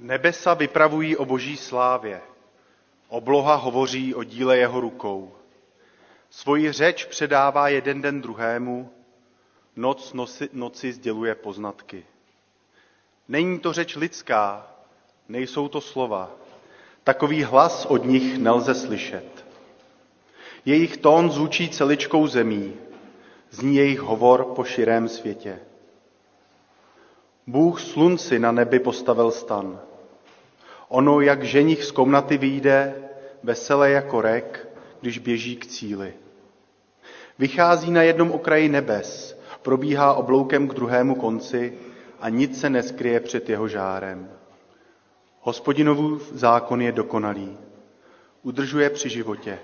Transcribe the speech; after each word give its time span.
Nebesa 0.00 0.54
vypravují 0.54 1.16
o 1.16 1.24
boží 1.24 1.56
slávě, 1.56 2.20
obloha 3.08 3.54
hovoří 3.54 4.14
o 4.14 4.24
díle 4.24 4.58
jeho 4.58 4.80
rukou. 4.80 5.32
Svoji 6.30 6.72
řeč 6.72 7.04
předává 7.04 7.68
jeden 7.68 8.02
den 8.02 8.20
druhému, 8.20 8.90
noc 9.76 10.12
noci, 10.12 10.48
noci 10.52 10.92
sděluje 10.92 11.34
poznatky. 11.34 12.06
Není 13.28 13.58
to 13.58 13.72
řeč 13.72 13.96
lidská, 13.96 14.70
nejsou 15.28 15.68
to 15.68 15.80
slova. 15.80 16.30
Takový 17.04 17.42
hlas 17.42 17.86
od 17.86 18.04
nich 18.04 18.38
nelze 18.38 18.74
slyšet. 18.74 19.44
Jejich 20.64 20.96
tón 20.96 21.30
zvučí 21.30 21.68
celičkou 21.68 22.26
zemí, 22.26 22.74
zní 23.50 23.76
jejich 23.76 24.00
hovor 24.00 24.44
po 24.44 24.64
širém 24.64 25.08
světě. 25.08 25.60
Bůh 27.48 27.80
slunci 27.80 28.38
na 28.38 28.52
nebi 28.52 28.78
postavil 28.78 29.30
stan. 29.30 29.80
Ono, 30.88 31.20
jak 31.20 31.42
ženich 31.42 31.84
z 31.84 31.90
komnaty 31.90 32.38
vyjde, 32.38 32.94
veselé 33.42 33.90
jako 33.90 34.20
rek, 34.20 34.68
když 35.00 35.18
běží 35.18 35.56
k 35.56 35.66
cíli. 35.66 36.14
Vychází 37.38 37.90
na 37.90 38.02
jednom 38.02 38.30
okraji 38.30 38.68
nebes, 38.68 39.40
probíhá 39.62 40.14
obloukem 40.14 40.68
k 40.68 40.74
druhému 40.74 41.14
konci 41.14 41.78
a 42.20 42.28
nic 42.28 42.60
se 42.60 42.70
neskryje 42.70 43.20
před 43.20 43.48
jeho 43.48 43.68
žárem. 43.68 44.30
Hospodinovův 45.40 46.32
zákon 46.32 46.82
je 46.82 46.92
dokonalý, 46.92 47.58
udržuje 48.42 48.90
při 48.90 49.08
životě. 49.08 49.58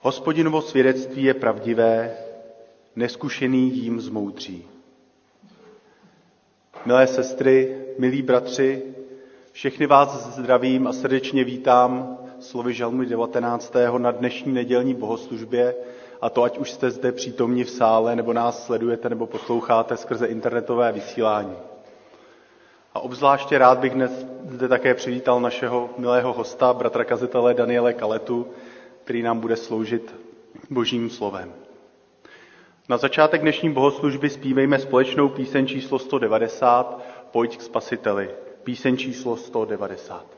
Hospodinovo 0.00 0.62
svědectví 0.62 1.22
je 1.22 1.34
pravdivé, 1.34 2.16
neskušený 2.96 3.76
jím 3.76 4.00
zmoudří. 4.00 4.77
Milé 6.86 7.06
sestry, 7.06 7.76
milí 7.98 8.22
bratři, 8.22 8.82
všechny 9.52 9.86
vás 9.86 10.36
zdravím 10.36 10.86
a 10.86 10.92
srdečně 10.92 11.44
vítám 11.44 12.18
slovy 12.40 12.74
Žalmu 12.74 13.04
19. 13.04 13.74
na 13.98 14.10
dnešní 14.10 14.52
nedělní 14.52 14.94
bohoslužbě, 14.94 15.74
a 16.20 16.30
to 16.30 16.42
ať 16.42 16.58
už 16.58 16.70
jste 16.70 16.90
zde 16.90 17.12
přítomni 17.12 17.64
v 17.64 17.70
sále, 17.70 18.16
nebo 18.16 18.32
nás 18.32 18.66
sledujete, 18.66 19.08
nebo 19.08 19.26
posloucháte 19.26 19.96
skrze 19.96 20.26
internetové 20.26 20.92
vysílání. 20.92 21.56
A 22.94 23.00
obzvláště 23.00 23.58
rád 23.58 23.78
bych 23.78 23.92
dnes 23.92 24.26
zde 24.48 24.68
také 24.68 24.94
přivítal 24.94 25.40
našeho 25.40 25.90
milého 25.98 26.32
hosta, 26.32 26.72
bratra 26.72 27.04
kazitele 27.04 27.54
Daniele 27.54 27.92
Kaletu, 27.92 28.46
který 29.04 29.22
nám 29.22 29.40
bude 29.40 29.56
sloužit 29.56 30.14
božím 30.70 31.10
slovem. 31.10 31.67
Na 32.90 32.96
začátek 32.96 33.40
dnešní 33.40 33.72
bohoslužby 33.72 34.30
zpívejme 34.30 34.78
společnou 34.78 35.28
píseň 35.28 35.66
číslo 35.66 35.98
190 35.98 37.02
Pojď 37.30 37.56
k 37.56 37.62
spasiteli. 37.62 38.30
Píseň 38.62 38.96
číslo 38.96 39.36
190. 39.36 40.37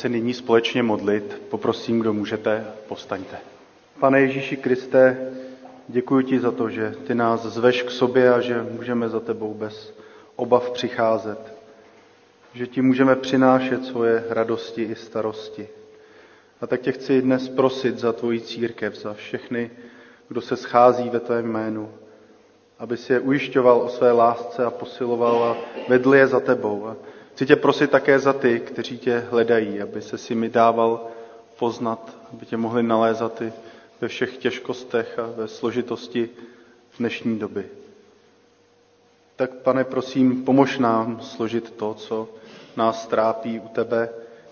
se 0.00 0.08
nyní 0.08 0.34
společně 0.34 0.82
modlit. 0.82 1.42
Poprosím, 1.50 2.00
kdo 2.00 2.12
můžete, 2.12 2.66
postaňte. 2.88 3.36
Pane 3.98 4.20
Ježíši 4.20 4.56
Kriste, 4.56 5.32
děkuji 5.88 6.24
ti 6.24 6.40
za 6.40 6.50
to, 6.50 6.70
že 6.70 6.94
ty 7.06 7.14
nás 7.14 7.42
zveš 7.42 7.82
k 7.82 7.90
sobě 7.90 8.34
a 8.34 8.40
že 8.40 8.66
můžeme 8.70 9.08
za 9.08 9.20
tebou 9.20 9.54
bez 9.54 9.94
obav 10.36 10.70
přicházet. 10.70 11.54
Že 12.54 12.66
ti 12.66 12.82
můžeme 12.82 13.16
přinášet 13.16 13.84
svoje 13.84 14.24
radosti 14.28 14.82
i 14.82 14.94
starosti. 14.94 15.68
A 16.60 16.66
tak 16.66 16.80
tě 16.80 16.92
chci 16.92 17.22
dnes 17.22 17.48
prosit 17.48 17.98
za 17.98 18.12
tvoji 18.12 18.40
církev, 18.40 18.96
za 18.96 19.14
všechny, 19.14 19.70
kdo 20.28 20.40
se 20.40 20.56
schází 20.56 21.10
ve 21.10 21.20
tvém 21.20 21.46
jménu, 21.46 21.90
aby 22.78 22.96
si 22.96 23.12
je 23.12 23.20
ujišťoval 23.20 23.80
o 23.80 23.88
své 23.88 24.12
lásce 24.12 24.64
a 24.64 24.70
posiloval 24.70 25.44
a 25.44 25.56
vedl 25.88 26.14
je 26.14 26.26
za 26.26 26.40
tebou. 26.40 26.86
A 26.86 26.96
Chci 27.34 27.46
tě 27.46 27.56
prosit 27.56 27.90
také 27.90 28.18
za 28.18 28.32
ty, 28.32 28.60
kteří 28.60 28.98
tě 28.98 29.18
hledají, 29.30 29.82
aby 29.82 30.02
se 30.02 30.18
si 30.18 30.34
mi 30.34 30.48
dával 30.48 31.06
poznat, 31.58 32.16
aby 32.32 32.46
tě 32.46 32.56
mohli 32.56 32.82
nalézat 32.82 33.42
i 33.42 33.52
ve 34.00 34.08
všech 34.08 34.36
těžkostech 34.36 35.18
a 35.18 35.26
ve 35.36 35.48
složitosti 35.48 36.30
dnešní 36.98 37.38
doby. 37.38 37.66
Tak 39.36 39.50
pane, 39.54 39.84
prosím, 39.84 40.44
pomož 40.44 40.78
nám 40.78 41.20
složit 41.20 41.70
to, 41.70 41.94
co 41.94 42.28
nás 42.76 43.06
trápí 43.06 43.60
u 43.60 43.68
tebe 43.68 44.08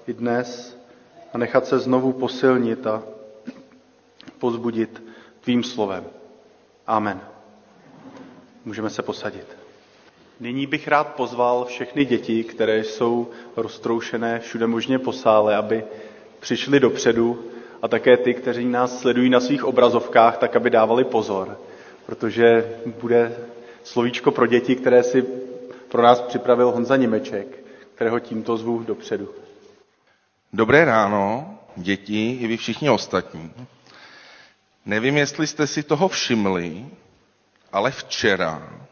i 0.06 0.12
dnes 0.12 0.78
a 1.32 1.38
nechat 1.38 1.66
se 1.66 1.78
znovu 1.78 2.12
posilnit 2.12 2.86
a 2.86 3.02
pozbudit 4.38 5.02
tvým 5.40 5.64
slovem. 5.64 6.04
Amen. 6.86 7.20
Můžeme 8.64 8.90
se 8.90 9.02
posadit. 9.02 9.57
Nyní 10.40 10.67
bych 10.67 10.88
rád 10.88 11.06
pozval 11.14 11.64
všechny 11.64 12.05
děti, 12.05 12.44
které 12.44 12.85
jsou 12.85 13.31
roztroušené 13.56 14.40
všude 14.40 14.67
možně 14.67 14.99
po 14.99 15.12
sále, 15.12 15.56
aby 15.56 15.85
přišli 16.40 16.81
dopředu 16.81 17.44
a 17.82 17.88
také 17.88 18.17
ty, 18.17 18.35
kteří 18.35 18.64
nás 18.64 19.00
sledují 19.00 19.31
na 19.31 19.40
svých 19.40 19.64
obrazovkách, 19.64 20.38
tak 20.38 20.56
aby 20.56 20.70
dávali 20.70 21.05
pozor, 21.05 21.61
protože 22.06 22.76
bude 23.00 23.37
slovíčko 23.85 24.31
pro 24.31 24.46
děti, 24.46 24.76
které 24.76 25.02
si 25.02 25.25
pro 25.88 26.02
nás 26.02 26.20
připravil 26.20 26.70
Honza 26.70 26.96
Němeček, 26.96 27.46
kterého 27.94 28.20
tímto 28.20 28.56
zvu 28.56 28.82
dopředu. 28.82 29.29
Dobré 30.52 30.84
ráno, 30.84 31.58
děti 31.76 32.31
i 32.31 32.46
vy 32.46 32.56
všichni 32.56 32.91
ostatní. 32.91 33.52
Nevím, 34.87 35.17
jestli 35.17 35.46
jste 35.46 35.67
si 35.67 35.82
toho 35.82 36.08
všimli, 36.08 36.87
ale 37.73 37.91
včera 37.91 38.88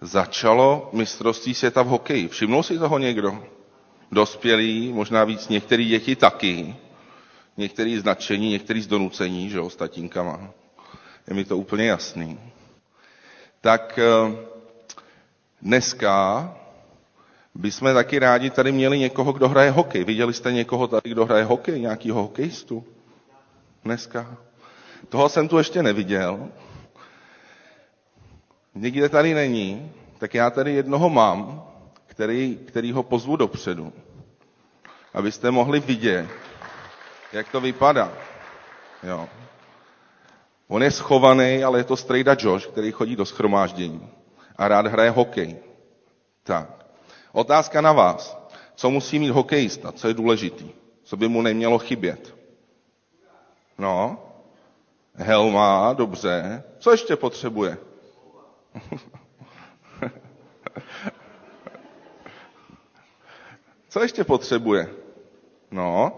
začalo 0.00 0.90
mistrovství 0.92 1.54
světa 1.54 1.82
v 1.82 1.86
hokeji. 1.86 2.28
Všimnul 2.28 2.62
si 2.62 2.78
toho 2.78 2.98
někdo? 2.98 3.44
Dospělí, 4.12 4.92
možná 4.92 5.24
víc 5.24 5.48
některý 5.48 5.84
děti 5.88 6.16
taky. 6.16 6.76
Některý 7.56 7.98
značení, 7.98 8.50
některý 8.50 8.82
z 8.82 8.86
donucení, 8.86 9.50
že 9.50 9.58
jo, 9.58 9.70
s 9.70 9.76
tatínkama. 9.76 10.50
Je 11.28 11.34
mi 11.34 11.44
to 11.44 11.58
úplně 11.58 11.86
jasný. 11.86 12.38
Tak 13.60 13.98
eh, 13.98 14.36
dneska 15.62 16.54
bychom 17.54 17.94
taky 17.94 18.18
rádi 18.18 18.50
tady 18.50 18.72
měli 18.72 18.98
někoho, 18.98 19.32
kdo 19.32 19.48
hraje 19.48 19.70
hokej. 19.70 20.04
Viděli 20.04 20.34
jste 20.34 20.52
někoho 20.52 20.86
tady, 20.86 21.10
kdo 21.10 21.24
hraje 21.24 21.44
hokej, 21.44 21.80
nějakýho 21.80 22.22
hokejistu? 22.22 22.84
Dneska. 23.84 24.36
Toho 25.08 25.28
jsem 25.28 25.48
tu 25.48 25.58
ještě 25.58 25.82
neviděl. 25.82 26.48
Někde 28.78 29.08
tady 29.08 29.34
není, 29.34 29.92
tak 30.18 30.34
já 30.34 30.50
tady 30.50 30.72
jednoho 30.74 31.10
mám, 31.10 31.64
který, 32.06 32.56
který 32.66 32.92
ho 32.92 33.02
pozvu 33.02 33.36
dopředu, 33.36 33.92
abyste 35.14 35.50
mohli 35.50 35.80
vidět, 35.80 36.26
jak 37.32 37.48
to 37.48 37.60
vypadá. 37.60 38.12
Jo. 39.02 39.28
On 40.68 40.82
je 40.82 40.90
schovaný, 40.90 41.64
ale 41.64 41.78
je 41.80 41.84
to 41.84 41.96
strejda 41.96 42.36
Josh, 42.38 42.66
který 42.66 42.92
chodí 42.92 43.16
do 43.16 43.24
schromáždění 43.26 44.10
a 44.56 44.68
rád 44.68 44.86
hraje 44.86 45.10
hokej. 45.10 45.56
Tak. 46.42 46.86
Otázka 47.32 47.80
na 47.80 47.92
vás. 47.92 48.38
Co 48.74 48.90
musí 48.90 49.18
mít 49.18 49.30
hokejista? 49.30 49.92
Co 49.92 50.08
je 50.08 50.14
důležitý? 50.14 50.70
Co 51.02 51.16
by 51.16 51.28
mu 51.28 51.42
nemělo 51.42 51.78
chybět? 51.78 52.34
No, 53.78 54.18
helma, 55.14 55.92
dobře. 55.92 56.62
Co 56.78 56.90
ještě 56.90 57.16
potřebuje? 57.16 57.78
Co 63.88 64.00
ještě 64.02 64.24
potřebuje? 64.24 64.94
No, 65.70 66.12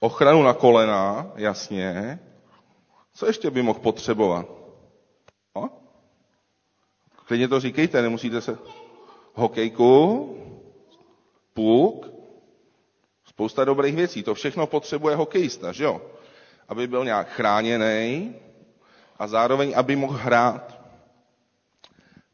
ochranu 0.00 0.42
na 0.42 0.54
kolena, 0.54 1.32
jasně. 1.36 2.18
Co 3.14 3.26
ještě 3.26 3.50
by 3.50 3.62
mohl 3.62 3.78
potřebovat? 3.80 4.46
No? 5.56 5.70
Klidně 7.26 7.48
to 7.48 7.60
říkejte, 7.60 8.02
nemusíte 8.02 8.40
se... 8.40 8.58
Hokejku, 9.34 10.34
puk, 11.54 12.06
spousta 13.24 13.64
dobrých 13.64 13.96
věcí. 13.96 14.22
To 14.22 14.34
všechno 14.34 14.66
potřebuje 14.66 15.16
hokejista, 15.16 15.72
že 15.72 15.84
jo? 15.84 16.02
Aby 16.68 16.86
byl 16.86 17.04
nějak 17.04 17.28
chráněný 17.28 18.34
a 19.18 19.26
zároveň, 19.26 19.72
aby 19.76 19.96
mohl 19.96 20.18
hrát. 20.18 20.78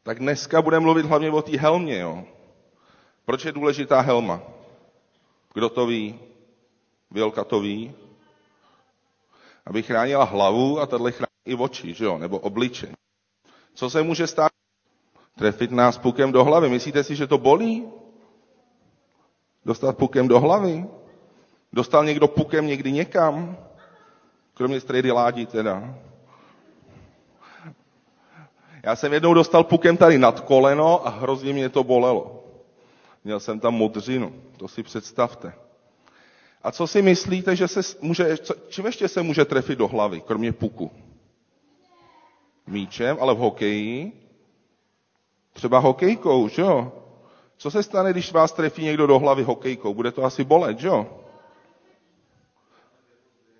Tak 0.03 0.19
dneska 0.19 0.61
budeme 0.61 0.83
mluvit 0.83 1.05
hlavně 1.05 1.31
o 1.31 1.41
té 1.41 1.57
helmě, 1.57 1.99
jo? 1.99 2.23
Proč 3.25 3.45
je 3.45 3.51
důležitá 3.51 4.01
helma? 4.01 4.41
Kdo 5.53 5.69
to 5.69 5.85
ví? 5.85 6.19
Vilka 7.11 7.43
to 7.43 7.59
ví? 7.59 7.95
Aby 9.65 9.83
chránila 9.83 10.23
hlavu 10.23 10.79
a 10.79 10.85
tahle 10.85 11.11
chrání 11.11 11.45
i 11.45 11.55
oči, 11.55 11.93
že 11.93 12.05
jo? 12.05 12.17
Nebo 12.17 12.39
obličej. 12.39 12.89
Co 13.73 13.89
se 13.89 14.03
může 14.03 14.27
stát? 14.27 14.51
Trefit 15.37 15.71
nás 15.71 15.97
pukem 15.97 16.31
do 16.31 16.43
hlavy. 16.43 16.69
Myslíte 16.69 17.03
si, 17.03 17.15
že 17.15 17.27
to 17.27 17.37
bolí? 17.37 17.89
Dostat 19.65 19.97
pukem 19.97 20.27
do 20.27 20.39
hlavy? 20.39 20.85
Dostal 21.73 22.05
někdo 22.05 22.27
pukem 22.27 22.67
někdy 22.67 22.91
někam? 22.91 23.57
Kromě 24.53 24.79
strejdy 24.79 25.11
ládí 25.11 25.45
teda. 25.45 25.95
Já 28.85 28.95
jsem 28.95 29.13
jednou 29.13 29.33
dostal 29.33 29.63
pukem 29.63 29.97
tady 29.97 30.17
nad 30.17 30.39
koleno 30.39 31.07
a 31.07 31.09
hrozně 31.09 31.53
mě 31.53 31.69
to 31.69 31.83
bolelo. 31.83 32.43
Měl 33.23 33.39
jsem 33.39 33.59
tam 33.59 33.73
modřinu, 33.73 34.33
to 34.57 34.67
si 34.67 34.83
představte. 34.83 35.53
A 36.63 36.71
co 36.71 36.87
si 36.87 37.01
myslíte, 37.01 37.55
že 37.55 37.67
se 37.67 37.81
může, 38.01 38.37
co, 38.37 38.53
čím 38.69 38.85
ještě 38.85 39.07
se 39.07 39.21
může 39.21 39.45
trefit 39.45 39.79
do 39.79 39.87
hlavy, 39.87 40.21
kromě 40.21 40.51
puku? 40.53 40.91
Míčem, 42.67 43.17
ale 43.19 43.33
v 43.33 43.37
hokeji? 43.37 44.11
Třeba 45.53 45.79
hokejkou, 45.79 46.47
že 46.47 46.61
jo? 46.61 46.91
Co 47.57 47.71
se 47.71 47.83
stane, 47.83 48.11
když 48.11 48.31
vás 48.31 48.51
trefí 48.51 48.83
někdo 48.83 49.07
do 49.07 49.19
hlavy 49.19 49.43
hokejkou? 49.43 49.93
Bude 49.93 50.11
to 50.11 50.23
asi 50.23 50.43
bolet, 50.43 50.79
že 50.79 50.87
jo? 50.87 51.07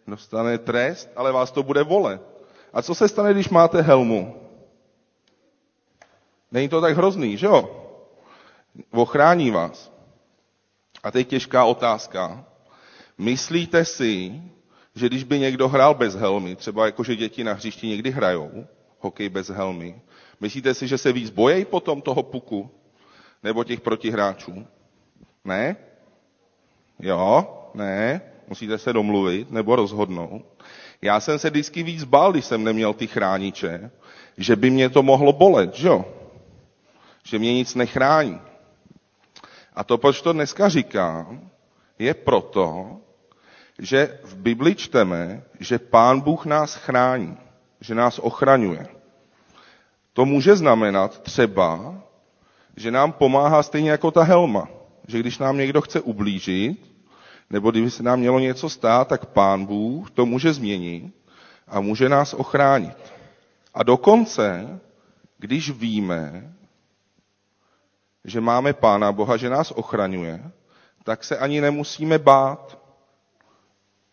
Dostane 0.07 0.57
trest, 0.57 1.09
ale 1.15 1.31
vás 1.31 1.51
to 1.51 1.63
bude 1.63 1.83
volet. 1.83 2.21
A 2.73 2.81
co 2.81 2.95
se 2.95 3.07
stane, 3.07 3.33
když 3.33 3.49
máte 3.49 3.81
helmu? 3.81 4.44
Není 6.55 6.69
to 6.69 6.81
tak 6.81 6.97
hrozný, 6.97 7.37
že 7.37 7.45
jo? 7.45 7.69
Ochrání 8.91 9.51
vás. 9.51 9.91
A 11.03 11.11
teď 11.11 11.27
těžká 11.27 11.65
otázka. 11.65 12.45
Myslíte 13.17 13.85
si, 13.85 14.41
že 14.95 15.07
když 15.07 15.23
by 15.23 15.39
někdo 15.39 15.67
hrál 15.67 15.95
bez 15.95 16.15
helmy, 16.15 16.55
třeba 16.55 16.85
jako 16.85 17.03
že 17.03 17.15
děti 17.15 17.43
na 17.43 17.53
hřišti 17.53 17.87
někdy 17.87 18.11
hrajou, 18.11 18.65
hokej 18.99 19.29
bez 19.29 19.49
helmy, 19.49 20.01
myslíte 20.39 20.73
si, 20.73 20.87
že 20.87 20.97
se 20.97 21.11
víc 21.11 21.29
bojejí 21.29 21.65
potom 21.65 22.01
toho 22.01 22.23
puku? 22.23 22.69
Nebo 23.43 23.63
těch 23.63 23.81
protihráčů? 23.81 24.65
Ne? 25.45 25.75
Jo? 26.99 27.47
Ne? 27.73 28.21
Musíte 28.47 28.77
se 28.77 28.93
domluvit 28.93 29.51
nebo 29.51 29.75
rozhodnout. 29.75 30.45
Já 31.01 31.19
jsem 31.19 31.39
se 31.39 31.49
vždycky 31.49 31.83
víc 31.83 32.03
bál, 32.03 32.31
když 32.31 32.45
jsem 32.45 32.63
neměl 32.63 32.93
ty 32.93 33.07
chrániče, 33.07 33.91
že 34.37 34.55
by 34.55 34.69
mě 34.69 34.89
to 34.89 35.03
mohlo 35.03 35.33
bolet, 35.33 35.75
že 35.75 35.87
jo? 35.87 36.14
Že 37.25 37.39
mě 37.39 37.53
nic 37.53 37.75
nechrání. 37.75 38.41
A 39.73 39.83
to, 39.83 39.97
proč 39.97 40.21
to 40.21 40.33
dneska 40.33 40.69
říkám, 40.69 41.49
je 41.99 42.13
proto, 42.13 42.97
že 43.79 44.19
v 44.23 44.35
Bibli 44.35 44.75
čteme, 44.75 45.43
že 45.59 45.79
Pán 45.79 46.21
Bůh 46.21 46.45
nás 46.45 46.75
chrání, 46.75 47.37
že 47.81 47.95
nás 47.95 48.19
ochraňuje. 48.19 48.87
To 50.13 50.25
může 50.25 50.55
znamenat 50.55 51.19
třeba, 51.21 51.95
že 52.75 52.91
nám 52.91 53.11
pomáhá 53.11 53.63
stejně 53.63 53.91
jako 53.91 54.11
ta 54.11 54.23
helma. 54.23 54.67
Že 55.07 55.19
když 55.19 55.37
nám 55.37 55.57
někdo 55.57 55.81
chce 55.81 56.01
ublížit, 56.01 56.91
nebo 57.49 57.71
kdyby 57.71 57.91
se 57.91 58.03
nám 58.03 58.19
mělo 58.19 58.39
něco 58.39 58.69
stát, 58.69 59.07
tak 59.07 59.25
Pán 59.25 59.65
Bůh 59.65 60.11
to 60.11 60.25
může 60.25 60.53
změnit 60.53 61.13
a 61.67 61.79
může 61.81 62.09
nás 62.09 62.33
ochránit. 62.33 62.97
A 63.73 63.83
dokonce, 63.83 64.79
když 65.37 65.71
víme, 65.71 66.53
že 68.25 68.41
máme 68.41 68.73
Pána 68.73 69.11
Boha, 69.11 69.37
že 69.37 69.49
nás 69.49 69.71
ochraňuje, 69.71 70.51
tak 71.03 71.23
se 71.23 71.37
ani 71.37 71.61
nemusíme 71.61 72.19
bát. 72.19 72.77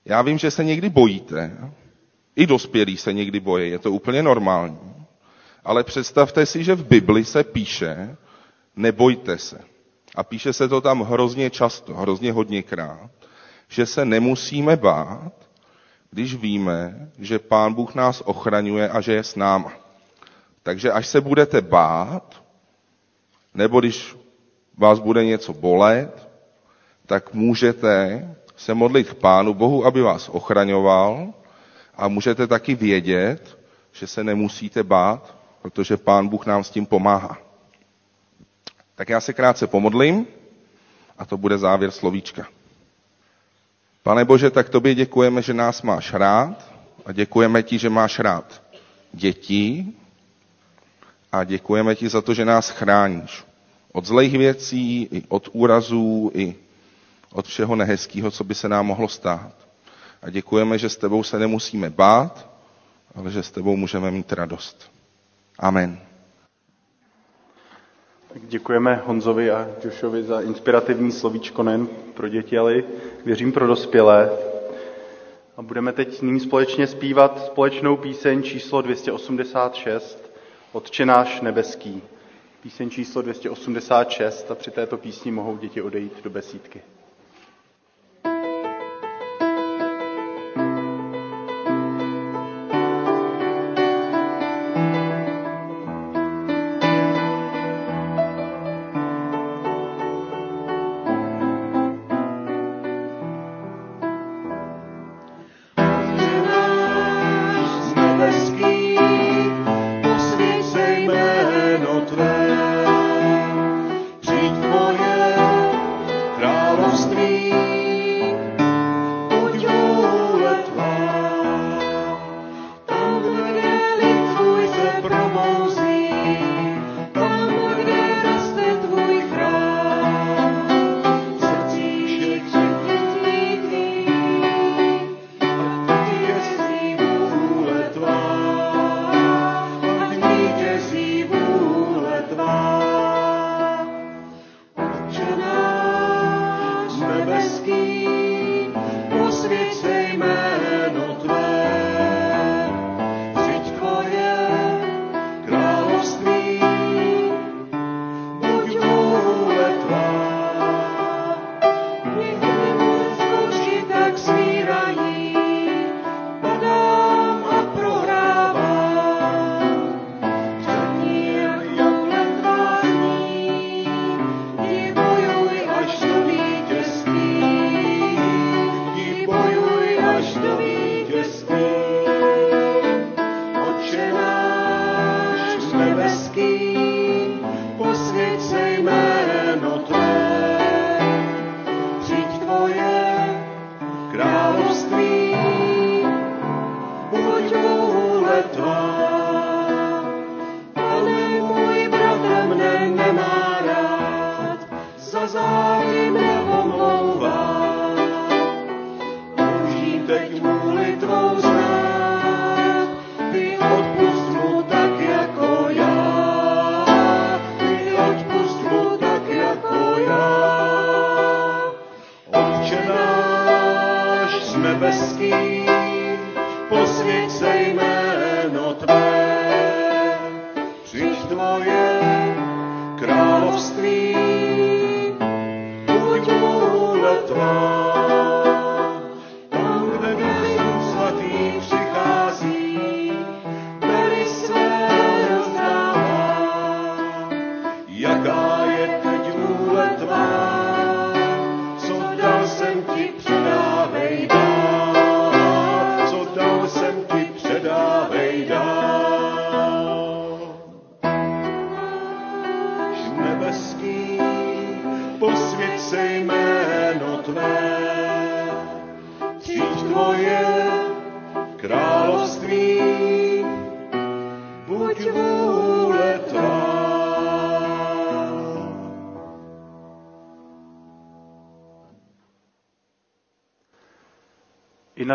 Já 0.05 0.23
vím, 0.23 0.39
že 0.39 0.51
se 0.51 0.65
někdy 0.65 0.89
bojíte. 0.91 1.57
I 2.37 2.47
dospělí 2.47 2.97
se 2.97 3.13
někdy 3.13 3.41
bojí, 3.41 3.71
je 3.71 3.79
to 3.79 3.93
úplně 3.93 4.23
normální. 4.23 5.07
Ale 5.65 5.85
představte 5.85 6.47
si, 6.47 6.65
že 6.65 6.75
v 6.75 6.87
Bibli 6.87 7.25
se 7.25 7.45
píše, 7.45 8.17
nebojte 8.77 9.39
se. 9.39 9.61
A 10.17 10.23
píše 10.25 10.53
se 10.53 10.69
to 10.69 10.81
tam 10.81 11.01
hrozně 11.03 11.51
často, 11.51 11.95
hrozně 11.95 12.33
hodněkrát, 12.33 13.11
že 13.69 13.87
se 13.87 14.05
nemusíme 14.05 14.77
bát, 14.77 15.33
když 16.11 16.35
víme, 16.35 17.11
že 17.19 17.39
Pán 17.39 17.75
Bůh 17.75 17.95
nás 17.95 18.21
ochraňuje 18.25 18.89
a 18.89 19.01
že 19.01 19.13
je 19.13 19.25
s 19.25 19.37
náma. 19.37 19.73
Takže 20.63 20.93
až 20.93 21.07
se 21.07 21.21
budete 21.21 21.61
bát, 21.61 22.42
nebo 23.55 23.81
když 23.81 24.17
vás 24.79 24.99
bude 24.99 25.25
něco 25.25 25.53
bolet, 25.53 26.29
tak 27.07 27.35
můžete 27.35 28.29
se 28.57 28.75
modlit 28.75 29.11
k 29.11 29.15
Pánu 29.15 29.55
Bohu, 29.55 29.87
aby 29.87 30.03
vás 30.03 30.29
ochraňoval 30.29 31.33
a 31.97 32.09
můžete 32.09 32.47
taky 32.47 32.75
vědět, 32.75 33.59
že 33.93 34.07
se 34.07 34.25
nemusíte 34.25 34.83
bát, 34.83 35.35
protože 35.63 35.97
Pán 35.97 36.29
Bůh 36.29 36.47
nám 36.47 36.65
s 36.65 36.71
tím 36.71 36.87
pomáhá. 36.87 37.39
Tak 38.95 39.09
já 39.09 39.21
se 39.21 39.33
krátce 39.33 39.67
pomodlím 39.67 40.27
a 41.19 41.25
to 41.25 41.37
bude 41.37 41.59
závěr 41.59 41.91
slovíčka. 41.91 42.47
Pane 44.03 44.25
Bože, 44.25 44.51
tak 44.51 44.69
tobě 44.69 44.95
děkujeme, 44.95 45.43
že 45.43 45.55
nás 45.55 45.83
máš 45.83 46.13
rád 46.13 46.73
a 47.07 47.13
děkujeme 47.13 47.63
ti, 47.63 47.79
že 47.79 47.91
máš 47.91 48.19
rád 48.19 48.63
dětí 49.13 49.97
a 51.33 51.45
děkujeme 51.45 51.95
ti 51.95 52.09
za 52.09 52.21
to, 52.23 52.35
že 52.35 52.45
nás 52.45 52.69
chráníš. 52.71 53.45
Od 53.93 54.05
zlejch 54.07 54.33
věcí, 54.33 55.03
i 55.13 55.23
od 55.29 55.49
úrazů, 55.53 56.31
i 56.35 56.55
od 57.33 57.47
všeho 57.47 57.77
nehezkého, 57.77 58.31
co 58.31 58.45
by 58.45 58.55
se 58.55 58.69
nám 58.69 58.87
mohlo 58.87 59.09
stát. 59.09 59.53
A 60.23 60.31
děkujeme, 60.31 60.79
že 60.79 60.89
s 60.89 60.97
tebou 60.97 61.23
se 61.23 61.39
nemusíme 61.39 61.91
bát, 61.91 62.49
ale 63.15 63.31
že 63.31 63.43
s 63.43 63.51
tebou 63.51 63.77
můžeme 63.77 64.11
mít 64.11 64.33
radost. 64.33 64.91
Amen. 65.59 65.99
Tak 68.33 68.43
děkujeme 68.47 69.03
Honzovi 69.07 69.51
a 69.51 69.69
Joshovi 69.85 70.23
za 70.25 70.41
inspirativní 70.41 71.13
slovíčko 71.13 71.63
nejen 71.63 71.89
pro 72.15 72.29
děti, 72.29 72.59
ale 72.59 72.83
věřím 73.25 73.53
pro 73.53 73.67
dospělé. 73.67 74.31
A 75.57 75.63
budeme 75.63 75.93
teď 75.93 76.23
nyní 76.23 76.41
společně 76.41 76.87
zpívat 76.87 77.47
společnou 77.47 77.97
píseň 77.97 78.43
číslo 78.43 78.83
286, 78.83 80.22
Otče 80.73 81.07
náš 81.07 81.41
nebeský. 81.41 82.03
Píseň 82.63 82.91
číslo 82.91 83.23
286 83.23 84.51
a 84.51 84.55
při 84.55 84.71
této 84.71 84.97
písni 84.99 85.33
mohou 85.33 85.57
děti 85.57 85.83
odejít 85.83 86.25
do 86.25 86.31
besídky. 86.31 86.83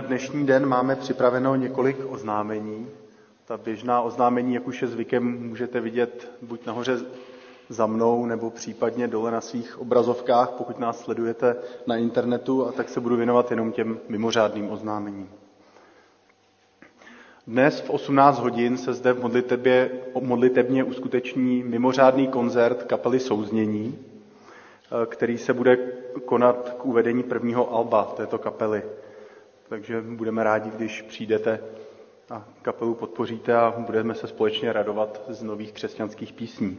Dnešní 0.07 0.45
den 0.45 0.65
máme 0.65 0.95
připraveno 0.95 1.55
několik 1.55 1.97
oznámení. 2.09 2.87
Ta 3.45 3.57
běžná 3.57 4.01
oznámení, 4.01 4.53
jak 4.53 4.67
už 4.67 4.81
je 4.81 4.87
zvykem, 4.87 5.47
můžete 5.47 5.79
vidět 5.79 6.31
buď 6.41 6.65
nahoře 6.65 6.97
za 7.69 7.85
mnou, 7.85 8.25
nebo 8.25 8.49
případně 8.51 9.07
dole 9.07 9.31
na 9.31 9.41
svých 9.41 9.81
obrazovkách, 9.81 10.49
pokud 10.49 10.79
nás 10.79 10.99
sledujete 10.99 11.55
na 11.87 11.95
internetu, 11.95 12.67
a 12.67 12.71
tak 12.71 12.89
se 12.89 12.99
budu 12.99 13.15
věnovat 13.15 13.51
jenom 13.51 13.71
těm 13.71 13.99
mimořádným 14.09 14.71
oznámením. 14.71 15.29
Dnes 17.47 17.81
v 17.81 17.89
18 17.89 18.39
hodin 18.39 18.77
se 18.77 18.93
zde 18.93 19.13
v 19.13 19.21
modlitebě, 19.21 19.91
modlitebně 20.21 20.83
uskuteční 20.83 21.63
mimořádný 21.63 22.27
koncert 22.27 22.83
kapely 22.83 23.19
Souznění, 23.19 23.99
který 25.05 25.37
se 25.37 25.53
bude 25.53 25.77
konat 26.25 26.75
k 26.77 26.85
uvedení 26.85 27.23
prvního 27.23 27.73
alba 27.75 28.03
této 28.17 28.37
kapely 28.37 28.83
takže 29.69 30.01
budeme 30.01 30.43
rádi, 30.43 30.69
když 30.69 31.01
přijdete 31.01 31.59
a 32.29 32.45
kapelu 32.61 32.95
podpoříte 32.95 33.55
a 33.55 33.73
budeme 33.77 34.15
se 34.15 34.27
společně 34.27 34.73
radovat 34.73 35.21
z 35.27 35.43
nových 35.43 35.71
křesťanských 35.73 36.33
písní. 36.33 36.77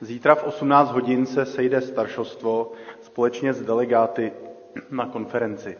Zítra 0.00 0.34
v 0.34 0.44
18 0.44 0.90
hodin 0.92 1.26
se 1.26 1.46
sejde 1.46 1.80
staršostvo 1.80 2.72
společně 3.02 3.52
s 3.52 3.62
delegáty 3.62 4.32
na 4.90 5.06
konferenci. 5.06 5.78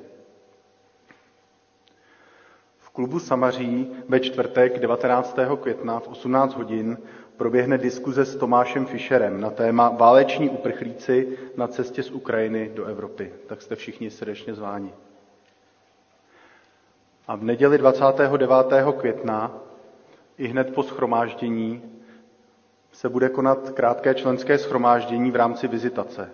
V 2.79 2.91
klubu 2.91 3.19
Samaří 3.19 3.91
ve 4.09 4.21
čtvrtek 4.21 4.79
19. 4.79 5.37
května 5.61 6.01
v 6.01 6.09
18 6.09 6.55
hodin 6.55 6.99
proběhne 7.37 7.79
diskuze 7.79 8.25
s 8.25 8.37
Tomášem 8.37 8.87
Fischerem 8.87 9.41
na 9.41 9.51
téma 9.51 9.89
Váleční 9.89 10.49
uprchlíci 10.49 11.39
na 11.57 11.69
cestě 11.69 12.03
z 12.03 12.11
Ukrajiny 12.11 12.71
do 12.75 12.85
Evropy. 12.85 13.33
Tak 13.47 13.63
jste 13.63 13.77
všichni 13.77 14.11
srdečně 14.11 14.55
zváni. 14.55 14.93
A 17.31 17.37
v 17.37 17.45
neděli 17.45 17.79
29. 17.79 18.51
května, 18.99 19.61
i 20.39 20.47
hned 20.47 20.75
po 20.75 20.83
schromáždění, 20.83 21.83
se 22.93 23.09
bude 23.09 23.29
konat 23.29 23.71
krátké 23.71 24.15
členské 24.15 24.59
schromáždění 24.59 25.31
v 25.31 25.37
rámci 25.37 25.69
vizitace. 25.69 26.31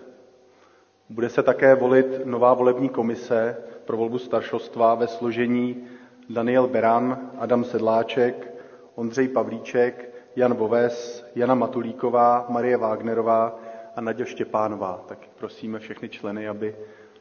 Bude 1.09 1.29
se 1.29 1.43
také 1.43 1.75
volit 1.75 2.25
nová 2.25 2.53
volební 2.53 2.89
komise 2.89 3.57
pro 3.85 3.97
volbu 3.97 4.19
staršostva 4.19 4.95
ve 4.95 5.07
složení 5.07 5.87
Daniel 6.29 6.67
Beran, 6.67 7.31
Adam 7.39 7.63
Sedláček, 7.63 8.53
Ondřej 8.95 9.27
Pavlíček, 9.27 10.09
Jan 10.35 10.53
Voves, 10.53 11.25
Jana 11.35 11.55
Matulíková, 11.55 12.45
Marie 12.49 12.77
Wagnerová 12.77 13.59
a 13.95 14.01
Naděl 14.01 14.25
Štěpánová. 14.25 15.03
Tak 15.07 15.19
prosíme 15.39 15.79
všechny 15.79 16.09
členy, 16.09 16.47
aby 16.47 16.75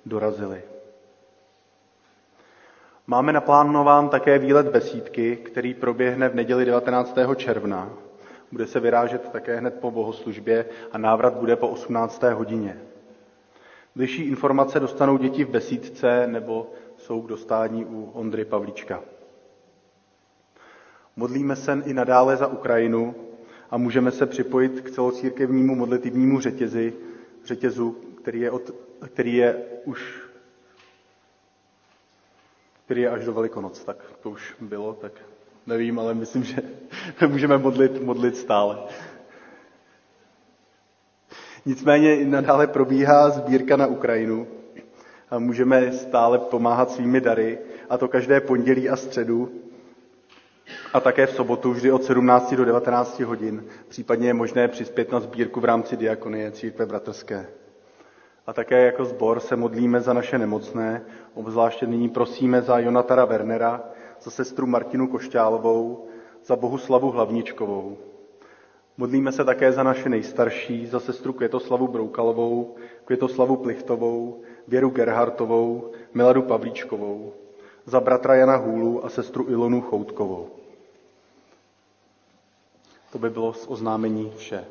dorazili. 0.06 0.62
Máme 3.08 3.32
naplánován 3.32 4.08
také 4.08 4.38
výlet 4.38 4.68
besídky, 4.68 5.36
který 5.36 5.74
proběhne 5.74 6.28
v 6.28 6.34
neděli 6.34 6.64
19. 6.64 7.18
června. 7.36 7.90
Bude 8.52 8.66
se 8.66 8.80
vyrážet 8.80 9.28
také 9.28 9.56
hned 9.56 9.74
po 9.80 9.90
bohoslužbě 9.90 10.66
a 10.92 10.98
návrat 10.98 11.34
bude 11.34 11.56
po 11.56 11.68
18. 11.68 12.22
hodině. 12.22 12.80
Bližší 13.94 14.22
informace 14.22 14.80
dostanou 14.80 15.16
děti 15.18 15.44
v 15.44 15.48
besídce 15.50 16.26
nebo 16.26 16.70
jsou 16.96 17.22
k 17.22 17.28
dostání 17.28 17.84
u 17.84 18.10
Ondry 18.14 18.44
Pavlíčka. 18.44 19.02
Modlíme 21.16 21.56
se 21.56 21.82
i 21.84 21.94
nadále 21.94 22.36
za 22.36 22.46
Ukrajinu 22.46 23.14
a 23.70 23.76
můžeme 23.76 24.10
se 24.10 24.26
připojit 24.26 24.80
k 24.80 24.90
celocírkevnímu 24.90 25.74
modlitivnímu 25.74 26.40
řetězi, 26.40 26.92
řetězu, 27.44 27.96
který 28.22 28.40
je, 28.40 28.50
od, 28.50 28.70
který 29.12 29.36
je 29.36 29.56
už 29.84 30.25
který 32.86 33.00
je 33.02 33.10
až 33.10 33.24
do 33.24 33.32
Velikonoc, 33.32 33.84
tak 33.84 33.96
to 34.22 34.30
už 34.30 34.54
bylo, 34.60 34.94
tak 34.94 35.12
nevím, 35.66 35.98
ale 35.98 36.14
myslím, 36.14 36.44
že 36.44 36.56
můžeme 37.28 37.58
modlit, 37.58 38.02
modlit 38.02 38.36
stále. 38.36 38.78
Nicméně 41.66 42.24
nadále 42.24 42.66
probíhá 42.66 43.30
sbírka 43.30 43.76
na 43.76 43.86
Ukrajinu 43.86 44.46
a 45.30 45.38
můžeme 45.38 45.92
stále 45.92 46.38
pomáhat 46.38 46.90
svými 46.90 47.20
dary, 47.20 47.58
a 47.90 47.98
to 47.98 48.08
každé 48.08 48.40
pondělí 48.40 48.88
a 48.88 48.96
středu 48.96 49.50
a 50.92 51.00
také 51.00 51.26
v 51.26 51.30
sobotu 51.30 51.72
vždy 51.72 51.92
od 51.92 52.04
17 52.04 52.54
do 52.54 52.64
19 52.64 53.20
hodin. 53.20 53.64
Případně 53.88 54.28
je 54.28 54.34
možné 54.34 54.68
přispět 54.68 55.12
na 55.12 55.20
sbírku 55.20 55.60
v 55.60 55.64
rámci 55.64 55.96
diakonie 55.96 56.50
Církve 56.52 56.86
bratrské. 56.86 57.46
A 58.46 58.52
také 58.52 58.86
jako 58.86 59.04
sbor 59.04 59.40
se 59.40 59.56
modlíme 59.56 60.00
za 60.00 60.12
naše 60.12 60.38
nemocné, 60.38 61.04
obzvláště 61.34 61.86
nyní 61.86 62.08
prosíme 62.08 62.62
za 62.62 62.78
Jonatara 62.78 63.24
Wernera, 63.24 63.84
za 64.20 64.30
sestru 64.30 64.66
Martinu 64.66 65.08
Košťálovou, 65.08 66.06
za 66.44 66.56
Bohuslavu 66.56 67.10
Hlavničkovou. 67.10 67.96
Modlíme 68.96 69.32
se 69.32 69.44
také 69.44 69.72
za 69.72 69.82
naše 69.82 70.08
nejstarší, 70.08 70.86
za 70.86 71.00
sestru 71.00 71.32
Květoslavu 71.32 71.88
Broukalovou, 71.88 72.74
Květoslavu 73.04 73.56
Plichtovou, 73.56 74.42
Věru 74.68 74.90
Gerhartovou, 74.90 75.90
Miladu 76.14 76.42
Pavlíčkovou, 76.42 77.32
za 77.84 78.00
bratra 78.00 78.34
Jana 78.34 78.56
Hůlu 78.56 79.04
a 79.04 79.08
sestru 79.08 79.46
Ilonu 79.48 79.80
Choutkovou. 79.80 80.48
To 83.12 83.18
by 83.18 83.30
bylo 83.30 83.52
z 83.52 83.66
oznámení 83.66 84.32
vše. 84.36 84.64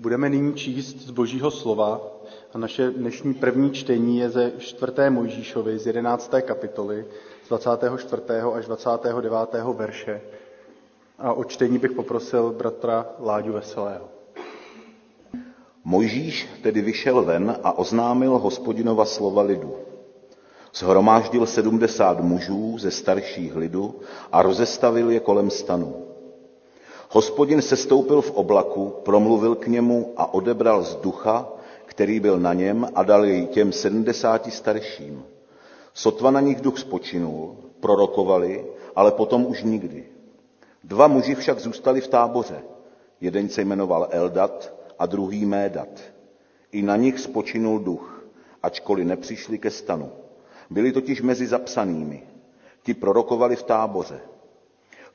Budeme 0.00 0.28
nyní 0.28 0.54
číst 0.54 0.96
z 0.96 1.10
Božího 1.10 1.50
slova 1.50 2.00
a 2.54 2.58
naše 2.58 2.90
dnešní 2.90 3.34
první 3.34 3.70
čtení 3.70 4.18
je 4.18 4.30
ze 4.30 4.52
4. 4.58 4.92
Mojžíšovi 5.08 5.78
z 5.78 5.86
11. 5.86 6.32
kapitoly 6.40 7.04
z 7.44 7.48
24. 7.48 8.22
až 8.54 8.66
29. 8.66 9.54
verše. 9.74 10.20
A 11.18 11.32
o 11.32 11.44
čtení 11.44 11.78
bych 11.78 11.92
poprosil 11.92 12.52
bratra 12.52 13.06
Láďu 13.18 13.52
Veselého. 13.52 14.08
Mojžíš 15.84 16.48
tedy 16.62 16.82
vyšel 16.82 17.24
ven 17.24 17.56
a 17.62 17.78
oznámil 17.78 18.38
hospodinova 18.38 19.04
slova 19.04 19.42
lidu. 19.42 19.74
Zhromáždil 20.74 21.46
sedmdesát 21.46 22.20
mužů 22.20 22.78
ze 22.78 22.90
starších 22.90 23.56
lidu 23.56 24.00
a 24.32 24.42
rozestavil 24.42 25.10
je 25.10 25.20
kolem 25.20 25.50
stanu. 25.50 26.09
Hospodin 27.12 27.62
sestoupil 27.62 28.22
v 28.22 28.30
oblaku, 28.30 28.94
promluvil 29.02 29.54
k 29.54 29.66
němu 29.66 30.12
a 30.16 30.34
odebral 30.34 30.82
z 30.82 30.96
ducha, 30.96 31.48
který 31.86 32.20
byl 32.20 32.40
na 32.40 32.54
něm 32.54 32.88
a 32.94 33.02
dal 33.02 33.24
jej 33.24 33.46
těm 33.46 33.72
sedmdesáti 33.72 34.50
starším. 34.50 35.24
Sotva 35.94 36.30
na 36.30 36.40
nich 36.40 36.60
duch 36.60 36.78
spočinul, 36.78 37.56
prorokovali, 37.80 38.66
ale 38.96 39.12
potom 39.12 39.46
už 39.46 39.62
nikdy. 39.62 40.04
Dva 40.84 41.08
muži 41.08 41.34
však 41.34 41.58
zůstali 41.58 42.00
v 42.00 42.08
táboře. 42.08 42.62
Jeden 43.20 43.48
se 43.48 43.62
jmenoval 43.62 44.08
Eldat 44.10 44.74
a 44.98 45.06
druhý 45.06 45.46
Médat. 45.46 46.00
I 46.72 46.82
na 46.82 46.96
nich 46.96 47.20
spočinul 47.20 47.78
duch, 47.78 48.24
ačkoliv 48.62 49.06
nepřišli 49.06 49.58
ke 49.58 49.70
stanu. 49.70 50.12
Byli 50.70 50.92
totiž 50.92 51.22
mezi 51.22 51.46
zapsanými. 51.46 52.22
Ti 52.82 52.94
prorokovali 52.94 53.56
v 53.56 53.62
táboře. 53.62 54.20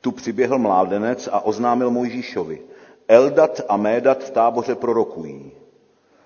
Tu 0.05 0.11
přiběhl 0.11 0.59
mládenec 0.59 1.29
a 1.31 1.39
oznámil 1.39 1.91
Mojžíšovi. 1.91 2.61
Eldat 3.07 3.61
a 3.69 3.77
Médat 3.77 4.23
v 4.23 4.29
táboře 4.29 4.75
prorokují. 4.75 5.51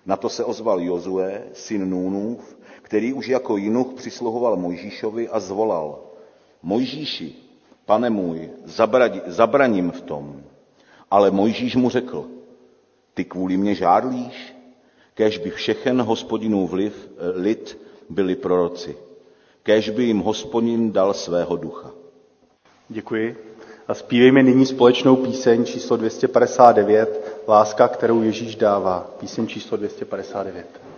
Na 0.06 0.18
to 0.18 0.30
se 0.30 0.44
ozval 0.44 0.82
Jozue, 0.82 1.44
syn 1.54 1.89
Núnův, 1.89 2.58
který 2.82 3.13
už 3.13 3.28
jako 3.28 3.58
jinuch 3.58 3.94
přisluhoval 3.94 4.58
Mojžíšovi 4.58 5.30
a 5.30 5.39
zvolal. 5.39 6.00
Mojžíši, 6.63 7.36
pane 7.86 8.10
můj, 8.10 8.50
zabraním 9.26 9.92
v 9.92 10.02
tom. 10.02 10.44
Ale 11.12 11.32
Mojžíš 11.32 11.76
mu 11.76 11.89
řekl, 11.89 12.26
ty 13.13 13.26
kvůli 13.26 13.58
mě 13.58 13.76
žádlíš? 13.76 14.56
Kéž 15.13 15.38
by 15.38 15.50
všechen 15.50 16.02
hospodinův 16.02 16.72
vliv, 16.72 17.10
eh, 17.12 17.39
lid 17.39 17.80
byli 18.10 18.36
proroci. 18.36 18.98
Kéž 19.63 19.89
by 19.89 20.04
jim 20.04 20.20
hospodin 20.20 20.92
dal 20.92 21.13
svého 21.13 21.58
ducha. 21.58 21.92
Děkuji. 22.89 23.49
A 23.89 23.93
zpívejme 23.93 24.43
nyní 24.43 24.65
společnou 24.65 25.15
píseň 25.15 25.65
číslo 25.65 25.97
259, 25.97 27.43
Láska, 27.47 27.88
kterou 27.88 28.21
Ježíš 28.21 28.56
dává. 28.56 29.12
Píseň 29.19 29.47
číslo 29.47 29.78
259. 29.78 30.88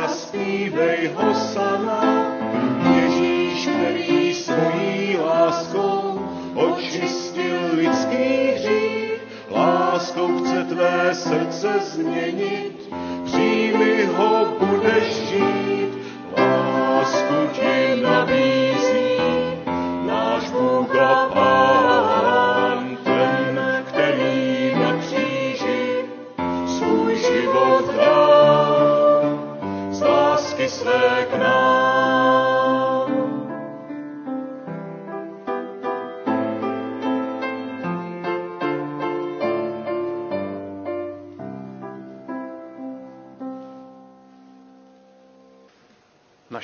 zaspívej 0.00 1.10
ho 1.14 1.34
sama, 1.34 2.00
Ježíš, 2.96 3.68
který 3.68 4.34
svojí 4.34 5.16
láskou 5.16 6.20
očistil 6.54 7.58
lidský 7.72 8.56
hřích, 8.56 9.20
láskou 9.50 10.38
chce 10.38 10.64
tvé 10.64 11.14
srdce 11.14 11.68
změnit, 11.80 12.88
přijmi 13.24 14.04
ho, 14.16 14.56
budeš 14.58 15.28
žít, 15.28 15.92
lásku 16.38 17.34
ti 17.52 18.02
nabízí 18.02 18.49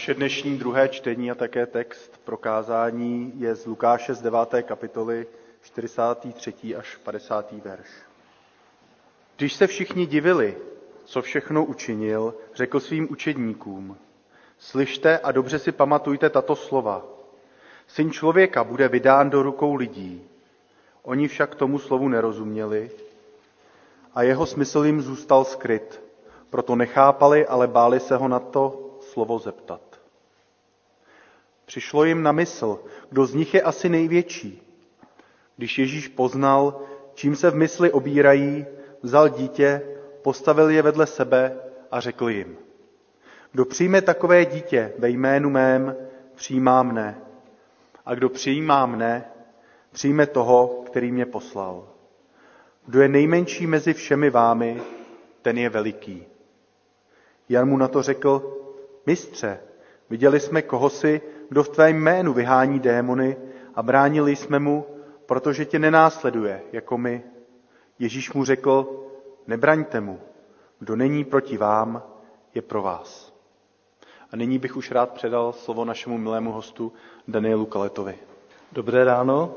Naše 0.07 0.14
dnešní 0.14 0.59
druhé 0.59 0.88
čtení 0.88 1.31
a 1.31 1.35
také 1.35 1.66
text 1.66 2.21
prokázání 2.25 3.33
je 3.37 3.55
z 3.55 3.66
Lukáše 3.66 4.14
z 4.14 4.23
9. 4.23 4.38
kapitoly 4.62 5.27
43. 5.62 6.77
až 6.77 6.97
50. 6.97 7.53
verš. 7.53 7.88
Když 9.37 9.53
se 9.55 9.66
všichni 9.66 10.07
divili, 10.07 10.57
co 11.05 11.23
všechno 11.23 11.64
učinil, 11.64 12.35
řekl 12.55 12.81
svým 12.81 13.09
učedníkům, 13.11 13.97
slyšte 14.59 15.19
a 15.19 15.33
dobře 15.33 15.59
si 15.59 15.73
pamatujte 15.73 16.31
tato 16.31 16.57
slova. 16.57 17.05
Syn 17.87 18.11
člověka 18.11 18.64
bude 18.64 18.88
vydán 18.88 19.31
do 19.31 19.42
rukou 19.42 19.75
lidí. 19.75 20.23
Oni 21.03 21.29
však 21.29 21.55
tomu 21.55 21.79
slovu 21.79 22.09
nerozuměli 22.09 22.90
a 24.14 24.23
jeho 24.23 24.47
smysl 24.47 24.85
jim 24.85 25.03
zůstal 25.03 25.45
skryt. 25.45 26.01
Proto 26.51 26.77
nechápali, 26.77 27.47
ale 27.47 27.66
báli 27.66 28.01
se 28.01 28.16
ho 28.16 28.29
na 28.29 28.40
to 28.40 28.83
slovo 29.01 29.38
zeptat. 29.38 29.86
Přišlo 31.67 32.05
jim 32.05 32.23
na 32.23 32.33
mysl, 32.33 32.81
kdo 33.11 33.27
z 33.27 33.35
nich 33.35 33.55
je 33.55 33.63
asi 33.63 33.89
největší. 33.89 34.63
Když 35.57 35.79
Ježíš 35.79 36.09
poznal, 36.09 36.81
čím 37.15 37.37
se 37.37 37.51
v 37.51 37.55
mysli 37.55 37.93
obírají, 37.93 38.67
vzal 39.03 39.29
dítě, 39.29 39.83
postavil 40.23 40.71
je 40.71 40.83
vedle 40.83 41.07
sebe 41.07 41.61
a 41.91 42.01
řekl 42.01 42.29
jim. 42.29 42.57
Kdo 43.53 43.65
přijme 43.65 44.03
takové 44.03 44.45
dítě 44.45 44.93
ve 44.99 45.11
jménu 45.11 45.51
mém, 45.51 45.97
přijímá 46.35 46.83
mne. 46.83 47.21
A 48.07 48.15
kdo 48.15 48.29
přijímá 48.29 48.87
mne, 48.87 49.25
přijme 49.93 50.27
toho, 50.27 50.83
který 50.87 51.13
mě 51.13 51.27
poslal. 51.27 51.89
Kdo 52.87 53.03
je 53.03 53.09
nejmenší 53.09 53.67
mezi 53.67 53.95
všemi 53.95 54.31
vámi, 54.31 54.83
ten 55.43 55.59
je 55.59 55.69
veliký. 55.69 56.27
Jan 57.49 57.69
mu 57.69 57.77
na 57.77 57.89
to 57.89 58.03
řekl, 58.03 58.57
mistře, 59.07 59.59
viděli 60.11 60.41
jsme 60.41 60.63
kohosi, 60.63 61.21
kdo 61.49 61.63
v 61.63 61.69
tvém 61.69 61.97
jménu 61.97 62.33
vyhání 62.33 62.81
démony 62.81 63.37
a 63.75 63.83
bránili 63.83 64.37
jsme 64.37 64.59
mu, 64.59 64.87
protože 65.27 65.65
tě 65.65 65.79
nenásleduje, 65.79 66.63
jako 66.73 66.99
my. 66.99 67.23
Ježíš 67.99 68.33
mu 68.33 68.45
řekl, 68.45 69.05
nebraňte 69.47 70.01
mu, 70.01 70.21
kdo 70.79 70.97
není 70.97 71.25
proti 71.25 71.57
vám, 71.57 72.03
je 72.55 72.63
pro 72.63 72.83
vás. 72.83 73.33
A 74.33 74.37
nyní 74.37 74.59
bych 74.59 74.77
už 74.77 74.91
rád 74.91 75.11
předal 75.11 75.53
slovo 75.53 75.85
našemu 75.85 76.19
milému 76.19 76.53
hostu 76.53 76.93
Danielu 77.29 77.67
Kaletovi. 77.67 78.19
Dobré 78.73 79.05
ráno. 79.05 79.55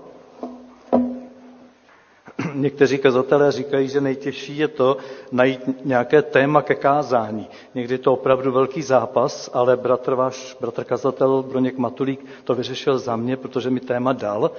Někteří 2.59 2.97
kazatelé 2.97 3.51
říkají, 3.51 3.87
že 3.89 4.01
nejtěžší 4.01 4.57
je 4.57 4.67
to 4.67 4.97
najít 5.31 5.85
nějaké 5.85 6.21
téma 6.21 6.61
ke 6.61 6.75
kázání. 6.75 7.47
Někdy 7.75 7.93
je 7.93 7.97
to 7.97 8.13
opravdu 8.13 8.51
velký 8.51 8.81
zápas, 8.81 9.49
ale 9.53 9.77
bratr 9.77 10.13
váš, 10.15 10.57
bratr 10.59 10.83
kazatel 10.83 11.43
Broněk 11.43 11.77
Matulík 11.77 12.25
to 12.43 12.55
vyřešil 12.55 12.99
za 12.99 13.15
mě, 13.15 13.37
protože 13.37 13.69
mi 13.69 13.79
téma 13.79 14.13
dal. 14.13 14.51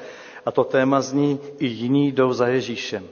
A 0.47 0.51
to 0.51 0.65
téma 0.65 1.01
zní 1.01 1.41
i 1.59 1.67
jiní 1.67 2.13
jdou 2.13 2.33
za 2.33 2.47
Ježíšem. 2.47 3.05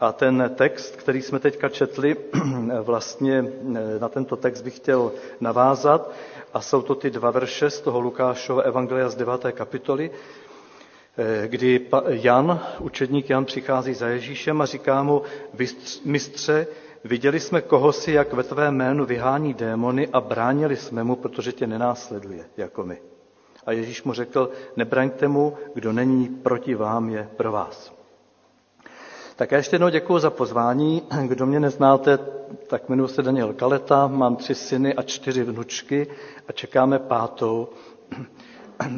A 0.00 0.12
ten 0.12 0.50
text, 0.54 0.96
který 0.96 1.22
jsme 1.22 1.38
teďka 1.38 1.68
četli, 1.68 2.16
vlastně 2.82 3.44
na 4.00 4.08
tento 4.08 4.36
text 4.36 4.62
bych 4.62 4.76
chtěl 4.76 5.12
navázat. 5.40 6.10
A 6.54 6.60
jsou 6.60 6.82
to 6.82 6.94
ty 6.94 7.10
dva 7.10 7.30
verše 7.30 7.70
z 7.70 7.80
toho 7.80 8.00
Lukášova 8.00 8.62
Evangelia 8.62 9.08
z 9.08 9.14
9. 9.14 9.40
kapitoly, 9.52 10.10
kdy 11.46 11.86
Jan, 12.08 12.60
učedník 12.80 13.30
Jan, 13.30 13.44
přichází 13.44 13.94
za 13.94 14.08
Ježíšem 14.08 14.60
a 14.60 14.66
říká 14.66 15.02
mu, 15.02 15.22
mistře, 16.04 16.66
viděli 17.04 17.40
jsme 17.40 17.60
kohosi, 17.60 18.12
jak 18.12 18.32
ve 18.32 18.42
tvé 18.42 18.70
jménu 18.70 19.06
vyhání 19.06 19.54
démony 19.54 20.08
a 20.12 20.20
bránili 20.20 20.76
jsme 20.76 21.04
mu, 21.04 21.16
protože 21.16 21.52
tě 21.52 21.66
nenásleduje, 21.66 22.44
jako 22.56 22.84
my. 22.84 22.98
A 23.66 23.72
Ježíš 23.72 24.02
mu 24.02 24.12
řekl, 24.12 24.50
nebraňte 24.76 25.28
mu, 25.28 25.56
kdo 25.74 25.92
není 25.92 26.26
proti 26.28 26.74
vám, 26.74 27.08
je 27.08 27.28
pro 27.36 27.52
vás. 27.52 27.92
Tak 29.36 29.50
já 29.52 29.56
ještě 29.58 29.74
jednou 29.74 29.88
děkuji 29.88 30.18
za 30.18 30.30
pozvání. 30.30 31.02
Kdo 31.26 31.46
mě 31.46 31.60
neznáte, 31.60 32.18
tak 32.66 32.88
jmenuji 32.88 33.08
se 33.08 33.22
Daniel 33.22 33.52
Kaleta, 33.52 34.06
mám 34.06 34.36
tři 34.36 34.54
syny 34.54 34.94
a 34.94 35.02
čtyři 35.02 35.42
vnučky 35.44 36.06
a 36.48 36.52
čekáme 36.52 36.98
pátou. 36.98 37.68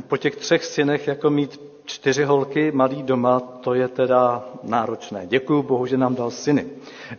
Po 0.08 0.16
těch 0.16 0.36
třech 0.36 0.64
synech 0.64 1.06
jako 1.06 1.30
mít 1.30 1.69
čtyři 1.84 2.24
holky 2.24 2.72
malý 2.72 3.02
doma, 3.02 3.40
to 3.40 3.74
je 3.74 3.88
teda 3.88 4.44
náročné. 4.62 5.26
Děkuji 5.26 5.62
Bohu, 5.62 5.86
že 5.86 5.96
nám 5.96 6.14
dal 6.14 6.30
syny. 6.30 6.66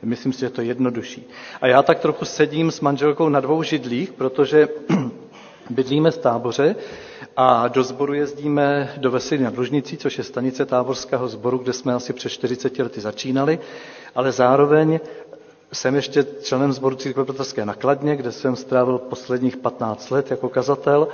Myslím 0.03 0.33
si, 0.33 0.39
že 0.39 0.49
to 0.49 0.61
je 0.61 0.67
jednodušší. 0.67 1.27
A 1.61 1.67
já 1.67 1.83
tak 1.83 1.99
trochu 1.99 2.25
sedím 2.25 2.71
s 2.71 2.81
manželkou 2.81 3.29
na 3.29 3.39
dvou 3.39 3.63
židlích, 3.63 4.13
protože 4.13 4.67
bydlíme 5.69 6.11
v 6.11 6.17
táboře 6.17 6.75
a 7.37 7.67
do 7.67 7.83
sboru 7.83 8.13
jezdíme 8.13 8.93
do 8.97 9.11
Veselí 9.11 9.43
nad 9.43 9.57
Lužnicí, 9.57 9.97
což 9.97 10.17
je 10.17 10.23
stanice 10.23 10.65
táborského 10.65 11.27
sboru, 11.27 11.57
kde 11.57 11.73
jsme 11.73 11.93
asi 11.93 12.13
před 12.13 12.29
40 12.29 12.79
lety 12.79 13.01
začínali, 13.01 13.59
ale 14.15 14.31
zároveň 14.31 14.99
jsem 15.73 15.95
ještě 15.95 16.25
členem 16.41 16.73
sboru 16.73 16.95
Církve 16.95 17.25
nakladně, 17.65 18.15
kde 18.15 18.31
jsem 18.31 18.55
strávil 18.55 18.97
posledních 18.97 19.57
15 19.57 20.09
let 20.09 20.31
jako 20.31 20.49
kazatel 20.49 21.07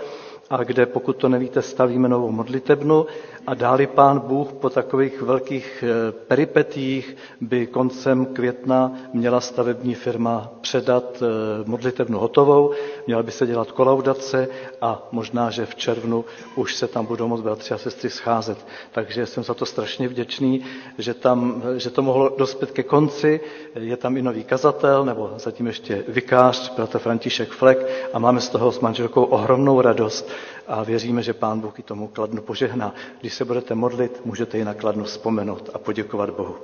a 0.50 0.64
kde, 0.64 0.86
pokud 0.86 1.14
to 1.18 1.30
nevíte, 1.30 1.62
stavíme 1.62 2.10
novou 2.10 2.32
modlitebnu 2.32 3.06
a 3.48 3.54
dáli 3.54 3.88
pán 3.88 4.20
Bůh 4.20 4.54
po 4.54 4.70
takových 4.70 5.22
velkých 5.22 5.84
eh, 5.88 6.12
peripetích 6.12 7.16
by 7.42 7.68
koncem 7.68 8.26
května 8.26 8.92
měla 9.14 9.42
stavební 9.42 9.96
firma 9.96 10.52
předat 10.62 11.24
eh, 11.24 11.26
modlitebnu 11.66 12.20
hotovou, 12.20 12.72
měla 13.08 13.24
by 13.24 13.32
se 13.32 13.48
dělat 13.48 13.72
kolaudace 13.72 14.48
a 14.82 15.08
možná, 15.12 15.50
že 15.50 15.66
v 15.66 15.76
červnu 15.76 16.26
už 16.56 16.76
se 16.76 16.88
tam 16.88 17.06
budou 17.06 17.28
moct 17.28 17.42
bratři 17.42 17.74
a 17.74 17.78
sestry 17.78 18.10
scházet. 18.10 18.58
Takže 18.92 19.26
jsem 19.26 19.44
za 19.44 19.54
to 19.54 19.66
strašně 19.66 20.08
vděčný, 20.08 20.64
že, 20.98 21.14
tam, 21.14 21.64
že 21.78 21.90
to 21.90 22.02
mohlo 22.02 22.36
dospět 22.38 22.72
ke 22.72 22.84
konci. 22.84 23.40
Je 23.76 23.98
tam 23.98 24.18
i 24.18 24.22
nový 24.22 24.44
kazatel, 24.44 25.06
nebo 25.06 25.32
zatím 25.38 25.68
ještě 25.68 26.04
vikář, 26.08 26.76
bratr 26.76 27.00
František 27.00 27.50
Flek 27.50 28.10
a 28.14 28.20
máme 28.20 28.42
z 28.42 28.50
toho 28.50 28.72
s 28.72 28.80
manželkou 28.80 29.24
ohromnou 29.24 29.82
radost 29.82 30.30
a 30.68 30.84
věříme, 30.84 31.24
že 31.24 31.34
Pán 31.34 31.60
Bůh 31.60 31.80
i 31.80 31.84
tomu 31.84 32.08
kladnu 32.08 32.42
požehná. 32.42 32.94
Když 33.22 33.34
se 33.34 33.46
budete 33.46 33.76
modlit, 33.76 34.22
můžete 34.26 34.60
i 34.60 34.66
na 34.66 34.74
kladnu 34.74 35.04
vzpomenout 35.04 35.70
a 35.74 35.80
poděkovat 35.80 36.30
Bohu. 36.30 36.56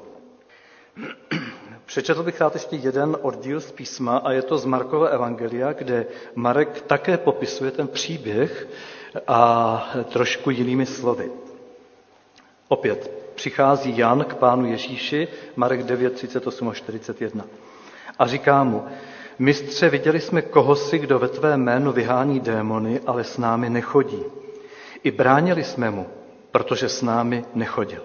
Přečetl 1.86 2.24
bych 2.24 2.42
rád 2.42 2.54
ještě 2.54 2.76
jeden 2.76 3.18
oddíl 3.22 3.62
z 3.62 3.72
písma 3.72 4.18
a 4.18 4.32
je 4.32 4.42
to 4.42 4.58
z 4.58 4.66
Markova 4.66 5.08
Evangelia, 5.08 5.74
kde 5.74 6.06
Marek 6.36 6.82
také 6.82 7.18
popisuje 7.18 7.72
ten 7.72 7.88
příběh 7.88 8.68
a 9.28 9.94
trošku 10.04 10.50
jinými 10.50 10.86
slovy. 10.86 11.32
Opět 12.68 13.12
přichází 13.36 13.98
Jan 13.98 14.24
k 14.24 14.36
pánu 14.36 14.66
Ježíši, 14.66 15.28
Marek 15.56 15.84
9, 15.84 16.14
38 16.14 16.70
a 16.70 16.74
41. 16.74 17.46
A 18.20 18.28
říká 18.28 18.64
mu, 18.64 18.84
Mistře, 19.40 19.90
viděli 19.90 20.20
jsme 20.20 20.42
kohosi, 20.42 21.00
kdo 21.00 21.20
ve 21.20 21.28
tvé 21.28 21.58
jménu 21.58 21.92
vyhání 21.92 22.40
démony, 22.40 23.00
ale 23.06 23.24
s 23.24 23.38
námi 23.38 23.70
nechodí. 23.70 24.24
I 25.04 25.12
bránili 25.12 25.64
jsme 25.64 25.92
mu, 25.92 26.06
protože 26.52 26.90
s 26.90 27.02
námi 27.02 27.46
nechodil. 27.56 28.04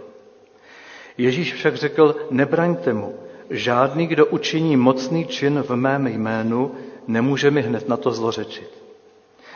Ježíš 1.19 1.55
však 1.55 1.75
řekl, 1.77 2.17
nebraňte 2.31 2.93
mu, 2.93 3.15
žádný, 3.51 4.07
kdo 4.07 4.27
učiní 4.27 4.77
mocný 4.77 5.27
čin 5.27 5.63
v 5.69 5.77
mém 5.77 6.07
jménu, 6.07 6.75
nemůže 7.07 7.51
mi 7.51 7.63
hned 7.63 7.89
na 7.89 7.97
to 7.97 8.13
zlořečit. 8.13 8.71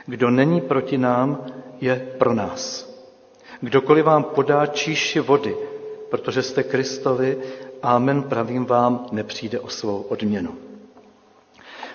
Kdo 0.07 0.31
není 0.31 0.61
proti 0.61 0.99
nám, 0.99 1.47
je 1.81 2.15
pro 2.19 2.35
nás. 2.35 2.93
Kdokoliv 3.61 4.05
vám 4.05 4.25
podá 4.25 4.67
číši 4.67 5.21
vody, 5.21 5.57
protože 6.11 6.43
jste 6.43 6.63
Kristovi, 6.63 7.39
amen 7.83 8.23
pravím 8.23 8.65
vám, 8.65 9.07
nepřijde 9.13 9.61
o 9.61 9.69
svou 9.69 10.03
odměnu. 10.03 10.72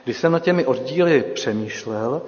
Když 0.07 0.17
jsem 0.17 0.31
na 0.31 0.39
těmi 0.39 0.65
oddíly 0.65 1.23
přemýšlel, 1.33 2.21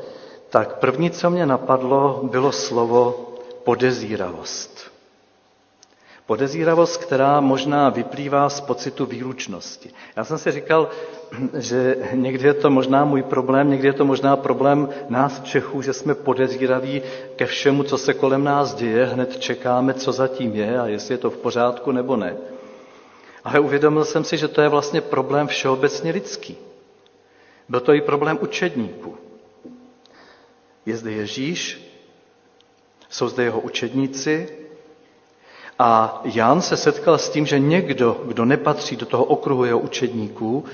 tak 0.49 0.79
první, 0.79 1.11
co 1.11 1.29
mě 1.29 1.45
napadlo, 1.45 2.19
bylo 2.23 2.51
slovo 2.51 3.29
podezíravost. 3.63 4.91
Podezíravost, 6.25 6.97
která 6.97 7.39
možná 7.39 7.89
vyplývá 7.89 8.49
z 8.49 8.61
pocitu 8.61 9.05
výlučnosti. 9.05 9.89
Já 10.15 10.23
jsem 10.23 10.37
si 10.37 10.51
říkal, 10.51 10.89
že 11.57 11.95
někdy 12.13 12.47
je 12.47 12.53
to 12.53 12.69
možná 12.69 13.05
můj 13.05 13.23
problém, 13.23 13.69
někdy 13.69 13.87
je 13.87 13.93
to 13.93 14.05
možná 14.05 14.35
problém 14.35 14.89
nás 15.09 15.41
Čechů, 15.43 15.81
že 15.81 15.93
jsme 15.93 16.15
podezíraví 16.15 17.01
ke 17.35 17.45
všemu, 17.45 17.83
co 17.83 17.97
se 17.97 18.13
kolem 18.13 18.43
nás 18.43 18.73
děje, 18.75 19.05
hned 19.05 19.39
čekáme, 19.39 19.93
co 19.93 20.11
zatím 20.11 20.55
je 20.55 20.79
a 20.79 20.87
jestli 20.87 21.13
je 21.13 21.17
to 21.17 21.29
v 21.29 21.37
pořádku 21.37 21.91
nebo 21.91 22.15
ne. 22.15 22.37
Ale 23.43 23.59
uvědomil 23.59 24.05
jsem 24.05 24.23
si, 24.23 24.37
že 24.37 24.47
to 24.47 24.61
je 24.61 24.69
vlastně 24.69 25.01
problém 25.01 25.47
všeobecně 25.47 26.11
lidský. 26.11 26.57
Byl 27.69 27.79
to 27.79 27.93
i 27.93 28.01
problém 28.01 28.37
učedníků. 28.41 29.17
Je 30.85 30.97
zde 30.97 31.11
Ježíš, 31.11 31.89
jsou 33.09 33.27
zde 33.29 33.43
jeho 33.43 33.59
učedníci 33.59 34.49
a 35.79 36.21
Jan 36.23 36.61
se 36.61 36.77
setkal 36.77 37.17
s 37.17 37.29
tím, 37.29 37.45
že 37.45 37.59
někdo, 37.59 38.21
kdo 38.25 38.45
nepatří 38.45 38.95
do 38.95 39.05
toho 39.05 39.23
okruhu 39.23 39.65
jeho 39.65 39.79
učedníků, 39.79 40.65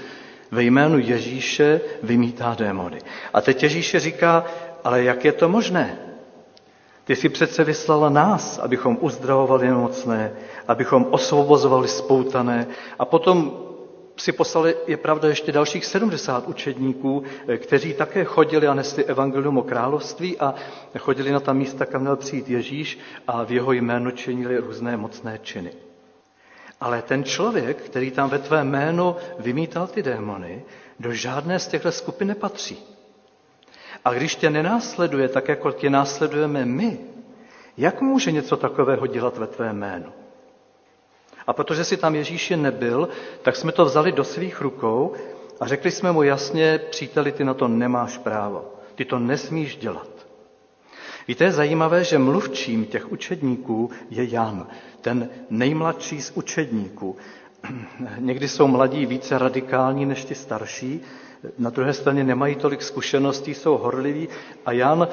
ve 0.51 0.63
jménu 0.63 0.99
Ježíše 0.99 1.81
vymítá 2.03 2.55
démony. 2.59 3.01
A 3.33 3.41
teď 3.41 3.63
Ježíše 3.63 3.99
říká, 3.99 4.45
ale 4.83 5.03
jak 5.03 5.25
je 5.25 5.31
to 5.31 5.49
možné? 5.49 5.99
Ty 7.03 7.15
jsi 7.15 7.29
přece 7.29 7.63
vyslala 7.63 8.09
nás, 8.09 8.59
abychom 8.59 8.97
uzdravovali 9.01 9.67
nemocné, 9.67 10.33
abychom 10.67 11.07
osvobozovali 11.09 11.87
spoutané 11.87 12.67
a 12.99 13.05
potom 13.05 13.64
si 14.17 14.31
poslali, 14.31 14.75
je 14.87 14.97
pravda, 14.97 15.29
ještě 15.29 15.51
dalších 15.51 15.85
70 15.85 16.47
učedníků, 16.47 17.23
eh, 17.47 17.57
kteří 17.57 17.93
také 17.93 18.23
chodili 18.23 18.67
a 18.67 18.73
nesli 18.73 19.03
evangelium 19.03 19.57
o 19.57 19.63
království 19.63 20.39
a 20.39 20.55
chodili 20.99 21.31
na 21.31 21.39
ta 21.39 21.53
místa, 21.53 21.85
kam 21.85 22.01
měl 22.01 22.15
přijít 22.15 22.49
Ježíš 22.49 22.99
a 23.27 23.43
v 23.43 23.51
jeho 23.51 23.71
jménu 23.71 24.11
činili 24.11 24.57
různé 24.57 24.97
mocné 24.97 25.39
činy. 25.43 25.71
Ale 26.81 27.01
ten 27.01 27.23
člověk, 27.23 27.77
který 27.77 28.11
tam 28.11 28.29
ve 28.29 28.39
tvé 28.39 28.63
jménu 28.63 29.15
vymítal 29.39 29.87
ty 29.87 30.03
démony, 30.03 30.63
do 30.99 31.13
žádné 31.13 31.59
z 31.59 31.67
těchto 31.67 31.91
skupin 31.91 32.27
nepatří. 32.27 32.77
A 34.05 34.13
když 34.13 34.35
tě 34.35 34.49
nenásleduje 34.49 35.27
tak, 35.27 35.47
jako 35.47 35.71
tě 35.71 35.89
následujeme 35.89 36.65
my, 36.65 36.99
jak 37.77 38.01
může 38.01 38.31
něco 38.31 38.57
takového 38.57 39.07
dělat 39.07 39.37
ve 39.37 39.47
tvé 39.47 39.73
jménu? 39.73 40.24
A 41.47 41.53
protože 41.53 41.83
si 41.83 41.97
tam 41.97 42.15
Ježíši 42.15 42.57
nebyl, 42.57 43.09
tak 43.41 43.55
jsme 43.55 43.71
to 43.71 43.85
vzali 43.85 44.11
do 44.11 44.23
svých 44.23 44.61
rukou 44.61 45.13
a 45.59 45.67
řekli 45.67 45.91
jsme 45.91 46.11
mu 46.11 46.23
jasně, 46.23 46.79
příteli, 46.89 47.31
ty 47.31 47.43
na 47.43 47.53
to 47.53 47.67
nemáš 47.67 48.17
právo. 48.17 48.65
Ty 48.95 49.05
to 49.05 49.19
nesmíš 49.19 49.77
dělat. 49.77 50.07
Víte, 51.27 51.43
je 51.43 51.51
zajímavé, 51.51 52.03
že 52.03 52.17
mluvčím 52.17 52.85
těch 52.85 53.11
učedníků 53.11 53.89
je 54.09 54.29
Jan, 54.29 54.67
ten 55.01 55.29
nejmladší 55.49 56.21
z 56.21 56.31
učedníků. 56.35 57.15
Někdy 58.19 58.47
jsou 58.47 58.67
mladí 58.67 59.05
více 59.05 59.37
radikální 59.37 60.05
než 60.05 60.25
ti 60.25 60.35
starší, 60.35 61.01
na 61.57 61.69
druhé 61.69 61.93
straně 61.93 62.23
nemají 62.23 62.55
tolik 62.55 62.81
zkušeností, 62.81 63.53
jsou 63.53 63.77
horliví 63.77 64.29
a 64.65 64.71
Jan, 64.71 65.07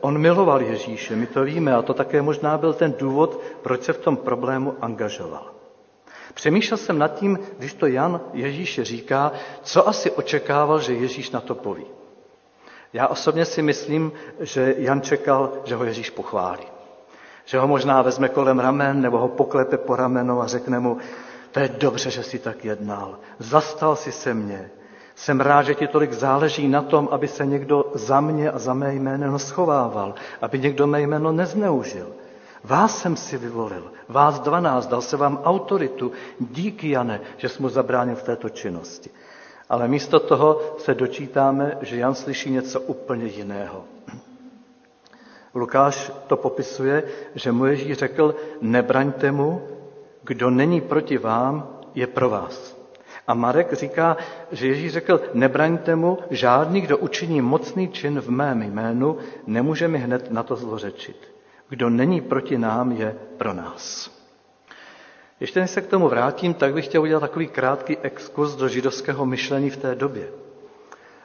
on 0.00 0.18
miloval 0.18 0.62
Ježíše, 0.62 1.16
my 1.16 1.26
to 1.26 1.44
víme 1.44 1.74
a 1.74 1.82
to 1.82 1.94
také 1.94 2.22
možná 2.22 2.58
byl 2.58 2.72
ten 2.72 2.94
důvod, 2.98 3.40
proč 3.62 3.82
se 3.82 3.92
v 3.92 3.98
tom 3.98 4.16
problému 4.16 4.74
angažoval. 4.80 5.57
Přemýšlel 6.38 6.78
jsem 6.78 6.98
nad 6.98 7.14
tím, 7.14 7.38
když 7.58 7.74
to 7.74 7.86
Jan 7.86 8.20
Ježíše 8.32 8.84
říká, 8.84 9.32
co 9.62 9.88
asi 9.88 10.10
očekával, 10.10 10.80
že 10.80 10.94
Ježíš 10.94 11.30
na 11.30 11.40
to 11.40 11.54
poví. 11.54 11.86
Já 12.92 13.06
osobně 13.06 13.44
si 13.44 13.62
myslím, 13.62 14.12
že 14.40 14.74
Jan 14.78 15.00
čekal, 15.00 15.52
že 15.64 15.74
ho 15.74 15.84
Ježíš 15.84 16.10
pochválí. 16.10 16.66
Že 17.44 17.58
ho 17.58 17.68
možná 17.68 18.02
vezme 18.02 18.28
kolem 18.28 18.58
ramen 18.58 19.00
nebo 19.00 19.18
ho 19.18 19.28
poklepe 19.28 19.78
po 19.78 19.96
ramenu 19.96 20.42
a 20.42 20.46
řekne 20.46 20.80
mu, 20.80 20.98
to 21.50 21.60
je 21.60 21.68
dobře, 21.68 22.10
že 22.10 22.22
jsi 22.22 22.38
tak 22.38 22.64
jednal. 22.64 23.18
Zastal 23.38 23.96
si 23.96 24.12
se 24.12 24.34
mě. 24.34 24.70
Jsem 25.14 25.40
rád, 25.40 25.62
že 25.62 25.74
ti 25.74 25.86
tolik 25.86 26.12
záleží 26.12 26.68
na 26.68 26.82
tom, 26.82 27.08
aby 27.10 27.28
se 27.28 27.46
někdo 27.46 27.90
za 27.94 28.20
mě 28.20 28.50
a 28.50 28.58
za 28.58 28.74
mé 28.74 28.94
jméno 28.94 29.38
schovával, 29.38 30.14
aby 30.40 30.58
někdo 30.58 30.86
mé 30.86 31.00
jméno 31.02 31.32
nezneužil. 31.32 32.12
Vás 32.64 32.98
jsem 32.98 33.16
si 33.16 33.38
vyvolil, 33.38 33.92
vás 34.08 34.40
dvanáct, 34.40 34.86
dal 34.86 35.02
se 35.02 35.16
vám 35.16 35.40
autoritu. 35.44 36.12
Díky, 36.40 36.90
Jane, 36.90 37.20
že 37.36 37.48
jsme 37.48 37.62
mu 37.62 37.68
zabránil 37.68 38.16
v 38.16 38.22
této 38.22 38.48
činnosti. 38.48 39.10
Ale 39.68 39.88
místo 39.88 40.20
toho 40.20 40.60
se 40.78 40.94
dočítáme, 40.94 41.78
že 41.80 41.96
Jan 41.96 42.14
slyší 42.14 42.50
něco 42.50 42.80
úplně 42.80 43.26
jiného. 43.26 43.84
Lukáš 45.54 46.12
to 46.26 46.36
popisuje, 46.36 47.02
že 47.34 47.52
mu 47.52 47.66
Ježíš 47.66 47.98
řekl, 47.98 48.34
nebraňte 48.60 49.32
mu, 49.32 49.62
kdo 50.22 50.50
není 50.50 50.80
proti 50.80 51.18
vám, 51.18 51.68
je 51.94 52.06
pro 52.06 52.30
vás. 52.30 52.76
A 53.26 53.34
Marek 53.34 53.72
říká, 53.72 54.16
že 54.52 54.66
Ježíš 54.66 54.92
řekl, 54.92 55.20
nebraňte 55.34 55.96
mu, 55.96 56.18
žádný, 56.30 56.80
kdo 56.80 56.98
učiní 56.98 57.40
mocný 57.40 57.88
čin 57.88 58.20
v 58.20 58.28
mém 58.28 58.62
jménu, 58.62 59.16
nemůže 59.46 59.88
mi 59.88 59.98
hned 59.98 60.30
na 60.30 60.42
to 60.42 60.56
zlořečit. 60.56 61.37
Kdo 61.68 61.90
není 61.90 62.20
proti 62.20 62.58
nám, 62.58 62.92
je 62.92 63.16
pro 63.38 63.52
nás. 63.52 64.10
Ještě 65.40 65.60
než 65.60 65.70
se 65.70 65.80
k 65.80 65.86
tomu 65.86 66.08
vrátím, 66.08 66.54
tak 66.54 66.74
bych 66.74 66.84
chtěl 66.84 67.02
udělat 67.02 67.20
takový 67.20 67.46
krátký 67.46 67.98
exkurs 67.98 68.54
do 68.54 68.68
židovského 68.68 69.26
myšlení 69.26 69.70
v 69.70 69.76
té 69.76 69.94
době. 69.94 70.28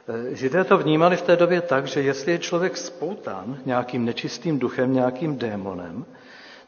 Eh, 0.08 0.34
Židé 0.34 0.64
to 0.64 0.78
vnímali 0.78 1.16
v 1.16 1.22
té 1.22 1.36
době 1.36 1.60
tak, 1.60 1.86
že 1.86 2.02
jestli 2.02 2.32
je 2.32 2.38
člověk 2.38 2.76
spoután 2.76 3.58
nějakým 3.66 4.04
nečistým 4.04 4.58
duchem, 4.58 4.92
nějakým 4.92 5.38
démonem, 5.38 6.04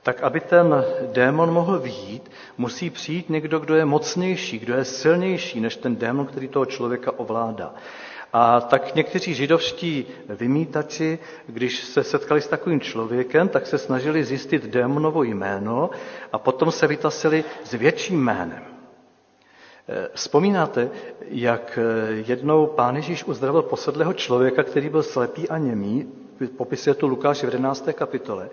tak 0.03 0.23
aby 0.23 0.41
ten 0.41 0.85
démon 1.13 1.53
mohl 1.53 1.79
výjít, 1.79 2.31
musí 2.59 2.91
přijít 2.91 3.31
někdo, 3.31 3.59
kdo 3.59 3.75
je 3.75 3.85
mocnější, 3.85 4.59
kdo 4.59 4.75
je 4.75 4.85
silnější 4.85 5.61
než 5.61 5.77
ten 5.77 5.97
démon, 5.97 6.27
který 6.27 6.49
toho 6.49 6.67
člověka 6.67 7.19
ovládá. 7.19 7.75
A 8.39 8.61
tak 8.61 8.95
někteří 8.95 9.35
židovští 9.35 10.07
vymítači, 10.29 11.19
když 11.47 11.85
se 11.85 12.05
setkali 12.05 12.41
s 12.41 12.47
takovým 12.49 12.81
člověkem, 12.81 13.49
tak 13.49 13.67
se 13.67 13.79
snažili 13.79 14.25
zjistit 14.25 14.67
démonovo 14.67 15.23
jméno 15.23 15.91
a 16.33 16.39
potom 16.39 16.71
se 16.71 16.87
vytasili 16.87 17.45
s 17.65 17.73
větším 17.73 18.25
jménem. 18.25 18.63
Eh, 19.89 20.09
vzpomínáte, 20.15 20.91
jak 21.29 21.79
eh, 21.79 22.13
jednou 22.13 22.67
pán 22.67 22.97
Ježíš 22.97 23.25
uzdravil 23.25 23.63
posedlého 23.63 24.13
člověka, 24.13 24.63
který 24.63 24.89
byl 24.89 25.03
slepý 25.03 25.49
a 25.49 25.59
němý, 25.59 26.13
popisuje 26.57 26.95
tu 26.95 27.09
Lukáš 27.09 27.41
v 27.41 27.45
11. 27.45 27.89
kapitole. 27.93 28.49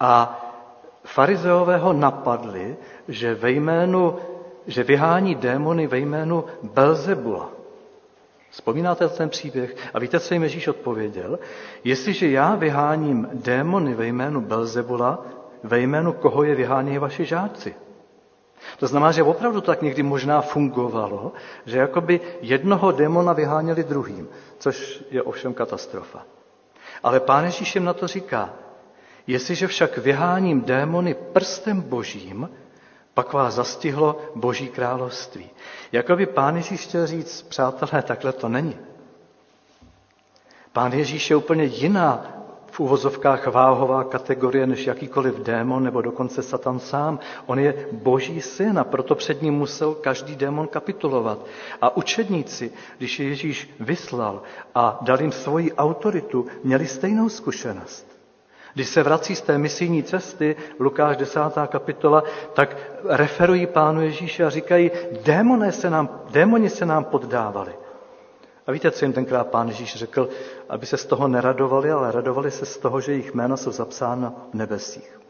A 0.00 0.40
farizeové 1.04 1.76
ho 1.76 1.92
napadli, 1.92 2.76
že 3.08 3.34
ve 3.34 3.50
jménu, 3.50 4.16
že 4.66 4.84
vyhání 4.84 5.34
démony 5.34 5.86
ve 5.86 5.98
jménu 5.98 6.44
Belzebula. 6.62 7.61
Vzpomínáte 8.52 9.08
ten 9.08 9.28
příběh? 9.28 9.76
A 9.94 9.98
víte, 9.98 10.20
co 10.20 10.34
jim 10.34 10.42
Ježíš 10.42 10.68
odpověděl? 10.68 11.38
Jestliže 11.84 12.30
já 12.30 12.54
vyháním 12.54 13.28
démony 13.32 13.94
ve 13.94 14.06
jménu 14.06 14.40
Belzebula, 14.40 15.26
ve 15.62 15.80
jménu 15.80 16.12
koho 16.12 16.42
je 16.42 16.54
vyhánějí 16.54 16.98
vaši 16.98 17.24
žáci? 17.24 17.74
To 18.78 18.86
znamená, 18.86 19.12
že 19.12 19.22
opravdu 19.22 19.60
tak 19.60 19.82
někdy 19.82 20.02
možná 20.02 20.40
fungovalo, 20.40 21.32
že 21.66 21.78
jakoby 21.78 22.20
jednoho 22.40 22.92
démona 22.92 23.32
vyháněli 23.32 23.84
druhým, 23.84 24.28
což 24.58 25.04
je 25.10 25.22
ovšem 25.22 25.54
katastrofa. 25.54 26.26
Ale 27.02 27.20
pán 27.20 27.44
Ježíš 27.44 27.74
jim 27.74 27.84
na 27.84 27.92
to 27.94 28.06
říká, 28.06 28.50
jestliže 29.26 29.66
však 29.66 29.98
vyháním 29.98 30.60
démony 30.60 31.14
prstem 31.14 31.80
božím, 31.80 32.48
pak 33.14 33.32
vás 33.32 33.54
zastihlo 33.54 34.20
Boží 34.34 34.68
království. 34.68 35.50
Jakoby 35.92 36.26
pán 36.26 36.56
Ježíš 36.56 36.80
chtěl 36.80 37.06
říct, 37.06 37.42
přátelé, 37.42 38.02
takhle 38.02 38.32
to 38.32 38.48
není. 38.48 38.76
Pán 40.72 40.92
Ježíš 40.92 41.30
je 41.30 41.36
úplně 41.36 41.64
jiná 41.64 42.26
v 42.72 42.80
uvozovkách 42.80 43.46
váhová 43.46 44.04
kategorie 44.04 44.66
než 44.66 44.86
jakýkoliv 44.86 45.34
démon 45.34 45.84
nebo 45.84 46.02
dokonce 46.02 46.42
Satan 46.42 46.78
sám. 46.78 47.18
On 47.46 47.58
je 47.58 47.88
boží 47.92 48.40
syn 48.40 48.78
a 48.78 48.84
proto 48.84 49.14
před 49.14 49.42
ním 49.42 49.54
musel 49.54 49.94
každý 49.94 50.36
démon 50.36 50.68
kapitulovat. 50.68 51.46
A 51.80 51.96
učedníci, 51.96 52.72
když 52.98 53.20
je 53.20 53.28
Ježíš 53.28 53.70
vyslal 53.80 54.42
a 54.74 54.98
dal 55.00 55.20
jim 55.20 55.32
svoji 55.32 55.72
autoritu, 55.72 56.46
měli 56.64 56.86
stejnou 56.86 57.28
zkušenost. 57.28 58.11
Když 58.74 58.88
se 58.88 59.02
vrací 59.02 59.34
z 59.34 59.42
té 59.42 59.58
misijní 59.58 60.02
cesty, 60.02 60.56
Lukáš 60.78 61.16
10. 61.16 61.40
kapitola, 61.66 62.22
tak 62.54 62.76
referují 63.04 63.66
pánu 63.66 64.02
Ježíše 64.02 64.44
a 64.44 64.50
říkají, 64.50 64.90
démoni 65.24 65.72
se 65.72 65.90
nám, 65.90 66.20
démoni 66.30 66.70
se 66.70 66.86
nám 66.86 67.04
poddávali. 67.04 67.72
A 68.66 68.72
víte, 68.72 68.90
co 68.90 69.04
jim 69.04 69.12
tenkrát 69.12 69.46
pán 69.46 69.68
Ježíš 69.68 69.96
řekl? 69.96 70.28
Aby 70.68 70.86
se 70.86 70.96
z 70.96 71.06
toho 71.06 71.28
neradovali, 71.28 71.90
ale 71.90 72.12
radovali 72.12 72.50
se 72.50 72.66
z 72.66 72.78
toho, 72.78 73.00
že 73.00 73.12
jejich 73.12 73.34
jména 73.34 73.56
jsou 73.56 73.70
zapsána 73.70 74.32
v 74.50 74.54
nebesích. 74.54 75.21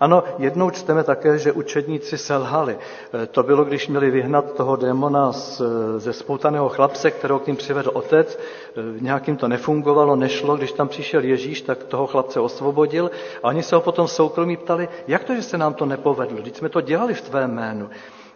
Ano, 0.00 0.24
jednou 0.38 0.70
čteme 0.70 1.04
také, 1.04 1.38
že 1.38 1.52
učedníci 1.52 2.18
selhali. 2.18 2.78
E, 3.22 3.26
to 3.26 3.42
bylo, 3.42 3.64
když 3.64 3.88
měli 3.88 4.10
vyhnat 4.10 4.52
toho 4.52 4.76
démona 4.76 5.32
z, 5.32 5.62
ze 5.96 6.12
spoutaného 6.12 6.68
chlapce, 6.68 7.10
kterého 7.10 7.38
k 7.38 7.46
ním 7.46 7.56
přivedl 7.56 7.90
otec. 7.94 8.38
E, 8.38 9.00
nějakým 9.00 9.36
to 9.36 9.48
nefungovalo, 9.48 10.16
nešlo. 10.16 10.56
Když 10.56 10.72
tam 10.72 10.88
přišel 10.88 11.24
Ježíš, 11.24 11.62
tak 11.62 11.84
toho 11.84 12.06
chlapce 12.06 12.40
osvobodil. 12.40 13.10
A 13.42 13.48
oni 13.48 13.62
se 13.62 13.74
ho 13.76 13.80
potom 13.80 14.08
soukromí 14.08 14.56
ptali, 14.56 14.88
jak 15.08 15.24
to, 15.24 15.34
že 15.34 15.42
se 15.42 15.58
nám 15.58 15.74
to 15.74 15.86
nepovedlo? 15.86 16.38
Když 16.38 16.56
jsme 16.56 16.68
to 16.68 16.80
dělali 16.80 17.14
v 17.14 17.20
tvém 17.20 17.50
jménu. 17.54 17.90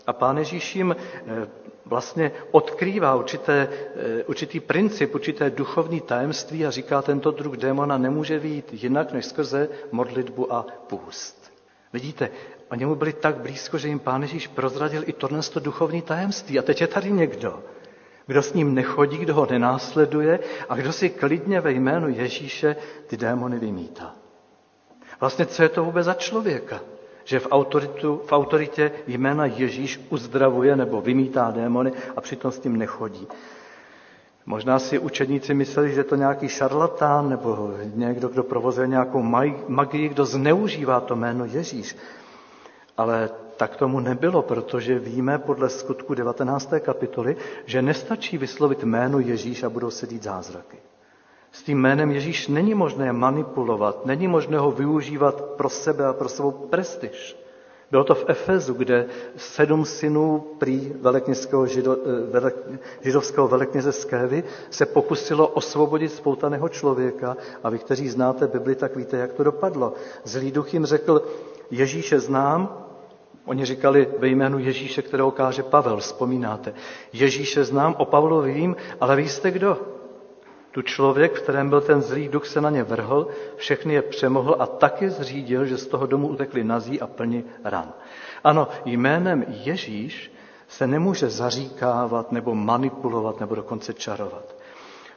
A 0.06 0.12
pán 0.12 0.38
Ježíš 0.38 0.76
jim 0.76 0.96
e, 1.26 1.46
vlastně 1.84 2.32
odkrývá 2.50 3.14
určité, 3.14 3.68
určitý 4.26 4.60
princip, 4.60 5.14
určité 5.14 5.50
duchovní 5.50 6.00
tajemství 6.00 6.66
a 6.66 6.70
říká, 6.70 7.02
tento 7.02 7.30
druh 7.30 7.56
démona 7.56 7.98
nemůže 7.98 8.38
výjít 8.38 8.82
jinak 8.82 9.12
než 9.12 9.26
skrze 9.26 9.68
modlitbu 9.92 10.52
a 10.52 10.66
půst. 10.86 11.39
Vidíte, 11.92 12.30
oni 12.70 12.86
mu 12.86 12.94
byli 12.94 13.12
tak 13.12 13.36
blízko, 13.36 13.78
že 13.78 13.88
jim 13.88 13.98
Pán 13.98 14.22
Ježíš 14.22 14.46
prozradil 14.46 15.02
i 15.06 15.12
tohle 15.12 15.40
duchovní 15.60 16.02
tajemství. 16.02 16.58
A 16.58 16.62
teď 16.62 16.80
je 16.80 16.86
tady 16.86 17.12
někdo, 17.12 17.62
kdo 18.26 18.42
s 18.42 18.54
ním 18.54 18.74
nechodí, 18.74 19.16
kdo 19.16 19.34
ho 19.34 19.46
nenásleduje 19.50 20.40
a 20.68 20.76
kdo 20.76 20.92
si 20.92 21.10
klidně 21.10 21.60
ve 21.60 21.72
jménu 21.72 22.08
Ježíše 22.08 22.76
ty 23.06 23.16
démony 23.16 23.58
vymítá. 23.58 24.14
Vlastně 25.20 25.46
co 25.46 25.62
je 25.62 25.68
to 25.68 25.84
vůbec 25.84 26.04
za 26.04 26.14
člověka? 26.14 26.80
Že 27.24 27.38
v, 27.38 27.48
autoritu, 27.50 28.22
v 28.26 28.32
autoritě 28.32 28.92
jména 29.06 29.46
Ježíš 29.46 30.00
uzdravuje 30.08 30.76
nebo 30.76 31.00
vymítá 31.00 31.50
démony 31.50 31.92
a 32.16 32.20
přitom 32.20 32.52
s 32.52 32.58
tím 32.58 32.76
nechodí. 32.76 33.28
Možná 34.50 34.78
si 34.78 34.98
učedníci 34.98 35.54
mysleli, 35.54 35.94
že 35.94 36.04
to 36.04 36.16
nějaký 36.16 36.48
šarlatán 36.48 37.28
nebo 37.28 37.70
někdo, 37.94 38.28
kdo 38.28 38.42
provozuje 38.42 38.86
nějakou 38.86 39.22
magii, 39.68 40.08
kdo 40.08 40.24
zneužívá 40.24 41.00
to 41.00 41.16
jméno 41.16 41.44
Ježíš. 41.44 41.96
Ale 42.96 43.30
tak 43.56 43.76
tomu 43.76 44.00
nebylo, 44.00 44.42
protože 44.42 44.98
víme 44.98 45.38
podle 45.38 45.68
skutku 45.68 46.14
19. 46.14 46.72
kapitoly, 46.80 47.36
že 47.66 47.82
nestačí 47.82 48.38
vyslovit 48.38 48.84
jméno 48.84 49.18
Ježíš 49.18 49.62
a 49.62 49.70
budou 49.70 49.90
se 49.90 50.06
dít 50.06 50.22
zázraky. 50.22 50.78
S 51.52 51.62
tím 51.62 51.78
jménem 51.78 52.10
Ježíš 52.10 52.48
není 52.48 52.74
možné 52.74 53.12
manipulovat, 53.12 54.06
není 54.06 54.28
možné 54.28 54.58
ho 54.58 54.70
využívat 54.70 55.40
pro 55.40 55.68
sebe 55.68 56.06
a 56.06 56.12
pro 56.12 56.28
svou 56.28 56.50
prestiž. 56.50 57.39
Bylo 57.90 58.04
to 58.04 58.14
v 58.14 58.24
Efezu, 58.28 58.74
kde 58.74 59.06
sedm 59.36 59.84
synů 59.84 60.46
prý 60.58 60.92
velekněžského 61.00 61.66
žido, 61.66 61.96
eh, 61.96 62.30
velek, 62.30 62.56
židovského 63.00 63.48
velekněze 63.48 63.92
Skévy 63.92 64.44
se 64.70 64.86
pokusilo 64.86 65.48
osvobodit 65.48 66.12
spoutaného 66.12 66.68
člověka 66.68 67.36
a 67.62 67.70
vy, 67.70 67.78
kteří 67.78 68.08
znáte 68.08 68.46
Bibli, 68.46 68.74
tak 68.74 68.96
víte, 68.96 69.16
jak 69.16 69.32
to 69.32 69.44
dopadlo. 69.44 69.92
Zlý 70.24 70.50
duch 70.52 70.74
jim 70.74 70.86
řekl, 70.86 71.22
Ježíše 71.70 72.20
znám, 72.20 72.86
Oni 73.44 73.64
říkali 73.64 74.08
ve 74.18 74.28
jménu 74.28 74.58
Ježíše, 74.58 75.02
kterého 75.02 75.30
káže 75.30 75.62
Pavel, 75.62 75.96
vzpomínáte. 75.96 76.74
Ježíše 77.12 77.64
znám, 77.64 77.94
o 77.98 78.04
Pavlovi 78.04 78.52
vím, 78.52 78.76
ale 79.00 79.16
vy 79.16 79.28
jste 79.28 79.50
kdo? 79.50 79.78
Tu 80.70 80.82
člověk, 80.82 81.32
v 81.32 81.42
kterém 81.42 81.68
byl 81.68 81.80
ten 81.80 82.02
zlý 82.02 82.28
duch, 82.28 82.46
se 82.46 82.60
na 82.60 82.70
ně 82.70 82.82
vrhl, 82.82 83.28
všechny 83.56 83.94
je 83.94 84.02
přemohl 84.02 84.56
a 84.58 84.66
taky 84.66 85.10
zřídil, 85.10 85.66
že 85.66 85.78
z 85.78 85.86
toho 85.86 86.06
domu 86.06 86.28
utekli 86.28 86.64
nazí 86.64 87.00
a 87.00 87.06
plni 87.06 87.44
ran. 87.64 87.92
Ano, 88.44 88.68
jménem 88.84 89.44
Ježíš 89.48 90.32
se 90.68 90.86
nemůže 90.86 91.28
zaříkávat 91.28 92.32
nebo 92.32 92.54
manipulovat 92.54 93.40
nebo 93.40 93.54
dokonce 93.54 93.94
čarovat. 93.94 94.56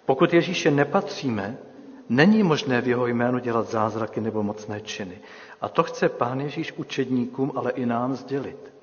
Pokud 0.06 0.34
Ježíše 0.34 0.72
nepatříme, 0.72 1.58
není 2.10 2.44
možné 2.44 2.82
v 2.82 2.88
jeho 2.88 3.08
jménu 3.08 3.40
dělat 3.40 3.70
zázraky 3.70 4.22
nebo 4.22 4.44
mocné 4.44 4.82
činy. 4.82 5.22
A 5.62 5.70
to 5.70 5.84
chce 5.84 6.10
Pán 6.10 6.42
Ježíš 6.42 6.74
učedníkům, 6.78 7.52
ale 7.56 7.72
i 7.72 7.86
nám 7.86 8.16
sdělit. 8.16 8.74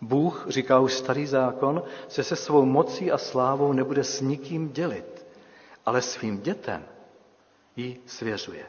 Bůh, 0.00 0.46
říká 0.48 0.78
už 0.78 0.92
starý 0.92 1.26
zákon, 1.26 1.82
se 2.08 2.24
se 2.24 2.36
svou 2.36 2.64
mocí 2.64 3.12
a 3.12 3.18
slávou 3.18 3.72
nebude 3.72 4.04
s 4.04 4.20
nikým 4.20 4.72
dělit 4.72 5.13
ale 5.86 6.02
svým 6.02 6.40
dětem 6.40 6.84
ji 7.76 8.02
svěřuje. 8.06 8.66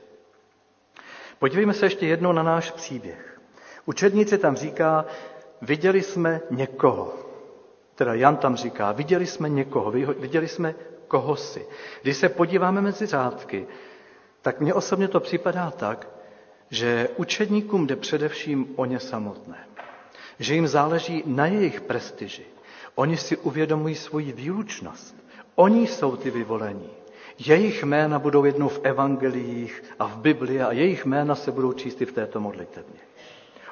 Podívejme 1.39 1.73
se 1.73 1.85
ještě 1.85 2.07
jednou 2.07 2.31
na 2.31 2.43
náš 2.43 2.71
příběh. 2.71 3.41
Učedníci 3.85 4.37
tam 4.37 4.55
říká, 4.55 5.05
viděli 5.61 6.01
jsme 6.01 6.41
někoho. 6.51 7.13
Teda 7.95 8.13
Jan 8.13 8.37
tam 8.37 8.55
říká, 8.55 8.91
viděli 8.91 9.27
jsme 9.27 9.49
někoho, 9.49 9.91
viděli 9.91 10.47
jsme 10.47 10.75
koho 11.07 11.35
si. 11.35 11.65
Když 12.01 12.17
se 12.17 12.29
podíváme 12.29 12.81
mezi 12.81 13.05
řádky, 13.05 13.67
tak 14.41 14.59
mně 14.59 14.73
osobně 14.73 15.07
to 15.07 15.19
připadá 15.19 15.71
tak, 15.71 16.07
že 16.69 17.09
učedníkům 17.15 17.87
jde 17.87 17.95
především 17.95 18.73
o 18.75 18.85
ně 18.85 18.99
samotné. 18.99 19.67
Že 20.39 20.53
jim 20.53 20.67
záleží 20.67 21.23
na 21.25 21.45
jejich 21.45 21.81
prestiži. 21.81 22.45
Oni 22.95 23.17
si 23.17 23.37
uvědomují 23.37 23.95
svoji 23.95 24.31
výlučnost. 24.31 25.15
Oni 25.55 25.87
jsou 25.87 26.15
ty 26.15 26.31
vyvolení. 26.31 26.89
Jejich 27.39 27.83
jména 27.83 28.19
budou 28.19 28.45
jednou 28.45 28.67
v 28.67 28.79
evangeliích 28.83 29.83
a 29.99 30.07
v 30.07 30.17
Biblii 30.17 30.61
a 30.61 30.71
jejich 30.71 31.05
jména 31.05 31.35
se 31.35 31.51
budou 31.51 31.73
číst 31.73 32.01
i 32.01 32.05
v 32.05 32.11
této 32.11 32.39
modlitevně. 32.39 32.99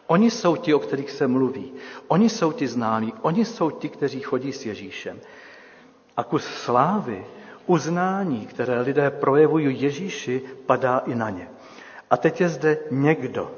Oni 0.07 0.31
jsou 0.31 0.55
ti, 0.55 0.73
o 0.73 0.79
kterých 0.79 1.11
se 1.11 1.27
mluví. 1.27 1.73
Oni 2.07 2.29
jsou 2.29 2.51
ti 2.51 2.67
známí. 2.67 3.13
Oni 3.21 3.45
jsou 3.45 3.71
ti, 3.71 3.89
kteří 3.89 4.21
chodí 4.21 4.53
s 4.53 4.65
Ježíšem. 4.65 5.19
A 6.17 6.23
kus 6.23 6.45
slávy, 6.45 7.25
uznání, 7.65 8.45
které 8.47 8.81
lidé 8.81 9.11
projevují 9.11 9.81
Ježíši, 9.81 10.41
padá 10.65 10.97
i 10.97 11.15
na 11.15 11.29
ně. 11.29 11.49
A 12.09 12.17
teď 12.17 12.41
je 12.41 12.49
zde 12.49 12.77
někdo. 12.91 13.51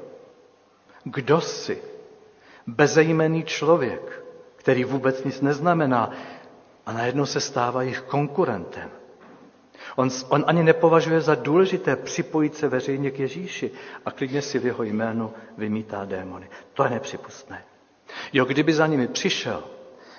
Kdo 1.04 1.40
si? 1.40 1.82
Bezejmený 2.66 3.44
člověk, 3.44 4.24
který 4.56 4.84
vůbec 4.84 5.24
nic 5.24 5.40
neznamená 5.40 6.10
a 6.86 6.92
najednou 6.92 7.26
se 7.26 7.40
stává 7.40 7.82
jejich 7.82 8.00
konkurentem. 8.00 8.90
On, 9.96 10.08
on 10.28 10.44
ani 10.46 10.62
nepovažuje 10.62 11.20
za 11.20 11.34
důležité 11.34 11.96
připojit 11.96 12.56
se 12.56 12.68
veřejně 12.68 13.10
k 13.10 13.18
Ježíši 13.18 13.70
a 14.04 14.10
klidně 14.10 14.42
si 14.42 14.58
v 14.58 14.66
jeho 14.66 14.82
jménu 14.82 15.32
vymítá 15.58 16.04
démony. 16.04 16.48
To 16.74 16.84
je 16.84 16.90
nepřipustné. 16.90 17.64
Jo, 18.32 18.44
kdyby 18.44 18.72
za 18.72 18.86
nimi 18.86 19.08
přišel, 19.08 19.62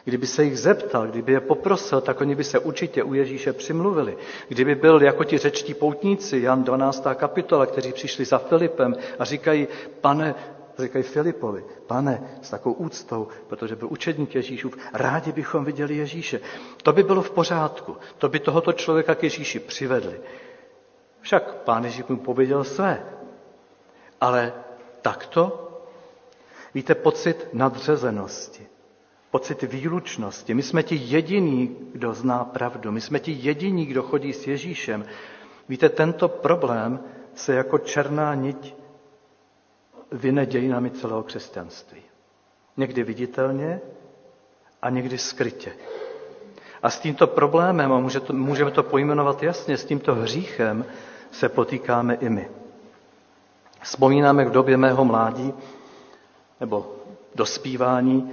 kdyby 0.03 0.27
se 0.27 0.43
jich 0.43 0.59
zeptal, 0.59 1.07
kdyby 1.07 1.31
je 1.31 1.39
poprosil, 1.39 2.01
tak 2.01 2.21
oni 2.21 2.35
by 2.35 2.43
se 2.43 2.59
určitě 2.59 3.03
u 3.03 3.13
Ježíše 3.13 3.53
přimluvili. 3.53 4.17
Kdyby 4.47 4.75
byl 4.75 5.01
jako 5.01 5.23
ti 5.23 5.37
řečtí 5.37 5.73
poutníci, 5.73 6.39
Jan 6.39 6.63
12. 6.63 7.07
kapitola, 7.15 7.65
kteří 7.65 7.93
přišli 7.93 8.25
za 8.25 8.37
Filipem 8.37 8.95
a 9.19 9.25
říkají, 9.25 9.67
pane, 10.01 10.35
říkají 10.83 11.03
Filipovi, 11.03 11.63
pane, 11.87 12.39
s 12.41 12.49
takovou 12.49 12.75
úctou, 12.75 13.27
protože 13.47 13.75
byl 13.75 13.87
učedník 13.91 14.35
Ježíšův, 14.35 14.77
rádi 14.93 15.31
bychom 15.31 15.65
viděli 15.65 15.95
Ježíše. 15.95 16.39
To 16.83 16.93
by 16.93 17.03
bylo 17.03 17.21
v 17.21 17.31
pořádku, 17.31 17.97
to 18.17 18.29
by 18.29 18.39
tohoto 18.39 18.73
člověka 18.73 19.15
k 19.15 19.23
Ježíši 19.23 19.59
přivedli. 19.59 20.19
Však 21.21 21.55
pán 21.55 21.83
Ježíš 21.83 22.05
mu 22.09 22.17
pověděl 22.17 22.63
své. 22.63 23.03
Ale 24.21 24.53
takto, 25.01 25.71
víte, 26.73 26.95
pocit 26.95 27.47
nadřazenosti, 27.53 28.67
pocit 29.31 29.63
výlučnosti. 29.63 30.53
My 30.53 30.63
jsme 30.63 30.83
ti 30.83 30.95
jediní, 30.95 31.77
kdo 31.93 32.13
zná 32.13 32.43
pravdu. 32.45 32.91
My 32.91 33.01
jsme 33.01 33.19
ti 33.19 33.31
jediní, 33.31 33.85
kdo 33.85 34.03
chodí 34.03 34.33
s 34.33 34.47
Ježíšem. 34.47 35.05
Víte, 35.69 35.89
tento 35.89 36.27
problém 36.27 36.99
se 37.33 37.53
jako 37.55 37.77
černá 37.77 38.35
niť 38.35 38.76
vyne 40.11 40.45
dějinami 40.45 40.91
celého 40.91 41.23
křesťanství. 41.23 42.01
Někdy 42.77 43.03
viditelně 43.03 43.81
a 44.81 44.89
někdy 44.89 45.17
skrytě. 45.17 45.71
A 46.83 46.89
s 46.89 46.99
tímto 46.99 47.27
problémem, 47.27 47.93
a 47.93 47.99
můžeme 48.31 48.71
to 48.71 48.83
pojmenovat 48.83 49.43
jasně, 49.43 49.77
s 49.77 49.85
tímto 49.85 50.15
hříchem 50.15 50.85
se 51.31 51.49
potýkáme 51.49 52.13
i 52.15 52.29
my. 52.29 52.49
Vzpomínáme 53.81 54.45
v 54.45 54.51
době 54.51 54.77
mého 54.77 55.05
mládí, 55.05 55.53
nebo 56.59 56.95
dospívání, 57.35 58.31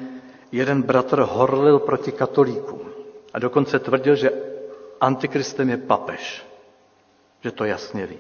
jeden 0.53 0.83
bratr 0.83 1.20
horlil 1.20 1.79
proti 1.79 2.12
katolíkům 2.12 2.81
a 3.35 3.39
dokonce 3.39 3.79
tvrdil, 3.79 4.16
že 4.16 4.31
antikristem 5.01 5.70
je 5.70 5.77
papež, 5.77 6.47
že 7.41 7.51
to 7.51 7.64
jasně 7.64 8.07
ví. 8.07 8.18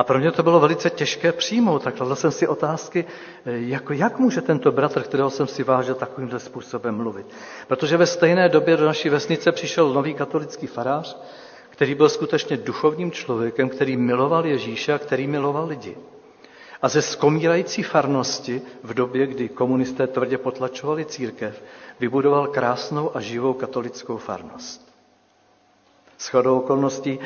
A 0.00 0.04
pro 0.04 0.18
mě 0.18 0.32
to 0.32 0.42
bylo 0.42 0.60
velice 0.60 0.90
těžké 0.90 1.32
přijmout. 1.32 1.82
Tak 1.82 1.94
kladl 1.94 2.16
jsem 2.16 2.30
si 2.30 2.48
otázky, 2.48 3.04
jako 3.44 3.92
jak 3.92 4.18
může 4.18 4.40
tento 4.40 4.72
bratr, 4.72 5.02
kterého 5.02 5.30
jsem 5.30 5.46
si 5.46 5.62
vážil, 5.62 5.94
takovýmhle 5.94 6.40
způsobem 6.40 6.94
mluvit. 6.94 7.26
Protože 7.66 7.96
ve 7.96 8.06
stejné 8.06 8.48
době 8.48 8.76
do 8.76 8.86
naší 8.86 9.08
vesnice 9.08 9.52
přišel 9.52 9.92
nový 9.92 10.14
katolický 10.14 10.66
farář, 10.66 11.16
který 11.70 11.94
byl 11.94 12.08
skutečně 12.08 12.56
duchovním 12.56 13.10
člověkem, 13.12 13.68
který 13.68 13.96
miloval 13.96 14.46
Ježíše 14.46 14.92
a 14.92 14.98
který 14.98 15.26
miloval 15.26 15.66
lidi. 15.66 15.96
A 16.82 16.88
ze 16.88 17.02
skomírající 17.02 17.82
farnosti 17.82 18.62
v 18.82 18.94
době, 18.94 19.26
kdy 19.26 19.48
komunisté 19.48 20.06
tvrdě 20.06 20.38
potlačovali 20.38 21.04
církev, 21.04 21.62
vybudoval 22.00 22.46
krásnou 22.46 23.16
a 23.16 23.20
živou 23.20 23.52
katolickou 23.52 24.16
farnost. 24.16 24.90
Shodou 26.20 26.58
okolností, 26.58 27.18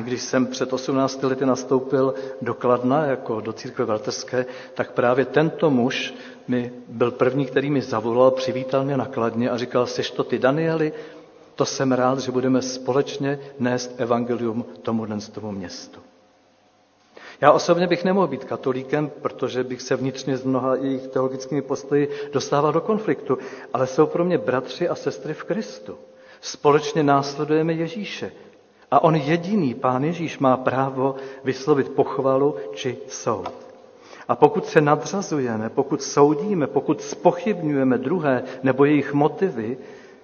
když 0.00 0.22
jsem 0.22 0.46
před 0.46 0.72
18 0.72 1.22
lety 1.22 1.46
nastoupil 1.46 2.14
do 2.42 2.54
Kladna 2.54 3.04
jako 3.06 3.40
do 3.40 3.52
církve 3.52 3.86
bratrské, 3.86 4.46
tak 4.74 4.92
právě 4.92 5.24
tento 5.24 5.70
muž 5.70 6.14
mi 6.48 6.72
byl 6.88 7.10
první, 7.10 7.46
který 7.46 7.70
mi 7.70 7.82
zavolal, 7.82 8.30
přivítal 8.30 8.84
mě 8.84 8.96
na 8.96 9.06
Kladně 9.06 9.50
a 9.50 9.56
říkal, 9.56 9.86
seš 9.86 10.10
to 10.10 10.24
ty 10.24 10.38
Danieli, 10.38 10.92
to 11.54 11.64
jsem 11.64 11.92
rád, 11.92 12.18
že 12.18 12.32
budeme 12.32 12.62
společně 12.62 13.38
nést 13.58 13.94
evangelium 13.96 14.64
tomu 14.82 15.06
dnes 15.06 15.28
tomu 15.28 15.52
městu. 15.52 16.00
Já 17.40 17.52
osobně 17.52 17.86
bych 17.86 18.04
nemohl 18.04 18.26
být 18.26 18.44
katolíkem, 18.44 19.10
protože 19.22 19.64
bych 19.64 19.82
se 19.82 19.96
vnitřně 19.96 20.36
s 20.36 20.44
mnoha 20.44 20.76
jejich 20.76 21.06
teologickými 21.06 21.62
postoji 21.62 22.08
dostával 22.32 22.72
do 22.72 22.80
konfliktu, 22.80 23.38
ale 23.72 23.86
jsou 23.86 24.06
pro 24.06 24.24
mě 24.24 24.38
bratři 24.38 24.88
a 24.88 24.94
sestry 24.94 25.34
v 25.34 25.44
Kristu. 25.44 25.98
Společně 26.40 27.02
následujeme 27.02 27.72
Ježíše. 27.72 28.32
A 28.94 29.02
on 29.04 29.16
jediný, 29.16 29.74
pán 29.74 30.04
Ježíš, 30.04 30.38
má 30.38 30.56
právo 30.56 31.14
vyslovit 31.44 31.88
pochvalu 31.88 32.54
či 32.74 32.98
soud. 33.08 33.50
A 34.28 34.36
pokud 34.36 34.66
se 34.66 34.80
nadřazujeme, 34.80 35.70
pokud 35.70 36.02
soudíme, 36.02 36.66
pokud 36.66 37.02
spochybňujeme 37.02 37.98
druhé 37.98 38.42
nebo 38.62 38.84
jejich 38.84 39.12
motivy, 39.12 39.76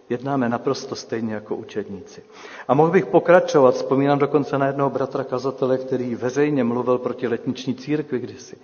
jednáme 0.08 0.48
naprosto 0.48 0.94
stejně 0.94 1.34
jako 1.34 1.56
učedníci. 1.56 2.22
A 2.68 2.74
mohl 2.74 2.90
bych 2.90 3.06
pokračovat, 3.06 3.74
vzpomínám 3.74 4.18
dokonce 4.18 4.58
na 4.58 4.66
jednoho 4.66 4.90
bratra 4.90 5.24
kazatele, 5.24 5.78
který 5.78 6.14
veřejně 6.14 6.64
mluvil 6.64 6.98
proti 6.98 7.28
letniční 7.28 7.74
církvi 7.74 8.18
kdysi. 8.18 8.56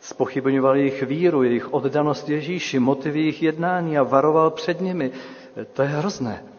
Spochybňoval 0.00 0.76
jejich 0.76 1.02
víru, 1.02 1.42
jejich 1.42 1.74
oddanost 1.74 2.28
Ježíši, 2.28 2.78
motivy 2.78 3.20
jejich 3.20 3.42
jednání 3.42 3.98
a 3.98 4.02
varoval 4.02 4.50
před 4.50 4.80
nimi. 4.80 5.10
To 5.72 5.82
je 5.82 5.88
hrozné. 5.88 6.51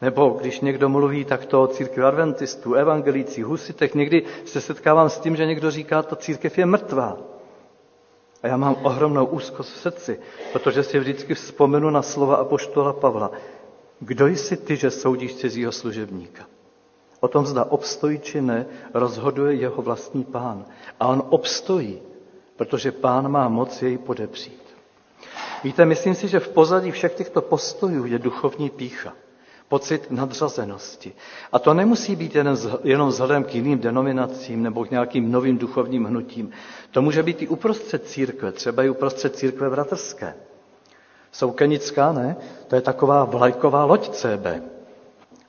Nebo 0.00 0.36
když 0.40 0.60
někdo 0.60 0.88
mluví 0.88 1.24
takto 1.24 1.62
o 1.62 1.66
církvi 1.66 2.02
adventistů, 2.02 2.74
evangelících, 2.74 3.44
husitech, 3.44 3.94
někdy 3.94 4.22
se 4.44 4.60
setkávám 4.60 5.10
s 5.10 5.18
tím, 5.18 5.36
že 5.36 5.46
někdo 5.46 5.70
říká, 5.70 6.02
ta 6.02 6.16
církev 6.16 6.58
je 6.58 6.66
mrtvá. 6.66 7.16
A 8.42 8.46
já 8.46 8.56
mám 8.56 8.76
ohromnou 8.82 9.26
úzkost 9.26 9.72
v 9.72 9.78
srdci, 9.78 10.20
protože 10.52 10.82
si 10.82 10.98
vždycky 10.98 11.34
vzpomenu 11.34 11.90
na 11.90 12.02
slova 12.02 12.36
apoštola 12.36 12.92
Pavla. 12.92 13.30
Kdo 14.00 14.26
jsi 14.26 14.56
ty, 14.56 14.76
že 14.76 14.90
soudíš 14.90 15.34
cizího 15.34 15.72
služebníka? 15.72 16.46
O 17.20 17.28
tom 17.28 17.46
zda 17.46 17.64
obstojí 17.64 18.18
či 18.18 18.40
ne, 18.40 18.66
rozhoduje 18.94 19.54
jeho 19.54 19.82
vlastní 19.82 20.24
pán. 20.24 20.64
A 21.00 21.08
on 21.08 21.22
obstojí, 21.28 22.02
protože 22.56 22.92
pán 22.92 23.28
má 23.28 23.48
moc 23.48 23.82
jej 23.82 23.98
podepřít. 23.98 24.62
Víte, 25.64 25.84
myslím 25.84 26.14
si, 26.14 26.28
že 26.28 26.40
v 26.40 26.48
pozadí 26.48 26.90
všech 26.90 27.14
těchto 27.14 27.42
postojů 27.42 28.06
je 28.06 28.18
duchovní 28.18 28.70
pícha 28.70 29.12
pocit 29.70 30.10
nadřazenosti. 30.10 31.12
A 31.52 31.58
to 31.58 31.74
nemusí 31.74 32.16
být 32.16 32.34
jen, 32.34 32.56
jenom 32.84 33.08
vzhledem 33.08 33.44
k 33.44 33.54
jiným 33.54 33.78
denominacím 33.78 34.62
nebo 34.62 34.84
k 34.84 34.90
nějakým 34.90 35.32
novým 35.32 35.58
duchovním 35.58 36.04
hnutím. 36.04 36.50
To 36.90 37.02
může 37.02 37.22
být 37.22 37.42
i 37.42 37.48
uprostřed 37.48 38.06
církve, 38.06 38.52
třeba 38.52 38.82
i 38.82 38.88
uprostřed 38.88 39.36
církve 39.36 39.70
bratrské. 39.70 40.34
Soukenická, 41.32 42.12
ne? 42.12 42.36
To 42.68 42.74
je 42.74 42.80
taková 42.80 43.24
vlajková 43.24 43.84
loď 43.84 44.08
CB. 44.10 44.46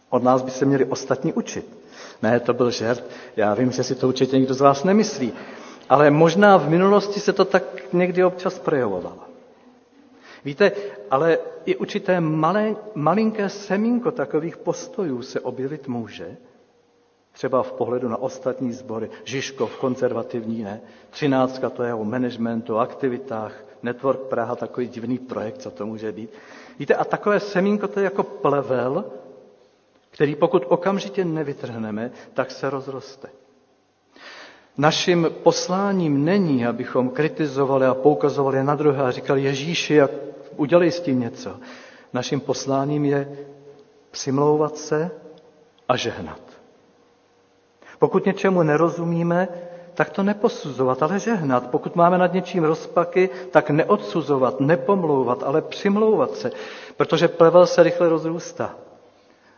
Od 0.10 0.24
nás 0.24 0.42
by 0.42 0.52
se 0.52 0.66
měli 0.66 0.86
ostatní 0.86 1.34
učit. 1.34 1.78
Ne, 2.22 2.40
to 2.40 2.54
byl 2.54 2.72
žert. 2.72 3.04
Já 3.36 3.54
vím, 3.54 3.72
že 3.72 3.84
si 3.84 3.96
to 3.96 4.08
určitě 4.08 4.38
někdo 4.38 4.54
z 4.54 4.62
vás 4.62 4.84
nemyslí. 4.84 5.34
Ale 5.90 6.12
možná 6.12 6.58
v 6.58 6.70
minulosti 6.70 7.20
se 7.20 7.34
to 7.34 7.46
tak 7.46 7.64
někdy 7.94 8.24
občas 8.24 8.60
projevovalo. 8.60 9.20
Víte, 10.46 10.72
ale 11.12 11.38
i 11.66 11.76
určité 11.76 12.22
malé, 12.22 12.76
malinké 12.96 13.50
semínko 13.50 14.12
takových 14.12 14.58
postojů 14.58 15.22
se 15.22 15.40
objevit 15.40 15.88
může, 15.88 16.38
třeba 17.32 17.64
v 17.64 17.72
pohledu 17.72 18.10
na 18.10 18.18
ostatní 18.18 18.74
sbory. 18.74 19.10
Žižkov, 19.24 19.78
konzervativní, 19.78 20.64
ne? 20.64 20.82
Třináctka, 21.10 21.70
to 21.70 21.84
je 21.84 21.94
o 21.94 22.04
managementu, 22.04 22.80
aktivitách, 22.80 23.54
Network 23.84 24.20
Praha, 24.20 24.56
takový 24.56 24.88
divný 24.88 25.18
projekt, 25.18 25.58
co 25.62 25.72
to 25.72 25.86
může 25.86 26.12
být. 26.12 26.30
Víte, 26.80 26.96
a 26.96 27.04
takové 27.06 27.40
semínko 27.40 27.88
to 27.88 28.00
je 28.00 28.04
jako 28.04 28.24
plevel, 28.24 29.06
který 30.12 30.36
pokud 30.36 30.66
okamžitě 30.68 31.26
nevytrhneme, 31.26 32.12
tak 32.34 32.52
se 32.52 32.70
rozroste. 32.70 33.28
Naším 34.78 35.28
posláním 35.44 36.26
není, 36.26 36.66
abychom 36.66 37.10
kritizovali 37.10 37.86
a 37.86 37.94
poukazovali 37.94 38.64
na 38.64 38.76
druhé 38.76 39.04
a 39.04 39.12
říkali 39.12 39.44
Ježíši, 39.44 39.94
jak 39.94 40.12
udělej 40.56 40.92
s 40.92 41.00
tím 41.02 41.20
něco. 41.20 41.58
Naším 42.14 42.40
posláním 42.40 43.06
je 43.06 43.38
přimlouvat 44.12 44.78
se 44.78 45.12
a 45.90 45.96
žehnat. 45.96 46.42
Pokud 48.00 48.26
něčemu 48.26 48.64
nerozumíme, 48.64 49.48
tak 49.94 50.10
to 50.10 50.24
neposuzovat, 50.24 51.04
ale 51.04 51.20
žehnat. 51.20 51.68
Pokud 51.72 51.96
máme 51.96 52.18
nad 52.18 52.34
něčím 52.34 52.64
rozpaky, 52.64 53.30
tak 53.52 53.70
neodsuzovat, 53.70 54.60
nepomlouvat, 54.60 55.44
ale 55.44 55.62
přimlouvat 55.62 56.36
se, 56.36 56.52
protože 56.98 57.28
plevel 57.28 57.66
se 57.68 57.84
rychle 57.84 58.10
rozrůstá. 58.10 58.76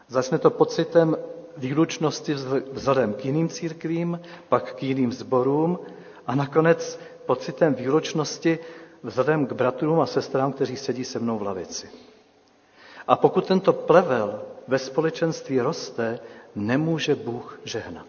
Začne 0.07 0.37
to 0.39 0.49
pocitem 0.49 1.17
výlučnosti 1.57 2.33
vzhledem 2.71 3.13
k 3.13 3.25
jiným 3.25 3.49
církvím, 3.49 4.19
pak 4.49 4.73
k 4.75 4.83
jiným 4.83 5.11
zborům 5.13 5.79
a 6.27 6.35
nakonec 6.35 6.99
pocitem 7.25 7.73
výlučnosti 7.73 8.59
vzhledem 9.03 9.45
k 9.47 9.53
bratrům 9.53 9.99
a 9.99 10.05
sestrám, 10.05 10.53
kteří 10.53 10.77
sedí 10.77 11.05
se 11.05 11.19
mnou 11.19 11.37
v 11.37 11.41
lavici. 11.41 11.89
A 13.07 13.15
pokud 13.15 13.47
tento 13.47 13.73
plevel 13.73 14.41
ve 14.67 14.79
společenství 14.79 15.61
roste, 15.61 16.19
nemůže 16.55 17.15
Bůh 17.15 17.59
žehnat. 17.63 18.07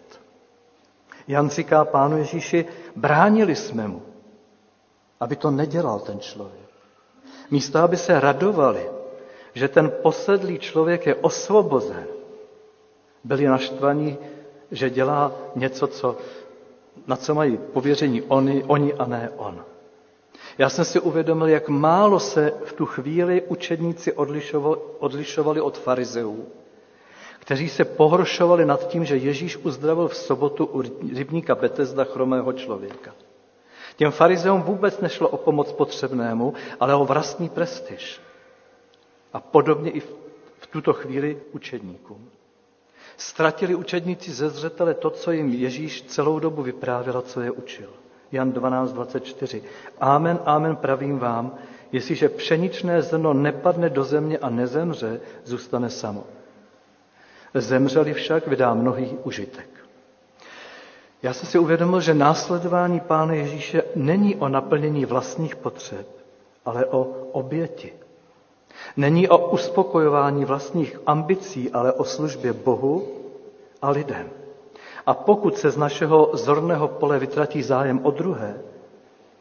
Jan 1.27 1.49
říká 1.49 1.85
pánu 1.85 2.17
Ježíši, 2.17 2.65
bránili 2.95 3.55
jsme 3.55 3.87
mu, 3.87 4.01
aby 5.19 5.35
to 5.35 5.51
nedělal 5.51 5.99
ten 5.99 6.19
člověk. 6.19 6.65
Místo, 7.51 7.79
aby 7.79 7.97
se 7.97 8.19
radovali, 8.19 8.89
že 9.53 9.67
ten 9.67 9.91
posedlý 10.01 10.59
člověk 10.59 11.05
je 11.05 11.15
osvobozen, 11.15 12.07
byli 13.23 13.45
naštvaní, 13.45 14.17
že 14.71 14.89
dělá 14.89 15.31
něco, 15.55 15.87
co, 15.87 16.17
na 17.07 17.15
co 17.15 17.35
mají 17.35 17.57
pověření 17.57 18.21
oni, 18.21 18.63
oni 18.63 18.93
a 18.93 19.05
ne 19.05 19.29
on. 19.37 19.65
Já 20.57 20.69
jsem 20.69 20.85
si 20.85 20.99
uvědomil, 20.99 21.47
jak 21.47 21.69
málo 21.69 22.19
se 22.19 22.53
v 22.65 22.73
tu 22.73 22.85
chvíli 22.85 23.41
učedníci 23.41 24.13
odlišovali 24.99 25.61
od 25.61 25.77
farizeů, 25.77 26.45
kteří 27.39 27.69
se 27.69 27.85
pohoršovali 27.85 28.65
nad 28.65 28.87
tím, 28.87 29.05
že 29.05 29.17
Ježíš 29.17 29.57
uzdravil 29.57 30.07
v 30.07 30.15
sobotu 30.15 30.65
u 30.65 30.81
rybníka 31.15 31.55
Betesda 31.55 32.03
chromého 32.03 32.53
člověka. 32.53 33.13
Těm 33.95 34.11
farizeům 34.11 34.61
vůbec 34.61 34.99
nešlo 35.01 35.29
o 35.29 35.37
pomoc 35.37 35.71
potřebnému, 35.71 36.53
ale 36.79 36.95
o 36.95 37.05
vlastní 37.05 37.49
prestiž. 37.49 38.21
A 39.33 39.39
podobně 39.39 39.91
i 39.91 39.99
v 40.59 40.67
tuto 40.71 40.93
chvíli 40.93 41.41
učedníkům. 41.51 42.29
Ztratili 43.17 43.75
učedníci 43.75 44.31
ze 44.31 44.49
zřetele 44.49 44.93
to, 44.93 45.09
co 45.09 45.31
jim 45.31 45.49
Ježíš 45.49 46.01
celou 46.01 46.39
dobu 46.39 46.63
vyprávěl 46.63 47.17
a 47.17 47.21
co 47.21 47.41
je 47.41 47.51
učil. 47.51 47.89
Jan 48.31 48.51
12, 48.51 48.91
24. 48.93 49.63
Amen, 49.99 50.39
amen, 50.45 50.75
pravím 50.75 51.19
vám, 51.19 51.55
jestliže 51.91 52.29
pšeničné 52.29 53.01
zrno 53.01 53.33
nepadne 53.33 53.89
do 53.89 54.03
země 54.03 54.37
a 54.37 54.49
nezemře, 54.49 55.19
zůstane 55.43 55.89
samo. 55.89 56.23
Zemřeli 57.53 58.13
však 58.13 58.47
vydá 58.47 58.73
mnohý 58.73 59.17
užitek. 59.23 59.69
Já 61.23 61.33
jsem 61.33 61.49
si 61.49 61.59
uvědomil, 61.59 62.01
že 62.01 62.13
následování 62.13 62.99
Pána 62.99 63.33
Ježíše 63.33 63.83
není 63.95 64.35
o 64.35 64.49
naplnění 64.49 65.05
vlastních 65.05 65.55
potřeb, 65.55 66.07
ale 66.65 66.85
o 66.85 67.01
oběti. 67.31 67.93
Není 68.97 69.29
o 69.29 69.49
uspokojování 69.49 70.45
vlastních 70.45 70.99
ambicí, 71.05 71.71
ale 71.71 71.93
o 71.93 72.03
službě 72.03 72.53
Bohu 72.53 73.07
a 73.81 73.89
lidem. 73.89 74.29
A 75.05 75.13
pokud 75.13 75.57
se 75.57 75.69
z 75.71 75.77
našeho 75.77 76.29
zorného 76.33 76.87
pole 76.87 77.19
vytratí 77.19 77.63
zájem 77.63 77.99
o 78.03 78.11
druhé, 78.11 78.55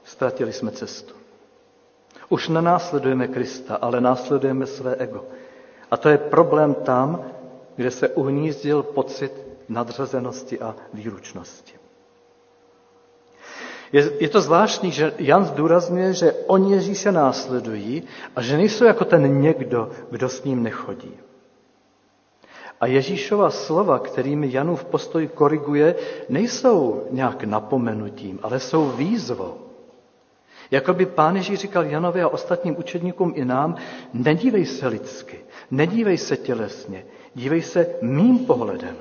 ztratili 0.04 0.52
jsme 0.52 0.70
cestu. 0.70 1.14
Už 2.28 2.48
nenásledujeme 2.48 3.28
Krista, 3.28 3.74
ale 3.76 4.00
následujeme 4.00 4.66
své 4.66 4.94
ego. 4.96 5.24
A 5.90 5.96
to 5.96 6.08
je 6.08 6.18
problém 6.18 6.74
tam, 6.74 7.24
kde 7.76 7.90
se 7.90 8.08
uhnízdil 8.08 8.82
pocit 8.82 9.32
nadřazenosti 9.68 10.60
a 10.60 10.74
výručnosti. 10.94 11.72
Je, 13.92 14.10
je 14.20 14.28
to 14.28 14.40
zvláštní, 14.40 14.90
že 14.90 15.14
Jan 15.18 15.44
zdůrazňuje, 15.44 16.12
že 16.12 16.32
oni 16.46 16.72
Ježíše 16.72 17.12
následují 17.12 18.02
a 18.36 18.42
že 18.42 18.56
nejsou 18.56 18.84
jako 18.84 19.04
ten 19.04 19.40
někdo, 19.40 19.90
kdo 20.10 20.28
s 20.28 20.44
ním 20.44 20.62
nechodí. 20.62 21.16
A 22.84 22.86
Ježíšova 22.86 23.50
slova, 23.50 23.98
kterými 23.98 24.52
Janův 24.52 24.84
postoj 24.84 25.26
koriguje, 25.26 25.94
nejsou 26.28 27.08
nějak 27.10 27.44
napomenutím, 27.44 28.38
ale 28.42 28.60
jsou 28.60 28.88
výzvou. 28.88 29.54
Jakoby 30.70 31.06
pán 31.06 31.36
Ježíš 31.36 31.58
říkal 31.58 31.84
Janovi 31.84 32.22
a 32.22 32.28
ostatním 32.28 32.78
učedníkům 32.78 33.32
i 33.36 33.44
nám, 33.44 33.76
nedívej 34.12 34.66
se 34.66 34.88
lidsky, 34.88 35.40
nedívej 35.70 36.18
se 36.18 36.36
tělesně, 36.36 37.04
dívej 37.34 37.62
se 37.62 37.86
mým 38.02 38.38
pohledem. 38.38 38.96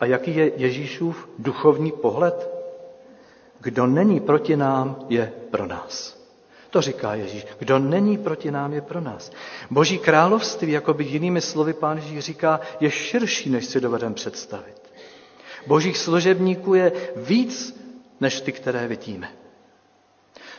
A 0.00 0.06
jaký 0.06 0.36
je 0.36 0.52
Ježíšův 0.56 1.28
duchovní 1.38 1.92
pohled? 1.92 2.48
Kdo 3.60 3.86
není 3.86 4.20
proti 4.20 4.56
nám, 4.56 5.06
je 5.08 5.32
pro 5.50 5.66
nás. 5.66 6.23
To 6.74 6.80
říká 6.80 7.14
Ježíš. 7.14 7.46
Kdo 7.58 7.78
není 7.78 8.18
proti 8.18 8.50
nám, 8.50 8.72
je 8.72 8.80
pro 8.80 9.00
nás. 9.00 9.32
Boží 9.70 9.98
království, 9.98 10.72
jako 10.72 10.94
by 10.94 11.04
jinými 11.04 11.40
slovy 11.40 11.72
pán 11.72 11.96
Ježíš 11.96 12.24
říká, 12.24 12.60
je 12.80 12.90
širší, 12.90 13.50
než 13.50 13.66
si 13.66 13.80
dovedeme 13.80 14.14
představit. 14.14 14.82
Božích 15.66 15.98
služebníků 15.98 16.74
je 16.74 16.92
víc, 17.16 17.80
než 18.20 18.40
ty, 18.40 18.52
které 18.52 18.88
vidíme. 18.88 19.28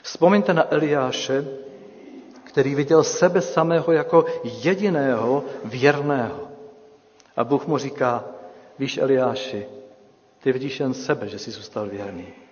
Vzpomeňte 0.02 0.54
na 0.54 0.74
Eliáše, 0.74 1.46
který 2.44 2.76
viděl 2.76 3.04
sebe 3.04 3.42
samého 3.42 3.92
jako 3.92 4.26
jediného 4.44 5.44
věrného. 5.64 6.48
A 7.36 7.44
Bůh 7.44 7.68
mu 7.68 7.78
říká, 7.78 8.24
víš 8.80 8.98
Eliáši, 8.98 9.66
ty 10.44 10.52
vidíš 10.52 10.80
jen 10.80 10.94
sebe, 10.94 11.28
že 11.28 11.40
jsi 11.40 11.52
zůstal 11.52 11.88
věrný. 11.88 12.45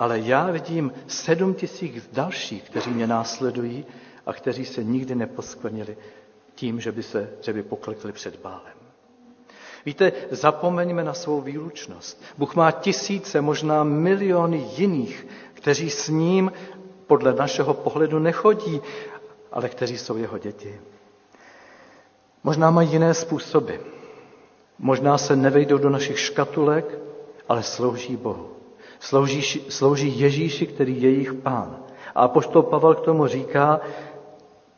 Ale 0.00 0.18
já 0.18 0.50
vidím 0.50 0.92
sedm 1.06 1.54
tisíc 1.54 2.08
dalších, 2.12 2.62
kteří 2.62 2.90
mě 2.90 3.06
následují 3.06 3.86
a 4.26 4.32
kteří 4.32 4.64
se 4.64 4.84
nikdy 4.84 5.14
neposkvrnili 5.14 5.96
tím, 6.54 6.80
že 6.80 6.92
by, 6.92 7.02
se, 7.02 7.30
že 7.40 7.52
by 7.52 7.62
poklekli 7.62 8.12
před 8.12 8.36
bálem. 8.36 8.72
Víte, 9.86 10.12
zapomeňme 10.30 11.04
na 11.04 11.14
svou 11.14 11.40
výlučnost. 11.40 12.22
Bůh 12.38 12.54
má 12.54 12.70
tisíce, 12.70 13.40
možná 13.40 13.84
miliony 13.84 14.66
jiných, 14.76 15.26
kteří 15.54 15.90
s 15.90 16.08
ním 16.08 16.52
podle 17.06 17.34
našeho 17.34 17.74
pohledu 17.74 18.18
nechodí, 18.18 18.80
ale 19.52 19.68
kteří 19.68 19.98
jsou 19.98 20.16
jeho 20.16 20.38
děti. 20.38 20.80
Možná 22.44 22.70
mají 22.70 22.90
jiné 22.92 23.14
způsoby. 23.14 23.74
Možná 24.78 25.18
se 25.18 25.36
nevejdou 25.36 25.78
do 25.78 25.90
našich 25.90 26.18
škatulek, 26.18 26.98
ale 27.48 27.62
slouží 27.62 28.16
Bohu. 28.16 28.59
Slouží, 29.00 29.42
slouží 29.68 30.20
Ježíši, 30.20 30.66
který 30.66 31.02
je 31.02 31.10
jejich 31.10 31.34
pán. 31.34 31.76
A 32.14 32.22
apoštol 32.22 32.62
Pavel 32.62 32.94
k 32.94 33.00
tomu 33.00 33.26
říká, 33.26 33.80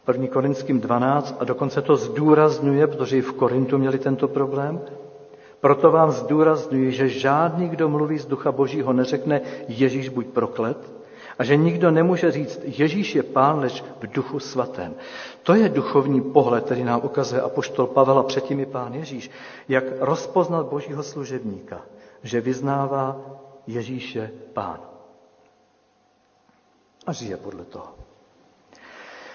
1. 0.09 0.27
Korinským 0.27 0.81
12, 0.81 1.37
a 1.41 1.45
dokonce 1.45 1.83
to 1.83 1.97
zdůrazňuje, 1.97 2.87
protože 2.87 3.17
i 3.17 3.21
v 3.21 3.33
Korintu 3.33 3.79
měli 3.79 3.99
tento 3.99 4.29
problém, 4.29 4.81
proto 5.61 5.91
vám 5.91 6.13
zdůrazňuji, 6.13 6.93
že 6.93 7.09
žádný, 7.09 7.69
kdo 7.69 7.89
mluví 7.89 8.19
z 8.19 8.27
ducha 8.27 8.53
božího, 8.53 8.93
neřekne 8.93 9.41
Ježíš 9.69 10.09
buď 10.09 10.27
proklet, 10.27 10.93
a 11.39 11.45
že 11.45 11.57
nikdo 11.57 11.91
nemůže 11.91 12.31
říct, 12.31 12.61
Ježíš 12.65 13.15
je 13.15 13.23
pán, 13.23 13.59
leč 13.59 13.85
v 14.01 14.07
duchu 14.07 14.39
svatém. 14.39 14.95
To 15.43 15.55
je 15.55 15.69
duchovní 15.69 16.21
pohled, 16.21 16.65
který 16.65 16.85
nám 16.85 17.01
ukazuje 17.05 17.43
apoštol 17.43 17.87
Pavel 17.87 18.19
a 18.19 18.23
předtím 18.23 18.61
i 18.61 18.67
pán 18.67 18.95
Ježíš, 18.95 19.31
jak 19.69 19.85
rozpoznat 20.01 20.67
božího 20.67 21.03
služebníka, 21.03 21.81
že 22.23 22.41
vyznává 22.41 23.21
Ježíše 23.67 24.31
pán. 24.53 24.81
A 27.07 27.13
žije 27.13 27.37
podle 27.37 27.65
toho. 27.65 27.95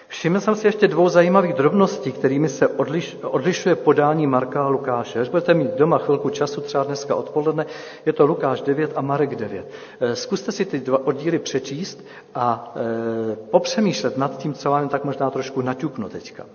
Všiml 0.08 0.40
jsem 0.40 0.56
si 0.56 0.68
ještě 0.68 0.88
dvou 0.88 1.10
zajímavých 1.10 1.54
drobností, 1.54 2.12
kterými 2.12 2.50
se 2.50 2.68
odliš, 2.68 3.18
odlišuje 3.22 3.76
podání 3.76 4.28
Marka 4.28 4.66
a 4.66 4.68
Lukáše. 4.68 5.20
Až 5.20 5.30
budete 5.30 5.54
mít 5.54 5.72
doma 5.72 5.98
chvilku 5.98 6.30
času, 6.30 6.62
třeba 6.62 6.84
dneska 6.84 7.16
odpoledne, 7.16 7.66
je 8.06 8.14
to 8.14 8.26
Lukáš 8.26 8.62
9 8.62 8.92
a 8.96 9.02
Marek 9.02 9.36
9. 9.36 9.68
Eh, 10.00 10.16
zkuste 10.16 10.52
si 10.52 10.66
ty 10.66 10.80
dva 10.80 11.08
oddíly 11.08 11.40
přečíst 11.40 12.06
a 12.36 12.74
e, 12.76 13.36
popřemýšlet 13.36 14.18
nad 14.18 14.38
tím, 14.38 14.54
co 14.54 14.70
vám 14.70 14.90
tak 14.90 15.04
možná 15.04 15.30
trošku 15.30 15.62
naťuknu 15.62 16.10
teďka. 16.10 16.46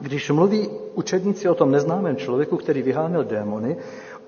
Když 0.00 0.30
mluví 0.30 0.70
učedníci 0.94 1.48
o 1.48 1.54
tom 1.54 1.70
neznámém 1.70 2.16
člověku, 2.16 2.56
který 2.56 2.82
vyháněl 2.82 3.24
démony, 3.24 3.76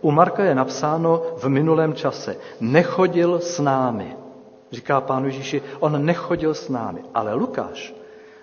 u 0.04 0.10
Marka 0.10 0.44
je 0.44 0.54
napsáno 0.54 1.22
v 1.36 1.48
minulém 1.48 1.94
čase. 1.94 2.36
Nechodil 2.60 3.40
s 3.40 3.60
námi. 3.60 4.16
Říká 4.72 5.00
pán 5.00 5.24
Ježíši, 5.24 5.62
on 5.80 6.04
nechodil 6.04 6.54
s 6.54 6.68
námi. 6.68 7.04
Ale 7.14 7.34
Lukáš 7.34 7.94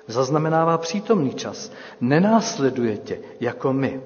zaznamenává 0.07 0.77
přítomný 0.77 1.33
čas. 1.33 1.71
Nenásleduje 2.01 2.97
tě 2.97 3.19
jako 3.39 3.73
my. 3.73 4.01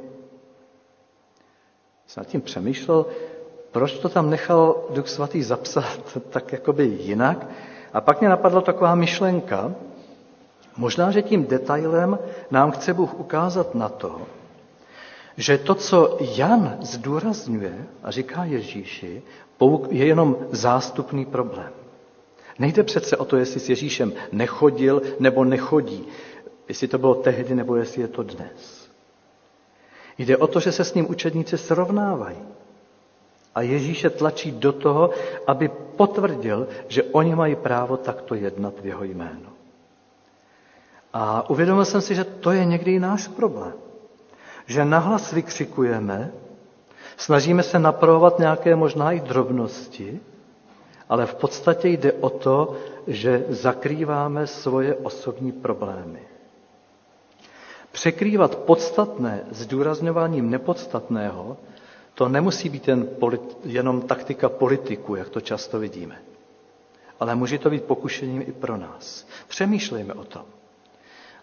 Jsem 2.07 2.21
nad 2.21 2.27
tím 2.27 2.41
přemýšlel, 2.41 3.05
proč 3.71 3.99
to 3.99 4.09
tam 4.09 4.29
nechal 4.29 4.75
Duch 4.89 5.07
Svatý 5.07 5.43
zapsat 5.43 5.99
tak 6.29 6.51
jakoby 6.51 6.85
jinak. 6.85 7.47
A 7.93 8.01
pak 8.01 8.19
mě 8.19 8.29
napadla 8.29 8.61
taková 8.61 8.95
myšlenka, 8.95 9.71
možná, 10.77 11.11
že 11.11 11.21
tím 11.21 11.45
detailem 11.45 12.19
nám 12.51 12.71
chce 12.71 12.93
Bůh 12.93 13.19
ukázat 13.19 13.75
na 13.75 13.89
to, 13.89 14.21
že 15.37 15.57
to, 15.57 15.75
co 15.75 16.17
Jan 16.35 16.77
zdůrazňuje 16.81 17.85
a 18.03 18.11
říká 18.11 18.43
Ježíši, 18.43 19.21
je 19.89 20.05
jenom 20.05 20.37
zástupný 20.51 21.25
problém. 21.25 21.69
Nejde 22.59 22.83
přece 22.83 23.17
o 23.17 23.25
to, 23.25 23.37
jestli 23.37 23.59
s 23.59 23.69
Ježíšem 23.69 24.13
nechodil 24.31 25.01
nebo 25.19 25.43
nechodí, 25.43 26.05
jestli 26.67 26.87
to 26.87 26.97
bylo 26.97 27.15
tehdy 27.15 27.55
nebo 27.55 27.75
jestli 27.75 28.01
je 28.01 28.07
to 28.07 28.23
dnes. 28.23 28.89
Jde 30.17 30.37
o 30.37 30.47
to, 30.47 30.59
že 30.59 30.71
se 30.71 30.83
s 30.83 30.93
ním 30.93 31.09
učedníci 31.09 31.57
srovnávají. 31.57 32.37
A 33.55 33.61
Ježíše 33.61 34.09
tlačí 34.09 34.51
do 34.51 34.71
toho, 34.73 35.09
aby 35.47 35.69
potvrdil, 35.95 36.67
že 36.87 37.03
oni 37.03 37.35
mají 37.35 37.55
právo 37.55 37.97
takto 37.97 38.35
jednat 38.35 38.73
v 38.81 38.85
jeho 38.85 39.03
jménu. 39.03 39.49
A 41.13 41.49
uvědomil 41.49 41.85
jsem 41.85 42.01
si, 42.01 42.15
že 42.15 42.23
to 42.23 42.51
je 42.51 42.65
někdy 42.65 42.91
i 42.93 42.99
náš 42.99 43.27
problém. 43.27 43.73
Že 44.67 44.85
nahlas 44.85 45.31
vykřikujeme, 45.31 46.31
snažíme 47.17 47.63
se 47.63 47.79
napravovat 47.79 48.39
nějaké 48.39 48.75
možná 48.75 49.11
i 49.11 49.19
drobnosti, 49.19 50.19
ale 51.09 51.25
v 51.25 51.35
podstatě 51.35 51.87
jde 51.89 52.13
o 52.13 52.29
to, 52.29 52.75
že 53.07 53.45
zakrýváme 53.49 54.47
svoje 54.47 54.95
osobní 54.95 55.51
problémy. 55.51 56.19
Překrývat 57.91 58.55
podstatné 58.55 59.43
zdůrazňováním 59.51 60.49
nepodstatného, 60.49 61.57
to 62.13 62.29
nemusí 62.29 62.69
být 62.69 62.87
jen 62.87 63.07
polit, 63.19 63.57
jenom 63.63 64.01
taktika 64.01 64.49
politiku, 64.49 65.15
jak 65.15 65.29
to 65.29 65.41
často 65.41 65.79
vidíme. 65.79 66.15
Ale 67.19 67.35
může 67.35 67.59
to 67.59 67.69
být 67.69 67.83
pokušením 67.83 68.41
i 68.41 68.51
pro 68.51 68.77
nás. 68.77 69.27
Přemýšlejme 69.47 70.13
o 70.13 70.23
tom. 70.23 70.43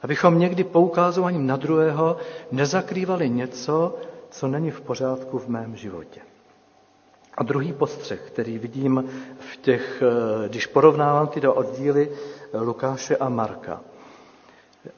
Abychom 0.03 0.39
někdy 0.39 0.65
poukázováním 0.65 1.47
na 1.47 1.57
druhého 1.57 2.17
nezakrývali 2.53 3.31
něco, 3.31 3.97
co 4.31 4.49
není 4.49 4.71
v 4.71 4.81
pořádku 4.81 5.39
v 5.39 5.49
mém 5.49 5.77
životě. 5.77 6.21
A 7.37 7.43
druhý 7.43 7.73
postřeh, 7.73 8.21
který 8.27 8.59
vidím 8.59 9.05
v 9.39 9.57
těch, 9.57 10.03
eh, 10.03 10.49
když 10.49 10.67
porovnávám 10.67 11.27
ty 11.27 11.41
dva 11.41 11.53
oddíly 11.53 12.11
eh, 12.11 12.59
Lukáše 12.59 13.17
a 13.17 13.29
Marka. 13.29 13.81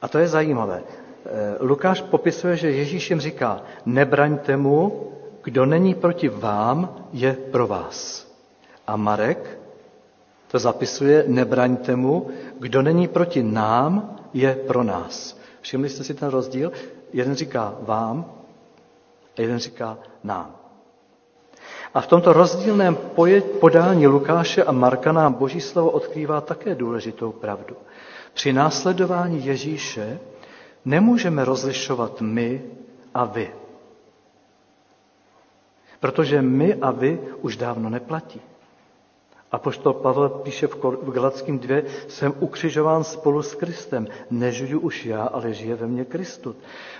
A 0.01 0.07
to 0.07 0.17
je 0.17 0.27
zajímavé. 0.27 0.83
Eh, 1.25 1.55
Lukáš 1.59 2.01
popisuje, 2.01 2.57
že 2.57 2.71
Ježíš 2.71 3.09
jim 3.09 3.19
říká, 3.19 3.61
nebraňte 3.85 4.57
mu, 4.57 5.11
kdo 5.43 5.65
není 5.65 5.93
proti 5.93 6.29
vám, 6.29 6.95
je 7.13 7.33
pro 7.33 7.67
vás. 7.67 8.27
A 8.87 8.95
Marek 8.95 9.59
to 10.51 10.59
zapisuje, 10.59 11.23
nebraňte 11.27 11.95
mu, 11.95 12.27
kdo 12.59 12.81
není 12.81 13.07
proti 13.07 13.43
nám, 13.43 14.15
je 14.35 14.55
pro 14.55 14.83
nás. 14.83 15.39
Všimli 15.61 15.89
jste 15.89 16.03
si 16.03 16.13
ten 16.13 16.29
rozdíl? 16.29 16.71
Jeden 17.13 17.35
říká 17.35 17.75
vám 17.81 18.25
a 19.37 19.41
jeden 19.41 19.59
říká 19.59 19.97
nám. 20.23 20.55
A 21.93 22.01
v 22.01 22.07
tomto 22.07 22.33
rozdílném 22.33 22.95
podání 23.59 24.07
Lukáše 24.07 24.63
a 24.63 24.71
Marka 24.71 25.11
nám 25.11 25.33
Boží 25.33 25.61
slovo 25.61 25.89
odkrývá 25.91 26.41
také 26.41 26.75
důležitou 26.75 27.31
pravdu. 27.31 27.75
Při 28.33 28.53
následování 28.53 29.45
Ježíše 29.45 30.19
nemůžeme 30.85 31.45
rozlišovat 31.45 32.21
my 32.21 32.61
a 33.13 33.25
vy. 33.25 33.51
Protože 35.99 36.41
my 36.41 36.75
a 36.75 36.91
vy 36.91 37.19
už 37.41 37.57
dávno 37.57 37.89
neplatí. 37.89 38.41
A 39.55 39.57
poštol 39.57 39.93
Pavel 39.93 40.29
píše 40.29 40.67
v 40.67 41.11
Galackým 41.11 41.59
2, 41.59 41.77
jsem 42.07 42.33
ukřižován 42.39 43.03
spolu 43.03 43.41
s 43.41 43.55
Kristem. 43.55 44.07
Nežiju 44.31 44.79
už 44.79 45.05
já, 45.05 45.23
ale 45.23 45.53
žije 45.53 45.75
ve 45.75 45.87
mně 45.87 46.05
Kristus. 46.05 46.55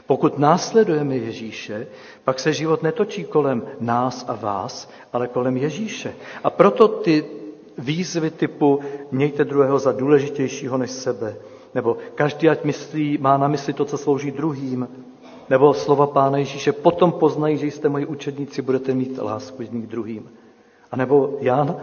Pokud 0.08 0.40
následujeme 0.40 1.16
Ježíše, 1.16 1.88
pak 2.24 2.40
se 2.40 2.54
život 2.54 2.84
netočí 2.84 3.24
kolem 3.24 3.64
nás 3.80 4.26
a 4.28 4.36
vás, 4.36 4.90
ale 5.14 5.28
kolem 5.28 5.58
Ježíše. 5.58 6.16
A 6.44 6.50
proto 6.50 6.88
ty 6.88 7.26
výzvy 7.78 8.32
typu 8.32 8.80
mějte 9.12 9.44
druhého 9.44 9.80
za 9.80 9.92
důležitějšího 9.92 10.78
než 10.78 10.92
sebe, 10.92 11.36
nebo 11.74 11.98
každý 12.16 12.50
ať 12.50 12.64
myslí, 12.64 13.18
má 13.22 13.38
na 13.38 13.48
mysli 13.48 13.74
to, 13.74 13.86
co 13.86 13.98
slouží 13.98 14.32
druhým, 14.32 14.88
Nebo 15.50 15.74
slova 15.74 16.08
Pána 16.08 16.38
Ježíše, 16.38 16.72
potom 16.72 17.12
poznají, 17.12 17.58
že 17.58 17.68
jste 17.68 17.90
moji 17.90 18.06
učedníci, 18.06 18.62
budete 18.62 18.94
mít 18.94 19.18
lásku 19.22 19.62
jedním 19.62 19.82
k 19.82 19.90
druhým. 19.90 20.30
A 20.92 20.98
nebo 20.98 21.38
Jan, 21.42 21.76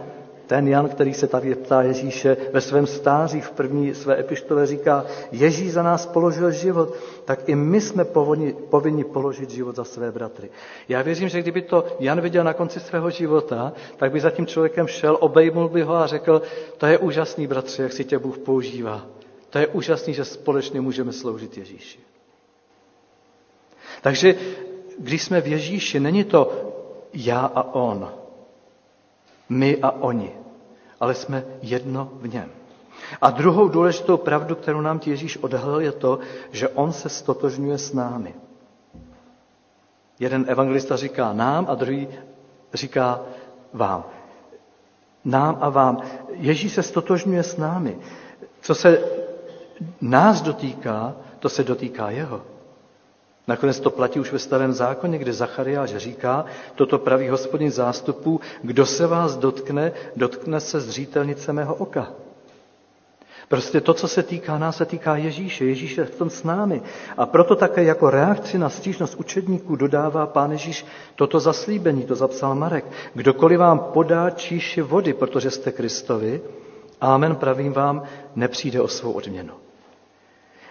ten 0.53 0.67
Jan, 0.67 0.89
který 0.89 1.13
se 1.13 1.27
tady 1.27 1.55
ptá 1.55 1.81
Ježíše 1.81 2.37
ve 2.53 2.61
svém 2.61 2.87
stáří 2.87 3.41
v 3.41 3.51
první 3.51 3.95
své 3.95 4.19
epištole 4.19 4.65
říká, 4.65 5.05
Ježíš 5.31 5.71
za 5.71 5.83
nás 5.83 6.05
položil 6.05 6.51
život, 6.51 6.93
tak 7.25 7.49
i 7.49 7.55
my 7.55 7.81
jsme 7.81 8.05
povinni, 8.05 8.53
povinni 8.69 9.03
položit 9.03 9.49
život 9.49 9.75
za 9.75 9.83
své 9.83 10.11
bratry. 10.11 10.49
Já 10.89 11.01
věřím, 11.01 11.29
že 11.29 11.41
kdyby 11.41 11.61
to 11.61 11.85
Jan 11.99 12.21
viděl 12.21 12.43
na 12.43 12.53
konci 12.53 12.79
svého 12.79 13.09
života, 13.09 13.73
tak 13.97 14.11
by 14.11 14.19
za 14.19 14.29
tím 14.29 14.45
člověkem 14.45 14.87
šel, 14.87 15.17
obejmul 15.19 15.69
by 15.69 15.81
ho 15.81 15.95
a 15.95 16.07
řekl, 16.07 16.41
to 16.77 16.85
je 16.85 16.97
úžasný, 16.97 17.47
bratře, 17.47 17.83
jak 17.83 17.93
si 17.93 18.03
tě 18.05 18.19
Bůh 18.19 18.37
používá. 18.37 19.05
To 19.49 19.57
je 19.57 19.67
úžasný, 19.67 20.13
že 20.13 20.25
společně 20.25 20.81
můžeme 20.81 21.13
sloužit 21.13 21.57
Ježíši. 21.57 21.99
Takže 24.01 24.35
když 24.99 25.23
jsme 25.23 25.41
v 25.41 25.47
Ježíši, 25.47 25.99
není 25.99 26.23
to 26.23 26.51
já 27.13 27.39
a 27.39 27.73
on, 27.73 28.13
my 29.49 29.77
a 29.81 29.91
oni, 29.91 30.42
ale 31.03 31.13
jsme 31.15 31.43
jedno 31.61 32.09
v 32.21 32.27
něm. 32.33 32.49
A 33.21 33.29
druhou 33.31 33.67
důležitou 33.67 34.17
pravdu, 34.17 34.55
kterou 34.55 34.81
nám 34.81 34.99
Ježíš 35.05 35.37
odhalil, 35.37 35.79
je 35.79 35.91
to, 35.91 36.19
že 36.51 36.69
on 36.69 36.93
se 36.93 37.09
stotožňuje 37.09 37.77
s 37.77 37.93
námi. 37.93 38.33
Jeden 40.19 40.45
evangelista 40.47 40.95
říká 40.95 41.33
nám 41.33 41.65
a 41.69 41.75
druhý 41.75 42.07
říká 42.73 43.21
vám. 43.73 44.03
Nám 45.25 45.57
a 45.61 45.69
vám. 45.69 46.01
Ježíš 46.31 46.73
se 46.73 46.83
stotožňuje 46.83 47.43
s 47.43 47.57
námi. 47.57 47.97
Co 48.61 48.75
se 48.75 49.01
nás 50.01 50.41
dotýká, 50.41 51.15
to 51.39 51.49
se 51.49 51.63
dotýká 51.63 52.09
jeho. 52.09 52.41
Nakonec 53.47 53.79
to 53.79 53.89
platí 53.89 54.19
už 54.19 54.31
ve 54.31 54.39
starém 54.39 54.73
zákoně, 54.73 55.17
kde 55.17 55.33
Zachariáš 55.33 55.95
říká, 55.95 56.45
toto 56.75 56.99
praví 56.99 57.29
hospodin 57.29 57.71
zástupů, 57.71 58.41
kdo 58.61 58.85
se 58.85 59.07
vás 59.07 59.37
dotkne, 59.37 59.91
dotkne 60.15 60.59
se 60.59 60.79
zřítelnice 60.79 61.53
mého 61.53 61.75
oka. 61.75 62.11
Prostě 63.47 63.81
to, 63.81 63.93
co 63.93 64.07
se 64.07 64.23
týká 64.23 64.57
nás, 64.57 64.77
se 64.77 64.85
týká 64.85 65.15
Ježíše. 65.15 65.65
Ježíš 65.65 65.97
je 65.97 66.05
v 66.05 66.15
tom 66.15 66.29
s 66.29 66.43
námi. 66.43 66.81
A 67.17 67.25
proto 67.25 67.55
také 67.55 67.83
jako 67.83 68.09
reakci 68.09 68.57
na 68.57 68.69
stížnost 68.69 69.15
učedníků 69.15 69.75
dodává 69.75 70.27
pán 70.27 70.51
Ježíš 70.51 70.85
toto 71.15 71.39
zaslíbení, 71.39 72.03
to 72.03 72.15
zapsal 72.15 72.55
Marek. 72.55 72.85
Kdokoliv 73.13 73.59
vám 73.59 73.79
podá 73.79 74.29
číši 74.29 74.81
vody, 74.81 75.13
protože 75.13 75.51
jste 75.51 75.71
Kristovi, 75.71 76.41
amen 77.01 77.35
pravím 77.35 77.73
vám, 77.73 78.03
nepřijde 78.35 78.81
o 78.81 78.87
svou 78.87 79.11
odměnu. 79.11 79.53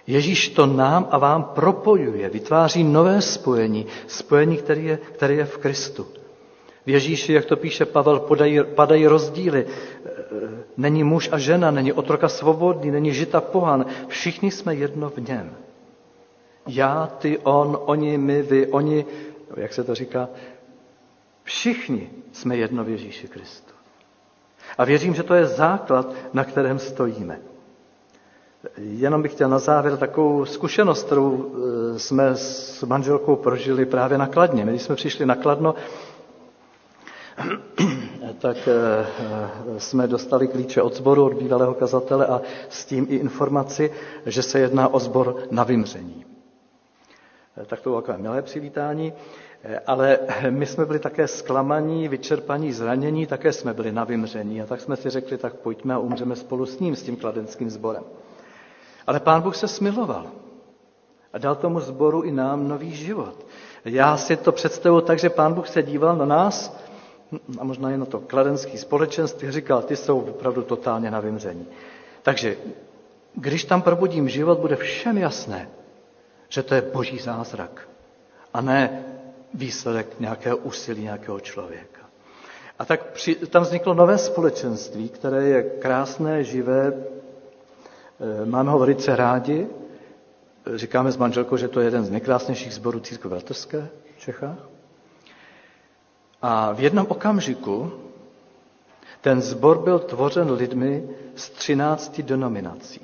Ježíš 0.06 0.48
to 0.48 0.66
nám 0.66 1.08
a 1.10 1.18
vám 1.18 1.44
propojuje, 1.44 2.28
vytváří 2.28 2.84
nové 2.84 3.22
spojení, 3.22 3.86
spojení, 4.06 4.56
které 4.56 4.80
je, 4.80 4.96
které 4.96 5.34
je 5.34 5.44
v 5.44 5.58
Kristu. 5.58 6.06
V 6.86 6.88
Ježíši, 6.88 7.32
jak 7.32 7.44
to 7.44 7.56
píše 7.56 7.86
Pavel, 7.86 8.20
podají, 8.20 8.60
padají 8.74 9.06
rozdíly. 9.06 9.66
Není 10.76 11.04
muž 11.04 11.28
a 11.32 11.38
žena, 11.38 11.70
není 11.70 11.92
otroka 11.92 12.28
svobodný, 12.28 12.90
není 12.90 13.12
žita 13.12 13.40
pohan. 13.40 13.86
Všichni 14.08 14.50
jsme 14.50 14.74
jedno 14.74 15.10
v 15.10 15.18
něm. 15.18 15.56
Já, 16.66 17.06
ty, 17.18 17.38
on, 17.38 17.78
oni, 17.84 18.18
my, 18.18 18.42
vy, 18.42 18.66
oni, 18.66 19.04
jak 19.56 19.72
se 19.72 19.84
to 19.84 19.94
říká, 19.94 20.28
všichni 21.42 22.10
jsme 22.32 22.56
jedno 22.56 22.84
v 22.84 22.88
Ježíši 22.88 23.28
Kristu. 23.28 23.72
A 24.78 24.84
věřím, 24.84 25.14
že 25.14 25.22
to 25.22 25.34
je 25.34 25.46
základ, 25.46 26.14
na 26.32 26.44
kterém 26.44 26.78
stojíme. 26.78 27.51
Jenom 28.76 29.22
bych 29.22 29.32
chtěl 29.32 29.48
na 29.48 29.58
závěr 29.58 29.96
takovou 29.96 30.44
zkušenost, 30.44 31.02
kterou 31.06 31.52
eh, 31.94 31.98
jsme 31.98 32.36
s 32.36 32.82
manželkou 32.82 33.36
prožili 33.36 33.86
právě 33.86 34.18
na 34.18 34.26
Kladně. 34.26 34.64
Když 34.64 34.82
jsme 34.82 34.94
přišli 34.94 35.26
na 35.26 35.34
Kladno, 35.34 35.74
tak 38.38 38.56
eh, 38.68 39.06
jsme 39.78 40.06
dostali 40.06 40.48
klíče 40.48 40.82
od 40.82 40.94
sboru, 40.94 41.24
od 41.24 41.34
bývalého 41.34 41.74
kazatele 41.74 42.26
a 42.26 42.40
s 42.68 42.84
tím 42.84 43.06
i 43.10 43.16
informaci, 43.16 43.92
že 44.26 44.42
se 44.42 44.58
jedná 44.58 44.88
o 44.94 44.98
sbor 44.98 45.36
na 45.50 45.64
vymření. 45.64 46.24
Tak 47.66 47.80
to 47.80 47.90
bylo 47.90 48.00
takové 48.02 48.18
milé 48.18 48.42
přivítání, 48.42 49.12
ale 49.86 50.18
my 50.50 50.66
jsme 50.66 50.86
byli 50.86 50.98
také 50.98 51.28
zklamaní, 51.28 52.08
vyčerpaní, 52.08 52.72
zranění, 52.72 53.26
také 53.26 53.52
jsme 53.52 53.74
byli 53.74 53.92
na 53.92 54.04
vymření 54.04 54.62
a 54.62 54.66
tak 54.66 54.80
jsme 54.80 54.96
si 54.96 55.10
řekli, 55.10 55.38
tak 55.38 55.54
pojďme 55.54 55.94
a 55.94 55.98
umřeme 55.98 56.36
spolu 56.36 56.66
s 56.66 56.80
ním, 56.80 56.96
s 56.96 57.02
tím 57.02 57.16
kladenským 57.16 57.70
sborem. 57.70 58.02
Ale 59.06 59.20
pán 59.20 59.42
Bůh 59.42 59.56
se 59.56 59.68
smiloval 59.68 60.26
a 61.32 61.38
dal 61.38 61.54
tomu 61.54 61.80
sboru 61.80 62.22
i 62.22 62.32
nám 62.32 62.68
nový 62.68 62.92
život. 62.96 63.46
Já 63.84 64.16
si 64.16 64.36
to 64.36 64.52
představuji 64.52 65.00
tak, 65.00 65.18
že 65.18 65.30
pán 65.30 65.54
Bůh 65.54 65.68
se 65.68 65.82
díval 65.82 66.16
na 66.16 66.24
nás 66.24 66.76
a 67.58 67.64
možná 67.64 67.90
i 67.90 67.96
na 67.96 68.06
to 68.06 68.20
kladenský 68.20 68.78
společenství 68.78 69.50
říkal, 69.50 69.82
ty 69.82 69.96
jsou 69.96 70.20
opravdu 70.20 70.62
totálně 70.62 71.10
na 71.10 71.20
vymření. 71.20 71.66
Takže 72.22 72.56
když 73.34 73.64
tam 73.64 73.82
probudím 73.82 74.28
život, 74.28 74.58
bude 74.58 74.76
všem 74.76 75.18
jasné, 75.18 75.68
že 76.48 76.62
to 76.62 76.74
je 76.74 76.82
boží 76.82 77.18
zázrak 77.18 77.88
a 78.54 78.60
ne 78.60 79.04
výsledek 79.54 80.20
nějakého 80.20 80.56
úsilí 80.56 81.02
nějakého 81.02 81.40
člověka. 81.40 82.00
A 82.78 82.84
tak 82.84 83.12
při, 83.12 83.34
tam 83.34 83.62
vzniklo 83.62 83.94
nové 83.94 84.18
společenství, 84.18 85.08
které 85.08 85.44
je 85.44 85.62
krásné, 85.62 86.44
živé, 86.44 86.92
Eh, 88.22 88.46
máme 88.46 88.70
ho 88.70 88.78
velice 88.78 89.16
rádi. 89.16 89.66
Říkáme 90.74 91.12
s 91.12 91.16
manželkou, 91.16 91.56
že 91.56 91.68
to 91.68 91.80
je 91.80 91.86
jeden 91.86 92.04
z 92.04 92.10
nejkrásnějších 92.10 92.74
sborů 92.74 93.00
církve 93.00 93.30
bratrské 93.30 93.88
v 94.16 94.20
Čechách. 94.20 94.58
A 96.42 96.72
v 96.72 96.80
jednom 96.80 97.06
okamžiku 97.08 97.92
ten 99.20 99.42
sbor 99.42 99.78
byl 99.78 99.98
tvořen 99.98 100.50
lidmi 100.52 101.08
z 101.34 101.50
13 101.50 102.20
denominací. 102.20 103.00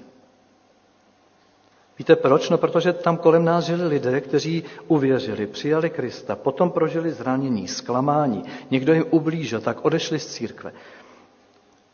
Víte 1.99 2.17
proč? 2.17 2.51
No, 2.51 2.59
protože 2.59 2.93
tam 2.93 3.17
kolem 3.17 3.45
nás 3.45 3.65
žili 3.65 3.89
lidé, 3.89 4.21
kteří 4.21 4.65
uvěřili, 4.87 5.47
přijali 5.47 5.91
Krista, 5.91 6.37
potom 6.37 6.71
prožili 6.71 7.11
zranění, 7.11 7.69
zklamání, 7.69 8.45
někdo 8.71 8.93
jim 8.93 9.05
ublížil, 9.11 9.61
tak 9.61 9.85
odešli 9.85 10.19
z 10.19 10.27
církve. 10.27 10.73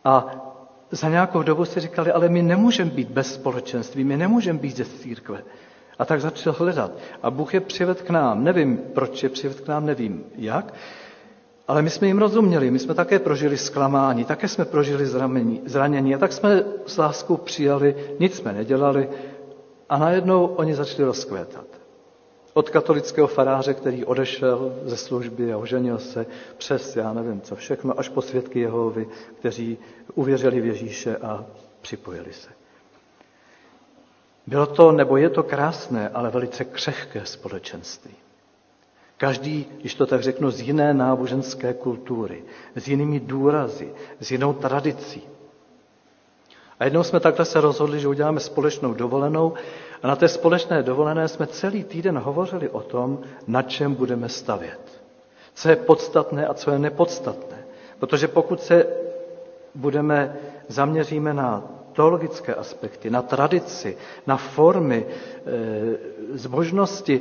A 0.04 0.26
za 0.94 1.08
nějakou 1.08 1.42
dobu 1.42 1.64
si 1.64 1.80
říkali, 1.80 2.12
ale 2.12 2.28
my 2.28 2.42
nemůžeme 2.42 2.90
být 2.90 3.08
bez 3.10 3.34
společenství, 3.34 4.04
my 4.04 4.16
nemůžeme 4.16 4.58
být 4.58 4.76
ze 4.76 4.84
církve. 4.84 5.42
A 5.98 6.04
tak 6.04 6.20
začal 6.20 6.54
hledat. 6.58 6.90
A 7.22 7.30
Bůh 7.30 7.54
je 7.54 7.60
přived 7.60 8.02
k 8.02 8.10
nám. 8.10 8.44
Nevím, 8.44 8.76
proč 8.94 9.22
je 9.22 9.28
přived 9.28 9.60
k 9.60 9.68
nám, 9.68 9.86
nevím 9.86 10.24
jak. 10.36 10.74
Ale 11.68 11.82
my 11.82 11.90
jsme 11.90 12.06
jim 12.06 12.18
rozuměli, 12.18 12.70
my 12.70 12.78
jsme 12.78 12.94
také 12.94 13.18
prožili 13.18 13.56
zklamání, 13.56 14.24
také 14.24 14.48
jsme 14.48 14.64
prožili 14.64 15.06
zranění, 15.06 15.60
zranění 15.66 16.14
a 16.14 16.18
tak 16.18 16.32
jsme 16.32 16.62
s 16.86 16.96
láskou 16.96 17.36
přijali, 17.36 17.94
nic 18.20 18.34
jsme 18.36 18.52
nedělali 18.52 19.08
a 19.88 19.98
najednou 19.98 20.46
oni 20.46 20.74
začali 20.74 21.04
rozkvétat. 21.04 21.83
Od 22.54 22.70
katolického 22.70 23.26
faráře, 23.26 23.74
který 23.74 24.04
odešel 24.04 24.78
ze 24.84 24.96
služby 24.96 25.52
a 25.52 25.58
oženil 25.58 25.98
se 25.98 26.26
přes, 26.58 26.96
já 26.96 27.12
nevím 27.12 27.40
co 27.40 27.56
všechno, 27.56 27.98
až 27.98 28.08
po 28.08 28.22
svědky 28.22 28.60
Jehovy, 28.60 29.08
kteří 29.38 29.78
uvěřili 30.14 30.60
v 30.60 30.66
Ježíše 30.66 31.16
a 31.16 31.44
připojili 31.80 32.32
se. 32.32 32.48
Bylo 34.46 34.66
to, 34.66 34.92
nebo 34.92 35.16
je 35.16 35.30
to 35.30 35.42
krásné, 35.42 36.08
ale 36.08 36.30
velice 36.30 36.64
křehké 36.64 37.26
společenství. 37.26 38.14
Každý, 39.16 39.66
když 39.80 39.94
to 39.94 40.06
tak 40.06 40.22
řeknu, 40.22 40.50
z 40.50 40.60
jiné 40.60 40.94
náboženské 40.94 41.74
kultury, 41.74 42.44
s 42.76 42.88
jinými 42.88 43.20
důrazy, 43.20 43.92
s 44.20 44.30
jinou 44.30 44.52
tradicí. 44.52 45.22
A 46.80 46.84
jednou 46.84 47.02
jsme 47.02 47.20
takhle 47.20 47.44
se 47.44 47.60
rozhodli, 47.60 48.00
že 48.00 48.08
uděláme 48.08 48.40
společnou 48.40 48.94
dovolenou 48.94 49.52
a 50.02 50.06
na 50.08 50.16
té 50.16 50.28
společné 50.28 50.82
dovolené 50.82 51.28
jsme 51.28 51.46
celý 51.46 51.84
týden 51.84 52.18
hovořili 52.18 52.68
o 52.68 52.80
tom, 52.80 53.18
na 53.46 53.62
čem 53.62 53.94
budeme 53.94 54.28
stavět. 54.28 54.80
Co 55.54 55.68
je 55.68 55.76
podstatné 55.76 56.46
a 56.46 56.54
co 56.54 56.70
je 56.70 56.78
nepodstatné. 56.78 57.64
Protože 57.98 58.28
pokud 58.28 58.60
se 58.62 58.86
budeme, 59.74 60.36
zaměříme 60.68 61.34
na 61.34 61.62
teologické 61.92 62.54
aspekty, 62.54 63.10
na 63.10 63.22
tradici, 63.22 63.96
na 64.26 64.36
formy, 64.36 65.06
e, 65.06 66.36
zbožnosti, 66.38 67.20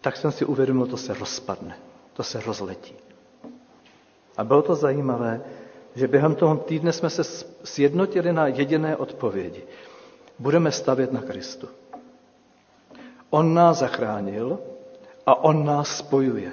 tak 0.00 0.16
jsem 0.16 0.32
si 0.32 0.44
uvědomil, 0.44 0.86
to 0.86 0.96
se 0.96 1.14
rozpadne, 1.14 1.76
to 2.12 2.22
se 2.22 2.40
rozletí. 2.40 2.94
A 4.36 4.44
bylo 4.44 4.62
to 4.62 4.74
zajímavé, 4.74 5.40
že 5.96 6.08
během 6.08 6.34
toho 6.34 6.56
týdne 6.56 6.92
jsme 6.92 7.10
se 7.10 7.24
sjednotili 7.64 8.32
na 8.32 8.46
jediné 8.46 8.96
odpovědi. 8.96 9.62
Budeme 10.38 10.72
stavět 10.72 11.12
na 11.12 11.22
Kristu. 11.22 11.68
On 13.30 13.54
nás 13.54 13.78
zachránil 13.78 14.58
a 15.26 15.44
on 15.44 15.64
nás 15.64 15.96
spojuje. 15.96 16.52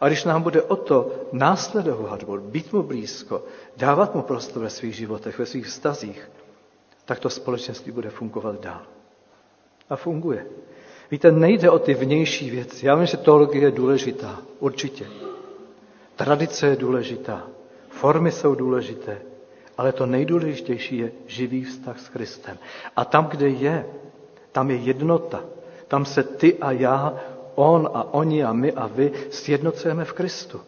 A 0.00 0.08
když 0.08 0.24
nám 0.24 0.42
bude 0.42 0.62
o 0.62 0.76
to 0.76 1.12
následovat, 1.32 2.24
být 2.40 2.72
mu 2.72 2.82
blízko, 2.82 3.44
dávat 3.76 4.14
mu 4.14 4.22
prostor 4.22 4.62
ve 4.62 4.70
svých 4.70 4.96
životech, 4.96 5.38
ve 5.38 5.46
svých 5.46 5.66
vztazích, 5.66 6.30
tak 7.04 7.18
to 7.18 7.30
společenství 7.30 7.92
bude 7.92 8.10
fungovat 8.10 8.60
dál. 8.60 8.82
A 9.90 9.96
funguje. 9.96 10.46
Víte, 11.10 11.32
nejde 11.32 11.70
o 11.70 11.78
ty 11.78 11.94
vnější 11.94 12.50
věci. 12.50 12.86
Já 12.86 12.94
vím, 12.94 13.06
že 13.06 13.16
teologie 13.16 13.64
je 13.64 13.70
důležitá, 13.70 14.42
určitě. 14.58 15.06
Tradice 16.16 16.66
je 16.66 16.76
důležitá, 16.76 17.48
formy 18.00 18.30
jsou 18.32 18.54
důležité, 18.54 19.18
ale 19.78 19.92
to 19.92 20.06
nejdůležitější 20.06 20.98
je 20.98 21.12
živý 21.26 21.64
vztah 21.64 22.00
s 22.00 22.08
Kristem. 22.08 22.58
A 22.96 23.04
tam, 23.04 23.26
kde 23.26 23.48
je, 23.48 23.86
tam 24.52 24.70
je 24.70 24.76
jednota. 24.76 25.40
Tam 25.88 26.04
se 26.04 26.22
ty 26.22 26.54
a 26.60 26.72
já, 26.72 27.14
on 27.54 27.90
a 27.94 28.14
oni 28.14 28.44
a 28.44 28.52
my 28.52 28.72
a 28.72 28.86
vy 28.86 29.12
sjednocujeme 29.30 30.04
v 30.04 30.12
Kristu. 30.12 30.60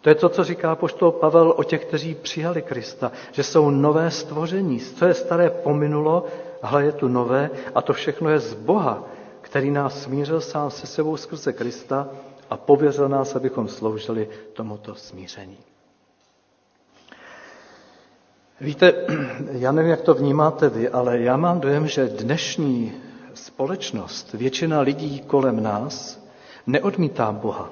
To 0.00 0.08
je 0.08 0.14
to, 0.14 0.28
co 0.28 0.44
říká 0.44 0.76
poštol 0.76 1.10
Pavel 1.12 1.54
o 1.56 1.64
těch, 1.64 1.84
kteří 1.84 2.14
přijali 2.14 2.62
Krista, 2.62 3.12
že 3.32 3.42
jsou 3.42 3.70
nové 3.70 4.10
stvoření. 4.10 4.80
Co 4.80 5.04
je 5.06 5.14
staré 5.14 5.50
pominulo, 5.50 6.26
ale 6.62 6.84
je 6.84 6.92
tu 6.92 7.08
nové 7.08 7.50
a 7.74 7.82
to 7.82 7.92
všechno 7.92 8.30
je 8.30 8.38
z 8.38 8.54
Boha, 8.54 9.04
který 9.40 9.70
nás 9.70 10.02
smířil 10.02 10.40
sám 10.40 10.70
se 10.70 10.86
sebou 10.86 11.16
skrze 11.16 11.52
Krista 11.52 12.08
a 12.50 12.56
pověřil 12.56 13.08
nás, 13.08 13.36
abychom 13.36 13.68
sloužili 13.68 14.28
tomuto 14.52 14.94
smíření. 14.94 15.58
Víte, 18.60 18.94
já 19.52 19.72
nevím, 19.72 19.90
jak 19.90 20.00
to 20.00 20.14
vnímáte 20.14 20.68
vy, 20.68 20.88
ale 20.88 21.18
já 21.20 21.36
mám 21.36 21.60
dojem, 21.60 21.86
že 21.88 22.08
dnešní 22.08 22.92
společnost, 23.34 24.32
většina 24.32 24.80
lidí 24.80 25.20
kolem 25.20 25.62
nás, 25.62 26.24
neodmítá 26.66 27.32
Boha, 27.32 27.70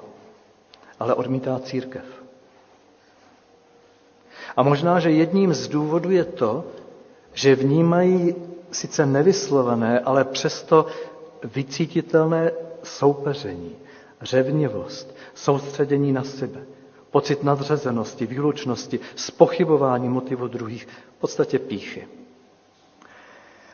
ale 1.00 1.14
odmítá 1.14 1.58
církev. 1.58 2.04
A 4.56 4.62
možná, 4.62 5.00
že 5.00 5.10
jedním 5.10 5.54
z 5.54 5.68
důvodů 5.68 6.10
je 6.10 6.24
to, 6.24 6.64
že 7.32 7.54
vnímají 7.54 8.34
sice 8.70 9.06
nevyslovené, 9.06 10.00
ale 10.00 10.24
přesto 10.24 10.86
vycítitelné 11.44 12.50
soupeření, 12.82 13.76
řevnivost, 14.22 15.16
soustředění 15.34 16.12
na 16.12 16.24
sebe, 16.24 16.60
pocit 17.10 17.42
nadřazenosti, 17.42 18.26
výlučnosti, 18.26 19.00
spochybování 19.16 20.08
motivu 20.08 20.48
druhých, 20.48 20.88
v 21.16 21.20
podstatě 21.20 21.58
píchy. 21.58 22.08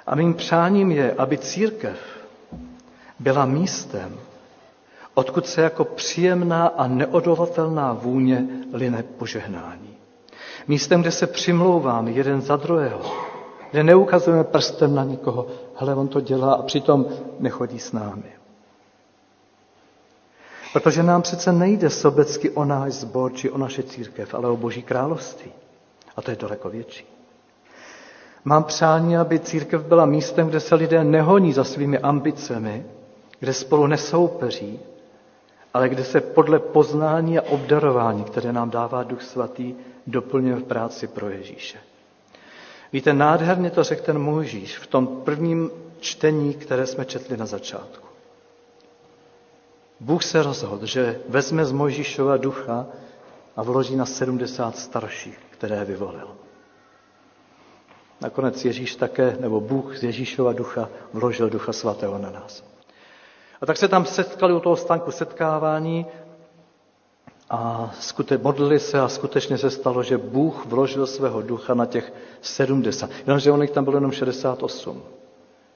A 0.07 0.15
mým 0.15 0.35
přáním 0.35 0.91
je, 0.91 1.13
aby 1.13 1.39
církev 1.39 1.99
byla 3.19 3.47
místem, 3.47 4.17
odkud 5.15 5.47
se 5.47 5.63
jako 5.63 5.85
příjemná 5.85 6.67
a 6.67 6.87
neodolatelná 6.87 7.93
vůně 7.93 8.47
line 8.73 9.03
požehnání. 9.19 9.97
Místem, 10.69 11.01
kde 11.01 11.11
se 11.11 11.27
přimlouváme 11.27 12.11
jeden 12.11 12.41
za 12.41 12.57
druhého, 12.57 13.01
kde 13.71 13.83
neukazujeme 13.83 14.45
prstem 14.45 14.95
na 14.95 15.05
nikoho, 15.05 15.47
hele, 15.77 15.95
on 15.95 16.09
to 16.09 16.21
dělá 16.21 16.55
a 16.55 16.63
přitom 16.63 17.07
nechodí 17.39 17.79
s 17.79 17.93
námi. 17.93 18.42
Protože 20.73 21.03
nám 21.03 21.23
přece 21.23 21.53
nejde 21.53 21.91
sobecky 21.91 22.51
o 22.51 22.65
náš 22.65 22.93
zbor 22.93 23.33
či 23.33 23.51
o 23.51 23.59
naše 23.59 23.83
církev, 23.83 24.35
ale 24.35 24.49
o 24.49 24.57
Boží 24.57 24.83
království. 24.83 25.53
A 26.17 26.23
to 26.23 26.31
je 26.31 26.37
daleko 26.37 26.71
větší. 26.71 27.05
Mám 28.45 28.65
přání, 28.65 29.17
aby 29.17 29.39
církev 29.39 29.85
byla 29.85 30.07
místem, 30.07 30.49
kde 30.49 30.61
se 30.61 30.75
lidé 30.75 31.05
nehoní 31.05 31.53
za 31.53 31.65
svými 31.65 31.99
ambicemi, 31.99 32.85
kde 33.41 33.55
spolu 33.55 33.87
nesoupeří, 33.87 34.81
ale 35.75 35.89
kde 35.89 36.05
se 36.05 36.21
podle 36.21 36.59
poznání 36.59 37.39
a 37.39 37.43
obdarování, 37.43 38.25
které 38.25 38.53
nám 38.53 38.71
dává 38.71 39.03
Duch 39.03 39.23
Svatý, 39.23 39.75
doplňuje 40.07 40.57
v 40.57 40.65
práci 40.65 41.07
pro 41.07 41.29
Ježíše. 41.29 41.79
Víte, 42.93 43.13
nádherně 43.13 43.71
to 43.71 43.85
řekl 43.85 44.03
ten 44.05 44.19
Mojžíš 44.19 44.79
v 44.79 44.87
tom 44.87 45.07
prvním 45.07 45.71
čtení, 46.01 46.55
které 46.55 46.87
jsme 46.87 47.05
četli 47.05 47.37
na 47.37 47.47
začátku. 47.47 48.12
Bůh 50.03 50.25
se 50.25 50.43
rozhodl, 50.43 50.87
že 50.87 51.21
vezme 51.29 51.65
z 51.65 51.73
Mojžíšova 51.73 52.37
ducha 52.37 52.87
a 53.57 53.63
vloží 53.63 53.97
na 53.97 54.07
70 54.07 54.77
starších, 54.77 55.39
které 55.51 55.85
vyvolil. 55.85 56.29
Nakonec 58.21 58.65
Ježíš 58.65 58.97
také, 58.97 59.37
nebo 59.41 59.61
Bůh 59.61 59.97
z 59.99 60.03
Ježíšova 60.03 60.53
ducha 60.53 60.89
vložil 61.13 61.51
ducha 61.51 61.73
svatého 61.73 62.19
na 62.19 62.31
nás. 62.31 62.65
A 63.61 63.67
tak 63.67 63.77
se 63.77 63.89
tam 63.89 64.05
setkali 64.05 64.55
u 64.55 64.61
toho 64.61 64.77
stánku 64.77 65.11
setkávání 65.11 66.07
a 67.51 67.91
skute, 68.01 68.39
modlili 68.39 68.81
se 68.81 69.01
a 69.01 69.09
skutečně 69.09 69.59
se 69.59 69.71
stalo, 69.71 70.03
že 70.03 70.19
Bůh 70.19 70.67
vložil 70.67 71.07
svého 71.07 71.43
ducha 71.43 71.75
na 71.75 71.87
těch 71.87 72.13
70. 72.41 73.11
Jenomže 73.27 73.53
on 73.53 73.67
tam 73.67 73.85
bylo 73.85 73.97
jenom 73.97 74.13
68. 74.13 75.03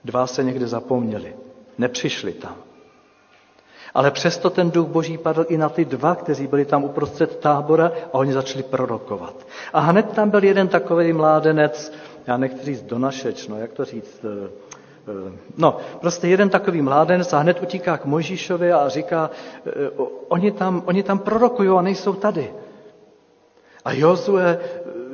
Dva 0.04 0.26
se 0.26 0.44
někde 0.44 0.66
zapomněli. 0.66 1.36
Nepřišli 1.78 2.32
tam. 2.32 2.56
Ale 3.96 4.10
přesto 4.10 4.50
ten 4.50 4.70
duch 4.70 4.88
boží 4.88 5.18
padl 5.18 5.44
i 5.48 5.56
na 5.56 5.68
ty 5.68 5.84
dva, 5.84 6.14
kteří 6.14 6.46
byli 6.46 6.64
tam 6.64 6.84
uprostřed 6.84 7.38
tábora 7.40 7.92
a 8.12 8.14
oni 8.14 8.32
začali 8.32 8.62
prorokovat. 8.62 9.34
A 9.72 9.80
hned 9.80 10.12
tam 10.12 10.30
byl 10.30 10.44
jeden 10.44 10.68
takový 10.68 11.12
mládenec, 11.12 11.92
já 12.26 12.36
nechci 12.36 12.64
říct 12.64 12.82
donašeč, 12.82 13.48
no 13.48 13.58
jak 13.58 13.72
to 13.72 13.84
říct, 13.84 14.24
eh, 14.24 14.50
eh, 15.08 15.32
no 15.56 15.76
prostě 16.00 16.28
jeden 16.28 16.48
takový 16.48 16.82
mládenec 16.82 17.32
a 17.32 17.38
hned 17.38 17.62
utíká 17.62 17.98
k 17.98 18.04
Mojžíšovi 18.04 18.72
a 18.72 18.88
říká, 18.88 19.30
eh, 19.66 19.70
oni 20.28 20.52
tam, 20.52 20.82
oni 20.86 21.02
tam 21.02 21.18
prorokují 21.18 21.68
a 21.68 21.82
nejsou 21.82 22.12
tady. 22.12 22.52
A 23.84 23.92
Jozue, 23.92 24.60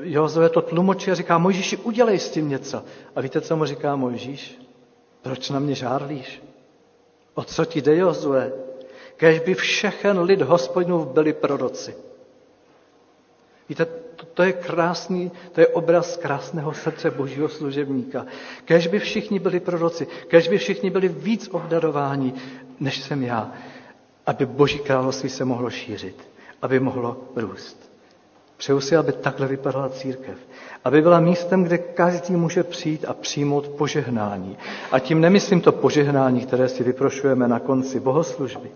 Jozue 0.02 0.48
to 0.48 0.62
tlumočí 0.62 1.10
a 1.10 1.14
říká, 1.14 1.38
Mojžíši, 1.38 1.76
udělej 1.76 2.18
s 2.18 2.30
tím 2.30 2.48
něco. 2.48 2.82
A 3.16 3.20
víte, 3.20 3.40
co 3.40 3.56
mu 3.56 3.64
říká 3.64 3.96
Mojžíš? 3.96 4.58
Proč 5.22 5.50
na 5.50 5.58
mě 5.58 5.74
žárlíš? 5.74 6.42
O 7.34 7.44
co 7.44 7.64
ti 7.64 7.82
jde, 7.82 7.96
Jozue? 7.96 8.71
Kež 9.22 9.38
by 9.40 9.54
všechen 9.54 10.20
lid 10.20 10.42
hospodinův 10.42 11.08
byli 11.08 11.32
proroci. 11.32 11.94
Víte, 13.68 13.84
to, 14.16 14.26
to 14.34 14.42
je 14.42 14.52
krásný, 14.52 15.30
to 15.52 15.60
je 15.60 15.66
obraz 15.66 16.16
krásného 16.16 16.74
srdce 16.74 17.10
božího 17.10 17.48
služebníka. 17.48 18.26
Kež 18.64 18.86
by 18.86 18.98
všichni 18.98 19.38
byli 19.38 19.60
proroci, 19.60 20.06
kež 20.28 20.48
by 20.48 20.58
všichni 20.58 20.90
byli 20.90 21.08
víc 21.08 21.48
obdarováni, 21.52 22.34
než 22.80 23.00
jsem 23.00 23.22
já, 23.22 23.52
aby 24.26 24.46
boží 24.46 24.78
království 24.78 25.30
se 25.30 25.44
mohlo 25.44 25.70
šířit, 25.70 26.28
aby 26.62 26.80
mohlo 26.80 27.16
růst. 27.36 27.92
Přeju 28.56 28.80
si, 28.80 28.96
aby 28.96 29.12
takhle 29.12 29.46
vypadala 29.46 29.88
církev. 29.88 30.36
Aby 30.84 31.02
byla 31.02 31.20
místem, 31.20 31.64
kde 31.64 31.78
každý 31.78 32.36
může 32.36 32.62
přijít 32.62 33.04
a 33.04 33.14
přijmout 33.14 33.68
požehnání. 33.68 34.58
A 34.92 34.98
tím 34.98 35.20
nemyslím 35.20 35.60
to 35.60 35.72
požehnání, 35.72 36.40
které 36.40 36.68
si 36.68 36.84
vyprošujeme 36.84 37.48
na 37.48 37.58
konci 37.58 38.00
bohoslužby, 38.00 38.70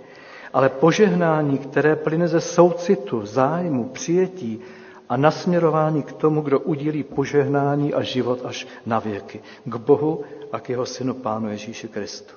ale 0.57 0.69
požehnání, 0.69 1.59
které 1.59 1.97
plyne 1.97 2.29
ze 2.29 2.41
soucitu, 2.41 3.27
zájmu, 3.27 3.85
přijetí 3.85 4.61
a 5.09 5.17
nasměrování 5.17 6.03
k 6.03 6.13
tomu, 6.13 6.41
kdo 6.41 6.61
udílí 6.61 7.03
požehnání 7.03 7.95
a 7.95 8.03
život 8.03 8.41
až 8.45 8.67
na 8.87 8.99
věky. 8.99 9.41
K 9.65 9.77
Bohu 9.77 10.25
a 10.53 10.61
k 10.61 10.71
jeho 10.71 10.87
synu 10.87 11.15
Pánu 11.15 11.49
Ježíši 11.51 11.89
Kristu. 11.89 12.35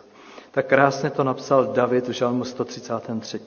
Tak 0.52 0.66
krásně 0.66 1.10
to 1.10 1.24
napsal 1.24 1.66
David 1.66 2.08
v 2.08 2.12
žalmu 2.12 2.44
133. 2.44 3.40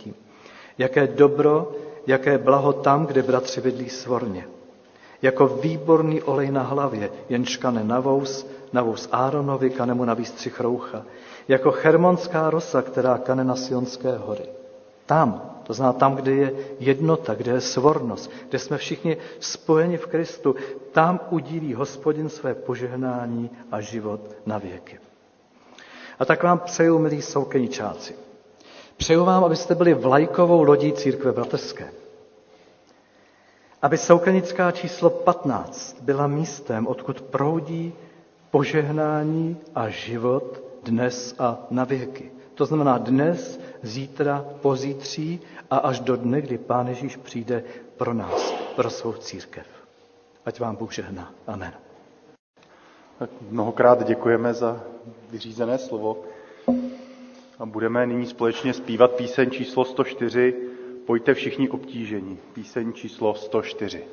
Jaké 0.79 1.07
dobro, 1.07 1.73
jaké 2.07 2.39
blaho 2.39 2.73
tam, 2.73 3.07
kde 3.07 3.23
bratři 3.23 3.61
bydlí 3.61 3.89
svorně. 3.89 4.47
Jako 5.23 5.47
výborný 5.47 6.23
olej 6.23 6.51
na 6.51 6.63
hlavě, 6.63 7.11
jenž 7.29 7.57
kane 7.57 7.85
na 7.85 8.01
vous, 8.01 8.47
na 8.73 8.83
vous 8.83 9.09
Áronovi, 9.13 9.71
kane 9.71 9.95
mu 9.95 10.05
na 10.05 10.15
výstřih 10.15 10.61
roucha. 10.61 11.03
Jakochermonská 11.49 12.51
rosa, 12.51 12.83
která 12.83 13.19
kane 13.19 13.45
na 13.45 13.57
Sionské 13.57 14.17
hory. 14.17 14.62
Tam, 15.07 15.53
to 15.63 15.75
znamená 15.75 15.93
tam, 15.99 16.15
kde 16.15 16.33
je 16.33 16.53
jednota, 16.79 17.35
kde 17.35 17.53
je 17.53 17.61
svornost, 17.61 18.31
kde 18.49 18.59
jsme 18.59 18.79
všichni 18.79 19.17
spojeni 19.41 19.97
v 19.97 20.07
Kristu, 20.07 20.55
tam 20.93 21.21
udílí 21.31 21.75
hospodin 21.75 22.29
své 22.29 22.55
požehnání 22.55 23.51
a 23.73 23.81
život 23.81 24.21
na 24.47 24.59
věky. 24.59 24.99
A 26.19 26.25
tak 26.25 26.43
vám 26.43 26.59
přeju, 26.59 26.99
milí 26.99 27.23
soukeničáci. 27.23 28.15
Přeju 28.97 29.25
vám, 29.25 29.45
abyste 29.45 29.75
byli 29.75 29.95
vlajkovou 29.95 30.63
lodí 30.63 30.93
církve 30.93 31.33
bratrské. 31.33 31.91
Aby 33.83 33.99
soukenická 33.99 34.71
číslo 34.71 35.11
15 35.11 35.97
byla 36.01 36.27
místem, 36.27 36.87
odkud 36.87 37.21
proudí 37.21 37.93
požehnání 38.51 39.57
a 39.75 39.89
život 39.89 40.63
dnes 40.83 41.35
a 41.39 41.67
na 41.71 41.85
věky. 41.85 42.31
To 42.55 42.67
znamená 42.67 42.99
dnes, 42.99 43.61
zítra, 43.83 44.45
pozítří 44.63 45.41
a 45.71 45.77
až 45.77 46.01
do 46.01 46.17
dne, 46.17 46.41
kdy 46.41 46.59
Pán 46.59 46.89
Ježíš 46.89 47.17
přijde 47.17 47.65
pro 47.97 48.15
nás, 48.15 48.53
pro 48.77 48.91
svou 48.91 49.13
církev. 49.13 49.67
Ať 50.45 50.61
vám 50.61 50.77
Bůh 50.77 50.93
žehná. 50.93 51.35
Amen. 51.47 51.73
Tak 53.19 53.31
mnohokrát 53.51 54.07
děkujeme 54.07 54.55
za 54.55 54.81
vyřízené 55.31 55.79
slovo. 55.79 56.25
A 57.59 57.67
budeme 57.67 58.07
nyní 58.07 58.27
společně 58.27 58.75
zpívat 58.75 59.11
píseň 59.11 59.51
číslo 59.51 59.85
104 59.85 60.73
Pojďte 61.07 61.35
všichni 61.35 61.69
obtížení. 61.69 62.39
Píseň 62.53 62.93
číslo 62.93 63.35
104. 63.35 64.05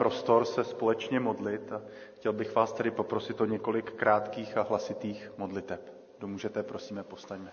prostor 0.00 0.44
se 0.44 0.64
společně 0.64 1.20
modlit 1.20 1.72
a 1.72 1.82
chtěl 2.16 2.32
bych 2.32 2.54
vás 2.54 2.72
tedy 2.72 2.90
poprosit 2.90 3.40
o 3.40 3.44
několik 3.44 3.90
krátkých 3.92 4.56
a 4.56 4.62
hlasitých 4.62 5.32
modliteb. 5.36 5.92
Kdo 6.18 6.26
můžete, 6.28 6.62
prosíme, 6.62 7.02
postaňme. 7.02 7.52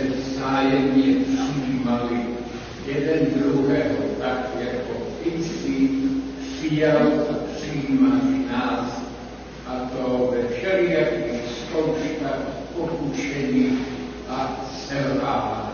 se 0.00 0.06
vzájemně 0.08 1.14
přijímali 1.24 2.26
jeden 2.86 3.26
druhého, 3.36 3.96
tak 4.20 4.48
jako 4.60 4.92
jsi 5.24 5.90
přijal 6.38 7.08
a 7.30 7.34
přijímáš 7.56 8.22
nás, 8.52 9.02
a 9.66 9.72
to 9.72 10.32
ve 10.32 10.56
všelijakých 10.56 11.40
zkouškách, 11.60 12.40
pokušení 12.76 13.78
a 14.28 14.60
selhávání. 14.88 15.70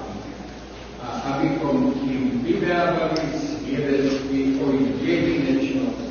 A 1.02 1.06
abychom 1.06 1.92
tím 1.92 2.44
vydávali 2.44 3.20
svědectví 3.38 4.60
o 4.64 4.72
jedinečnosti 5.02 6.06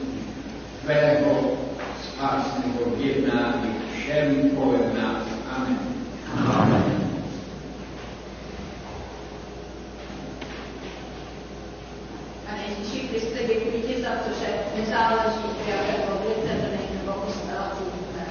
tvého 0.83 1.57
spásného 2.03 2.81
jednání 2.97 3.75
všem 3.93 4.49
kolem 4.49 4.93
nás. 5.01 5.23
Amen. 5.55 5.79
Amen. 6.47 7.05
Pane 12.45 12.63
Ježíši 12.69 13.07
Kriste, 13.07 13.39
děkuji 13.47 13.81
ti 13.87 13.95
za 14.03 14.09
to, 14.23 14.29
že 14.39 14.49
nezáleží, 14.79 15.47
v 15.65 15.67
jaké 15.67 15.95
modlitebny 16.09 16.79
nebo 16.93 17.13
kostela 17.13 17.67
chodíme. 17.75 18.25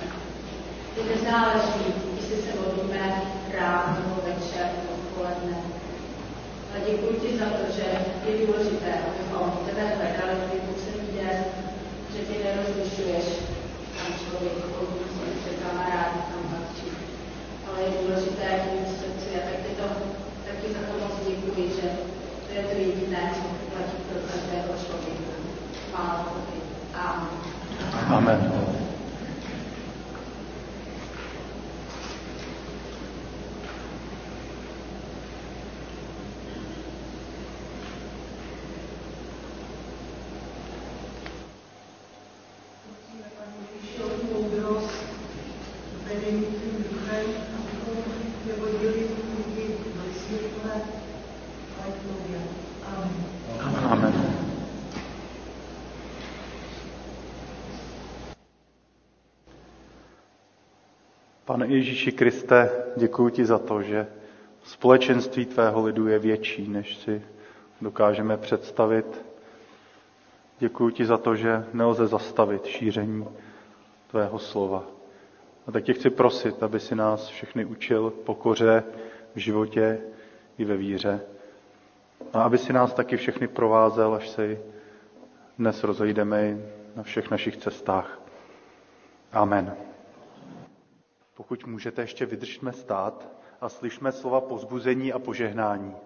Ty 0.94 1.00
nezáleží, 1.14 1.84
jestli 2.16 2.36
se 2.36 2.52
modlíme 2.60 3.22
ráno, 3.58 4.02
večer, 4.26 4.66
odpoledne. 4.94 5.56
A 6.72 6.74
děkuji 6.88 7.14
ti 7.22 7.38
za 7.38 7.44
to, 7.58 7.64
že 7.76 7.86
je 8.26 8.46
důležité, 8.46 8.90
abychom 9.06 9.52
tebe 9.66 9.84
hledali 9.96 10.36
v 10.68 10.74
celý 10.82 11.06
den, 11.18 11.38
že 12.12 12.20
ty 12.28 12.34
nerozlišuješ, 12.44 13.26
tam 13.96 14.08
člověk 14.20 14.56
chodí, 14.72 15.00
se 15.44 15.50
kamarádi, 15.62 16.18
tam 16.30 16.42
patří. 16.52 16.88
Ale 17.66 17.78
je 17.82 17.90
důležité 18.00 18.46
mít 18.64 18.86
v 18.88 18.98
srdci 19.00 19.28
a 19.36 19.40
tak, 19.46 19.58
ty 19.64 19.70
to, 19.78 19.86
taky 20.46 20.66
za 20.74 20.80
to 20.88 20.92
moc 21.02 21.14
děkuji, 21.28 21.68
že 21.80 21.88
to 22.46 22.52
je 22.54 22.62
to 22.62 22.74
jediné, 22.78 23.32
co 23.34 23.54
platí 23.74 23.96
pro 24.08 24.20
každého 24.28 24.72
člověka. 24.86 25.34
Málo 25.92 26.24
Bohy. 26.24 26.60
Amen. 26.94 27.28
Amen. 28.08 28.64
Amen. 53.90 54.34
Pane 61.54 61.66
Ježíši 61.66 62.12
Kriste, 62.12 62.70
děkuji 62.96 63.28
ti 63.28 63.44
za 63.44 63.58
to, 63.58 63.82
že 63.82 64.06
společenství 64.64 65.46
tvého 65.46 65.86
lidu 65.86 66.08
je 66.08 66.18
větší, 66.18 66.68
než 66.68 66.96
si 66.96 67.22
dokážeme 67.80 68.36
představit. 68.36 69.24
Děkuji 70.58 70.90
ti 70.90 71.06
za 71.06 71.18
to, 71.18 71.36
že 71.36 71.64
nelze 71.72 72.06
zastavit 72.06 72.66
šíření 72.66 73.26
tvého 74.10 74.38
slova. 74.38 74.84
A 75.66 75.72
tak 75.72 75.84
tě 75.84 75.92
chci 75.92 76.10
prosit, 76.10 76.62
aby 76.62 76.80
si 76.80 76.94
nás 76.94 77.28
všechny 77.28 77.64
učil 77.64 78.10
pokoře 78.10 78.84
v 79.34 79.38
životě 79.38 80.00
i 80.58 80.64
ve 80.64 80.76
víře. 80.76 81.20
A 82.32 82.42
aby 82.42 82.58
si 82.58 82.72
nás 82.72 82.94
taky 82.94 83.16
všechny 83.16 83.48
provázel, 83.48 84.14
až 84.14 84.28
se 84.28 84.58
dnes 85.58 85.84
rozejdeme 85.84 86.58
na 86.96 87.02
všech 87.02 87.30
našich 87.30 87.56
cestách. 87.56 88.20
Amen. 89.32 89.93
Pokud 91.34 91.66
můžete, 91.66 92.02
ještě 92.02 92.26
vydržme 92.26 92.72
stát 92.72 93.28
a 93.60 93.68
slyšme 93.68 94.12
slova 94.12 94.40
pozbuzení 94.40 95.12
a 95.12 95.18
požehnání. 95.18 95.96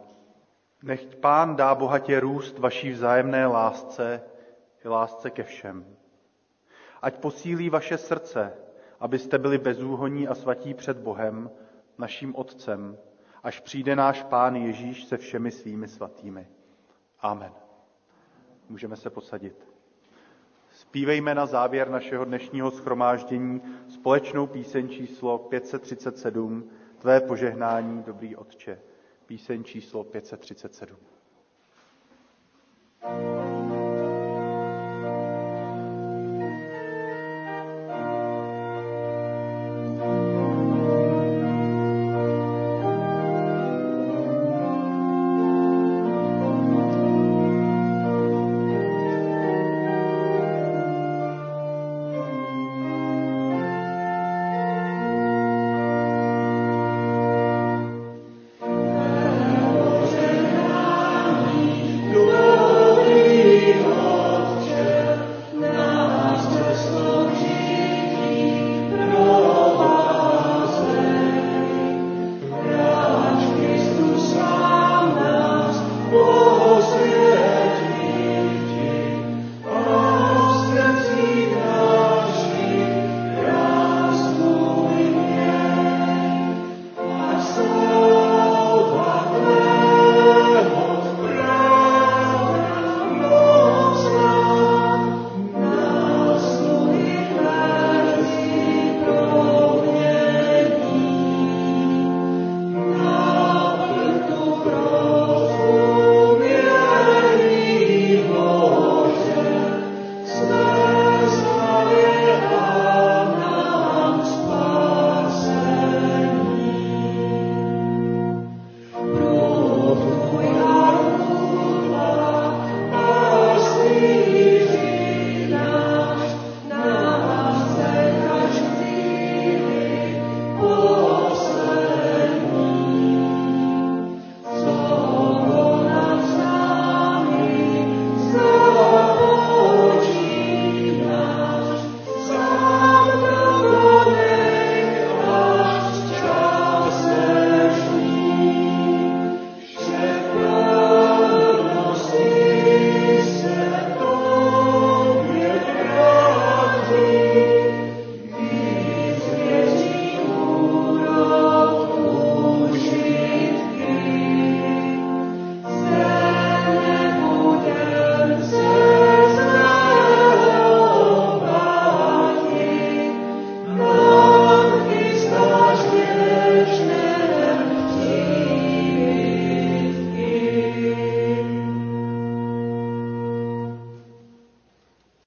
Nechť 0.82 1.14
Pán 1.14 1.56
dá 1.56 1.74
bohatě 1.74 2.20
růst 2.20 2.58
vaší 2.58 2.90
vzájemné 2.90 3.46
lásce 3.46 4.22
i 4.84 4.88
lásce 4.88 5.30
ke 5.30 5.42
všem. 5.42 5.96
Ať 7.02 7.18
posílí 7.18 7.70
vaše 7.70 7.98
srdce, 7.98 8.52
abyste 9.00 9.38
byli 9.38 9.58
bezúhoní 9.58 10.28
a 10.28 10.34
svatí 10.34 10.74
před 10.74 10.96
Bohem, 10.98 11.50
naším 11.98 12.36
Otcem, 12.36 12.98
až 13.42 13.60
přijde 13.60 13.96
náš 13.96 14.22
Pán 14.22 14.56
Ježíš 14.56 15.04
se 15.04 15.16
všemi 15.16 15.50
svými 15.50 15.88
svatými. 15.88 16.48
Amen. 17.20 17.52
Můžeme 18.68 18.96
se 18.96 19.10
posadit. 19.10 19.67
Spívejme 20.78 21.34
na 21.34 21.46
závěr 21.46 21.90
našeho 21.90 22.24
dnešního 22.24 22.70
schromáždění 22.70 23.62
společnou 23.88 24.46
píseň 24.46 24.88
číslo 24.88 25.38
537 25.38 26.70
Tvé 26.98 27.20
požehnání, 27.20 28.02
dobrý 28.02 28.36
Otče. 28.36 28.80
Píseň 29.26 29.64
číslo 29.64 30.04
537. 30.04 30.96
thank 33.00 33.22
you 33.22 33.37